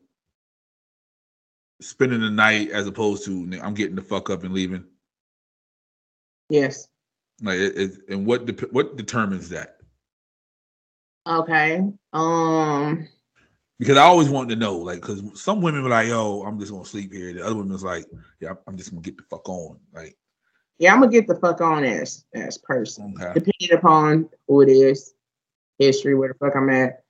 spending 1.81 2.21
the 2.21 2.29
night 2.29 2.71
as 2.71 2.87
opposed 2.87 3.25
to 3.25 3.59
I'm 3.61 3.73
getting 3.73 3.95
the 3.95 4.01
fuck 4.01 4.29
up 4.29 4.43
and 4.43 4.53
leaving? 4.53 4.83
Yes. 6.49 6.87
Like 7.41 7.59
it, 7.59 7.77
it, 7.77 7.91
and 8.09 8.25
what 8.25 8.45
dep 8.45 8.71
what 8.71 8.95
determines 8.97 9.49
that? 9.49 9.77
Okay. 11.27 11.83
Um. 12.13 13.07
Because 13.79 13.97
I 13.97 14.03
always 14.03 14.27
wanted 14.29 14.55
to 14.55 14.59
know, 14.59 14.75
like, 14.77 15.01
because 15.01 15.21
some 15.39 15.61
women 15.61 15.83
were 15.83 15.89
like, 15.89 16.07
"Yo, 16.07 16.41
I'm 16.41 16.59
just 16.59 16.71
gonna 16.71 16.83
sleep 16.83 17.13
here." 17.13 17.31
The 17.33 17.45
other 17.45 17.55
women's 17.57 17.83
like, 17.83 18.07
"Yeah, 18.39 18.49
I'm- 18.49 18.57
I'm 18.65 18.77
just 18.77 18.89
gonna 18.89 19.03
get 19.03 19.17
the 19.17 19.23
fuck 19.29 19.47
on." 19.47 19.79
Like, 19.93 20.17
Yeah, 20.79 20.93
I'm 20.93 20.99
gonna 20.99 21.11
get 21.11 21.27
the 21.27 21.35
fuck 21.35 21.61
on 21.61 21.83
as 21.83 22.25
as 22.33 22.57
person, 22.57 23.13
okay, 23.19 23.33
depending 23.33 23.77
upon 23.77 24.29
who 24.47 24.61
it 24.61 24.69
is, 24.69 25.13
history, 25.77 26.15
where 26.15 26.29
the 26.29 26.33
fuck 26.35 26.55
I'm 26.55 26.69
at, 26.71 27.03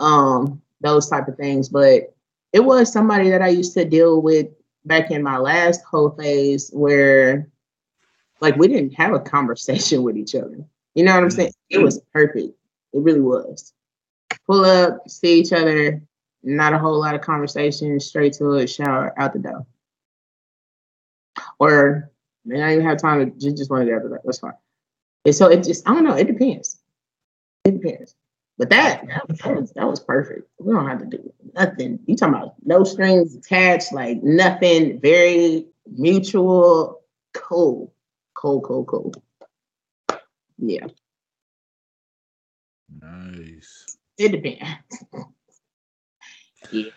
um, 0.00 0.62
those 0.80 1.08
type 1.10 1.28
of 1.28 1.36
things. 1.36 1.68
But 1.68 2.13
it 2.54 2.64
was 2.64 2.90
somebody 2.90 3.30
that 3.30 3.42
I 3.42 3.48
used 3.48 3.74
to 3.74 3.84
deal 3.84 4.22
with 4.22 4.46
back 4.84 5.10
in 5.10 5.24
my 5.24 5.38
last 5.38 5.82
whole 5.82 6.10
phase 6.10 6.70
where 6.72 7.48
like 8.40 8.54
we 8.56 8.68
didn't 8.68 8.94
have 8.94 9.12
a 9.12 9.18
conversation 9.18 10.04
with 10.04 10.16
each 10.16 10.36
other. 10.36 10.64
You 10.94 11.04
know 11.04 11.12
what 11.12 11.24
I'm 11.24 11.28
mm-hmm. 11.28 11.36
saying? 11.36 11.52
It 11.68 11.78
was 11.78 12.00
perfect. 12.12 12.54
It 12.92 13.00
really 13.00 13.20
was. 13.20 13.72
Pull 14.46 14.64
up, 14.64 15.08
see 15.08 15.40
each 15.40 15.52
other, 15.52 16.00
not 16.44 16.72
a 16.72 16.78
whole 16.78 17.00
lot 17.00 17.16
of 17.16 17.22
conversation, 17.22 17.98
straight 17.98 18.34
to 18.34 18.52
it, 18.52 18.68
shower, 18.68 19.12
out 19.18 19.32
the 19.32 19.40
door. 19.40 19.66
Or 21.58 22.12
man, 22.44 22.62
I 22.62 22.74
even 22.74 22.86
have 22.86 22.98
time 22.98 23.18
to 23.18 23.36
just, 23.36 23.56
just 23.56 23.70
want 23.70 23.82
to 23.82 23.86
get 23.86 23.96
out 23.96 24.04
the 24.04 24.10
door. 24.10 24.20
That's 24.24 24.38
fine. 24.38 24.52
And 25.24 25.34
so 25.34 25.50
it 25.50 25.64
just, 25.64 25.88
I 25.88 25.94
don't 25.94 26.04
know, 26.04 26.14
it 26.14 26.28
depends. 26.28 26.78
It 27.64 27.82
depends. 27.82 28.14
But 28.56 28.70
that, 28.70 29.06
that 29.08 29.56
was, 29.56 29.72
that 29.72 29.86
was 29.86 30.00
perfect. 30.00 30.48
We 30.60 30.72
don't 30.72 30.88
have 30.88 31.00
to 31.00 31.06
do 31.06 31.32
nothing. 31.54 31.98
You 32.06 32.16
talking 32.16 32.34
about 32.34 32.54
no 32.64 32.84
strings 32.84 33.34
attached, 33.34 33.92
like 33.92 34.22
nothing, 34.22 35.00
very 35.00 35.66
mutual, 35.86 37.02
cool. 37.32 37.92
Cool, 38.34 38.60
cool, 38.60 38.84
cool. 38.84 39.12
Yeah. 40.58 40.86
Nice. 43.00 43.96
It 44.18 44.30
depends. 44.30 45.04
yeah. 46.70 46.90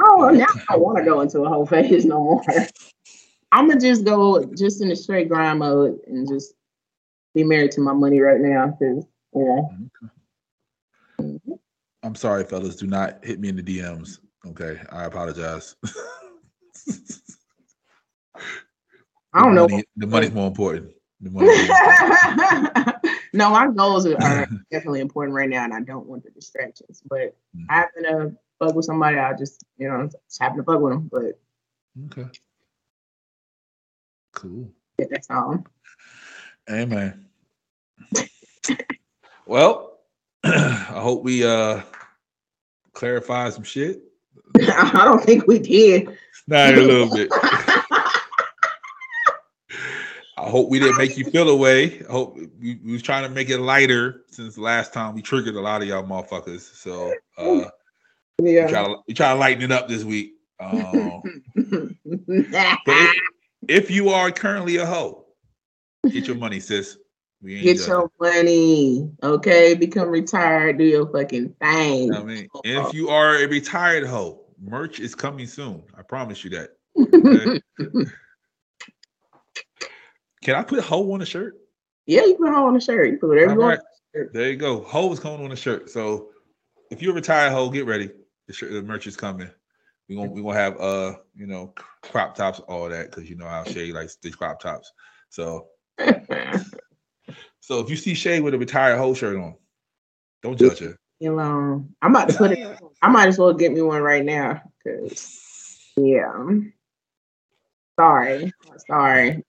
Oh, 0.00 0.28
now 0.28 0.46
I 0.68 0.74
don't 0.74 0.82
want 0.82 0.98
to 0.98 1.04
go 1.04 1.20
into 1.22 1.40
a 1.40 1.48
whole 1.48 1.66
phase 1.66 2.04
no 2.04 2.22
more. 2.22 2.42
I'm 3.52 3.68
gonna 3.68 3.80
just 3.80 4.04
go 4.04 4.44
just 4.56 4.82
in 4.82 4.90
a 4.90 4.96
straight 4.96 5.28
grind 5.28 5.60
mode 5.60 5.98
and 6.06 6.28
just 6.28 6.52
be 7.34 7.44
married 7.44 7.72
to 7.72 7.80
my 7.80 7.94
money 7.94 8.20
right 8.20 8.40
now 8.40 8.66
because 8.66 9.06
yeah. 9.34 9.42
Okay. 9.42 10.12
I'm 12.02 12.14
sorry, 12.14 12.44
fellas. 12.44 12.76
Do 12.76 12.86
not 12.86 13.24
hit 13.24 13.40
me 13.40 13.48
in 13.48 13.56
the 13.56 13.62
DMs. 13.62 14.18
Okay, 14.46 14.80
I 14.90 15.04
apologize. 15.04 15.74
I 19.34 19.42
don't 19.42 19.54
the 19.54 19.66
know. 19.66 19.82
The 19.96 20.06
money's 20.06 20.32
more 20.32 20.46
important. 20.46 20.92
The 21.20 21.30
money 21.30 21.46
more 21.46 21.76
important. 21.76 22.96
no, 23.32 23.50
my 23.50 23.68
goals 23.68 24.06
are, 24.06 24.16
are 24.22 24.46
definitely 24.70 25.00
important 25.00 25.34
right 25.34 25.48
now, 25.48 25.64
and 25.64 25.74
I 25.74 25.80
don't 25.80 26.06
want 26.06 26.24
the 26.24 26.30
distractions. 26.30 27.02
But 27.08 27.36
Mhm. 27.56 27.66
I 27.68 27.74
happen 27.74 28.02
to 28.04 28.36
fuck 28.58 28.74
with 28.74 28.84
somebody, 28.84 29.18
I 29.18 29.34
just 29.34 29.64
you 29.76 29.88
know 29.88 30.08
just 30.08 30.40
happen 30.40 30.58
to 30.58 30.64
fuck 30.64 30.80
with 30.80 30.92
them. 30.92 31.10
But 31.10 31.40
okay. 32.06 32.30
Cool. 34.32 34.70
yeah, 34.98 35.06
that's 35.10 35.28
all. 35.30 35.64
Amen. 36.70 37.26
well, 39.46 39.97
I 40.56 41.00
hope 41.00 41.24
we 41.24 41.44
uh 41.44 41.82
clarify 42.94 43.50
some 43.50 43.64
shit. 43.64 44.00
I 44.56 45.02
don't 45.04 45.22
think 45.22 45.46
we 45.46 45.58
did. 45.58 46.08
Not 46.46 46.72
a 46.72 46.80
little 46.80 47.14
bit. 47.14 47.28
I 50.38 50.50
hope 50.50 50.70
we 50.70 50.78
didn't 50.78 50.96
make 50.96 51.18
you 51.18 51.26
feel 51.26 51.50
away. 51.50 52.02
I 52.08 52.12
hope 52.12 52.38
we, 52.58 52.80
we 52.82 52.92
was 52.92 53.02
trying 53.02 53.24
to 53.24 53.28
make 53.28 53.50
it 53.50 53.58
lighter 53.58 54.22
since 54.30 54.54
the 54.54 54.62
last 54.62 54.94
time 54.94 55.14
we 55.14 55.20
triggered 55.20 55.54
a 55.54 55.60
lot 55.60 55.82
of 55.82 55.88
y'all 55.88 56.02
motherfuckers. 56.02 56.60
So 56.60 57.12
uh 57.36 57.68
we 58.38 58.54
yeah. 58.54 58.68
try 58.68 58.84
to 58.84 58.96
we 59.06 59.12
try 59.12 59.34
to 59.34 59.38
lighten 59.38 59.64
it 59.64 59.72
up 59.72 59.88
this 59.88 60.04
week. 60.04 60.34
Um, 60.60 61.22
if, 62.04 63.16
if 63.68 63.90
you 63.92 64.08
are 64.08 64.32
currently 64.32 64.78
a 64.78 64.86
hoe, 64.86 65.26
get 66.10 66.26
your 66.26 66.34
money, 66.34 66.58
sis. 66.58 66.96
Get 67.44 67.76
your 67.86 68.10
money, 68.20 69.10
okay? 69.22 69.74
Become 69.74 70.08
retired, 70.08 70.78
do 70.78 70.84
your 70.84 71.06
fucking 71.10 71.54
thing. 71.60 72.12
I 72.12 72.22
mean, 72.22 72.48
and 72.64 72.86
if 72.86 72.92
you 72.92 73.10
are 73.10 73.36
a 73.36 73.46
retired 73.46 74.06
hoe, 74.06 74.44
merch 74.60 74.98
is 74.98 75.14
coming 75.14 75.46
soon. 75.46 75.84
I 75.96 76.02
promise 76.02 76.42
you 76.42 76.50
that. 76.50 76.70
Okay? 76.98 77.60
Can 80.42 80.54
I 80.56 80.62
put 80.62 80.78
a 80.80 80.82
hoe 80.82 81.12
on 81.12 81.22
a 81.22 81.26
shirt? 81.26 81.56
yeah, 82.06 82.24
you 82.24 82.36
put 82.36 82.48
hoe 82.48 82.66
on 82.66 82.76
a 82.76 82.80
shirt. 82.80 83.10
You 83.10 83.18
put 83.18 83.28
whatever 83.28 83.52
you 83.52 83.60
want. 83.60 83.80
right. 84.14 84.32
There 84.32 84.50
you 84.50 84.56
go. 84.56 84.80
Hoe 84.82 85.12
is 85.12 85.20
coming 85.20 85.44
on 85.44 85.52
a 85.52 85.56
shirt. 85.56 85.90
So 85.90 86.30
if 86.90 87.02
you're 87.02 87.12
a 87.12 87.14
retired 87.14 87.52
hoe, 87.52 87.70
get 87.70 87.86
ready. 87.86 88.10
The, 88.46 88.52
shirt, 88.52 88.72
the 88.72 88.82
merch 88.82 89.06
is 89.06 89.16
coming. 89.16 89.50
We 90.08 90.16
gonna 90.16 90.30
we 90.30 90.42
gonna 90.42 90.54
have 90.54 90.80
uh 90.80 91.16
you 91.36 91.46
know 91.46 91.74
crop 92.02 92.34
tops, 92.34 92.60
all 92.60 92.88
that 92.88 93.10
because 93.10 93.28
you 93.28 93.36
know 93.36 93.46
how 93.46 93.62
Shay 93.64 93.92
likes 93.92 94.16
the 94.16 94.30
crop 94.30 94.60
tops. 94.60 94.90
So 95.28 95.66
so 97.60 97.80
if 97.80 97.90
you 97.90 97.96
see 97.96 98.14
Shay 98.14 98.40
with 98.40 98.54
a 98.54 98.58
retired 98.58 98.98
hoe 98.98 99.14
shirt 99.14 99.36
on, 99.36 99.54
don't 100.42 100.58
judge 100.58 100.78
her. 100.80 100.96
Know, 101.20 101.84
I'm 102.00 102.10
about 102.10 102.28
to 102.28 102.34
put 102.34 102.52
it. 102.52 102.78
I 103.02 103.08
might 103.08 103.28
as 103.28 103.38
well 103.38 103.52
get 103.52 103.72
me 103.72 103.82
one 103.82 104.02
right 104.02 104.24
now. 104.24 104.62
Cause 104.86 105.36
yeah, 105.96 106.32
sorry, 107.98 108.52
sorry, 108.86 109.44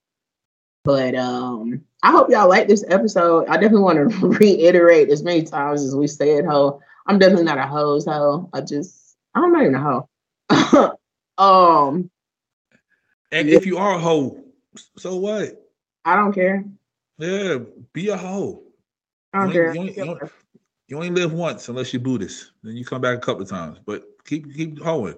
but 0.84 1.14
um, 1.14 1.82
I 2.02 2.10
hope 2.10 2.30
y'all 2.30 2.48
like 2.48 2.66
this 2.66 2.84
episode. 2.88 3.46
I 3.48 3.54
definitely 3.54 3.82
want 3.82 4.10
to 4.10 4.28
reiterate 4.40 5.10
as 5.10 5.22
many 5.22 5.44
times 5.44 5.84
as 5.84 5.94
we 5.94 6.06
said, 6.06 6.44
"Ho." 6.44 6.80
I'm 7.10 7.18
definitely 7.18 7.44
not 7.46 7.58
a 7.58 7.66
hoes 7.66 8.06
hoe. 8.06 8.48
I 8.52 8.60
just, 8.60 9.16
I'm 9.34 9.52
not 9.52 9.62
even 9.62 9.74
a 9.74 10.04
hoe. 10.48 10.96
um, 11.38 12.10
And 13.32 13.48
if 13.48 13.66
you 13.66 13.78
are 13.78 13.94
a 13.94 13.98
hoe, 13.98 14.38
so 14.96 15.16
what? 15.16 15.60
I 16.04 16.14
don't 16.14 16.32
care. 16.32 16.64
Yeah, 17.20 17.58
be 17.92 18.08
a 18.08 18.16
hoe. 18.16 18.62
You 19.34 19.50
care. 19.52 19.74
you 19.74 19.82
you 19.92 20.18
You 20.88 20.96
only 20.96 21.10
live 21.10 21.32
once 21.32 21.68
unless 21.68 21.92
you're 21.92 22.00
Buddhist. 22.02 22.52
Then 22.62 22.76
you 22.76 22.84
come 22.84 23.00
back 23.00 23.16
a 23.18 23.20
couple 23.20 23.42
of 23.42 23.48
times. 23.48 23.78
But 23.84 24.04
keep 24.24 24.52
keep 24.54 24.80
hoeing. 24.80 25.14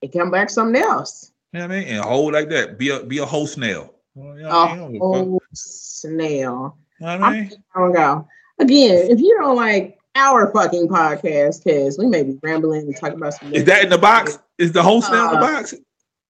It 0.00 0.12
come 0.12 0.30
back 0.30 0.50
something 0.50 0.80
else. 0.80 1.32
You 1.52 1.60
know 1.60 1.66
what 1.68 1.74
I 1.74 1.78
mean? 1.80 1.88
And 1.88 2.04
hold 2.04 2.32
like 2.32 2.48
that. 2.50 2.78
Be 2.78 2.88
a 2.90 3.02
be 3.04 3.18
a 3.18 3.26
hoe 3.26 3.46
snail. 3.46 3.94
Well, 4.14 4.36
you 4.36 4.42
know 4.44 4.48
what 4.48 4.70
mean? 4.70 4.72
I 4.72 4.76
don't 4.82 4.92
give 4.92 5.02
a 5.02 5.04
whole 5.04 5.42
snail. 5.52 6.76
You 7.00 7.06
know 7.06 7.18
what 7.18 7.22
I 7.22 7.32
mean? 7.32 7.50
Go. 7.94 8.28
Again, 8.58 9.10
if 9.10 9.20
you 9.20 9.36
don't 9.40 9.56
like 9.56 9.98
our 10.14 10.52
fucking 10.52 10.88
podcast, 10.88 11.64
because 11.64 11.98
we 11.98 12.06
may 12.06 12.22
be 12.22 12.38
rambling 12.42 12.82
and 12.82 12.96
talking 12.96 13.16
about 13.16 13.34
some. 13.34 13.52
Is 13.52 13.64
that 13.64 13.82
in 13.84 13.90
the 13.90 13.98
box? 13.98 14.38
Is 14.58 14.72
the 14.72 14.82
whole 14.82 15.02
snail 15.02 15.26
in 15.26 15.30
the 15.32 15.38
Uh, 15.38 15.40
box? 15.40 15.74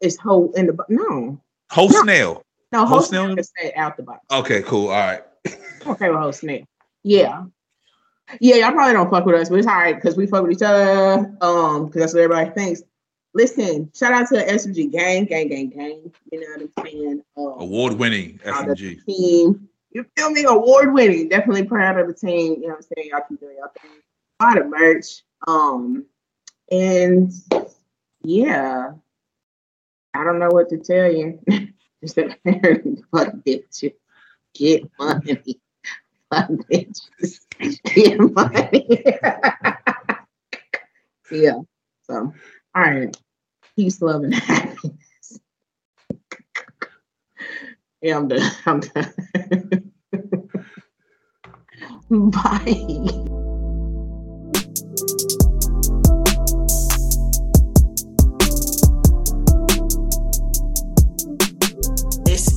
It's 0.01 0.17
whole 0.17 0.53
in 0.55 0.67
the 0.67 0.73
bo- 0.73 0.85
no, 0.89 1.41
Whole 1.71 1.89
no. 1.91 2.03
snail. 2.03 2.42
No 2.73 2.87
snail? 2.87 3.03
snail. 3.03 3.37
Just 3.37 3.53
say 3.59 3.73
out 3.75 3.97
the 3.97 4.03
box. 4.03 4.21
Okay, 4.31 4.63
cool. 4.63 4.89
All 4.89 4.99
right. 4.99 5.23
Okay 5.85 6.11
with 6.11 6.19
whole 6.21 6.33
snail. 6.33 6.65
Yeah, 7.03 7.47
yeah. 8.39 8.55
Y'all 8.55 8.71
probably 8.71 8.93
don't 8.93 9.11
fuck 9.11 9.27
with 9.27 9.35
us, 9.35 9.49
but 9.49 9.59
it's 9.59 9.67
all 9.67 9.75
right 9.75 9.97
because 9.97 10.17
we 10.17 10.29
fuck 10.29 10.43
with 10.45 10.53
each 10.53 10.63
other. 10.63 11.37
Um, 11.41 11.87
because 11.87 12.01
that's 12.01 12.15
what 12.15 12.23
everybody 12.23 12.51
thinks. 12.51 12.83
Listen, 13.35 13.91
shout 13.93 14.13
out 14.13 14.29
to 14.29 14.37
the 14.37 14.45
SMG 14.45 14.93
gang, 14.93 15.25
gang, 15.25 15.49
gang, 15.49 15.71
gang. 15.71 16.13
You 16.31 16.41
know 16.41 16.47
what 16.55 16.71
I'm 16.79 16.85
saying? 16.87 17.23
Um, 17.37 17.55
Award 17.59 17.95
winning 17.95 18.39
SMG. 18.45 19.05
team. 19.05 19.69
You 19.91 20.07
feel 20.17 20.31
me? 20.31 20.45
Award 20.45 20.93
winning. 20.95 21.29
Definitely 21.29 21.65
proud 21.65 21.99
of 21.99 22.07
the 22.07 22.15
team. 22.15 22.55
You 22.61 22.61
know 22.61 22.69
what 22.69 22.77
I'm 22.77 22.83
saying? 22.97 23.11
Y'all 23.11 23.23
keep 23.29 23.41
doing 23.41 23.57
y'all 23.59 23.73
thing. 23.81 23.91
A 24.39 24.45
lot 24.45 24.59
of 24.59 24.69
merch. 24.69 25.23
Um, 25.49 26.07
and 26.71 27.33
yeah, 28.23 28.93
I 30.15 30.25
don't 30.25 30.39
know 30.39 30.51
what 30.51 30.69
to 30.71 30.79
tell 30.79 31.11
you. 31.11 31.41
Just 32.03 32.17
that 32.17 32.37
fuck 33.13 33.33
bitches, 33.47 33.93
get 34.55 34.83
money. 34.99 35.61
Fuck 36.31 36.49
bitches, 36.69 37.39
get 37.85 38.19
money. 38.19 39.05
yeah. 41.31 41.61
So, 42.03 42.33
all 42.75 42.83
right. 42.83 43.17
Peace, 43.77 44.03
love, 44.03 44.25
and 44.25 44.35
happiness. 44.35 45.39
Yeah, 48.01 48.17
I'm 48.17 48.27
done. 48.27 48.51
I'm 48.67 48.81
done. 48.81 49.93
Bye. 52.33 53.33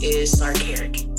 Is 0.06 0.38
Sark 0.38 0.69
Eric. 0.69 1.14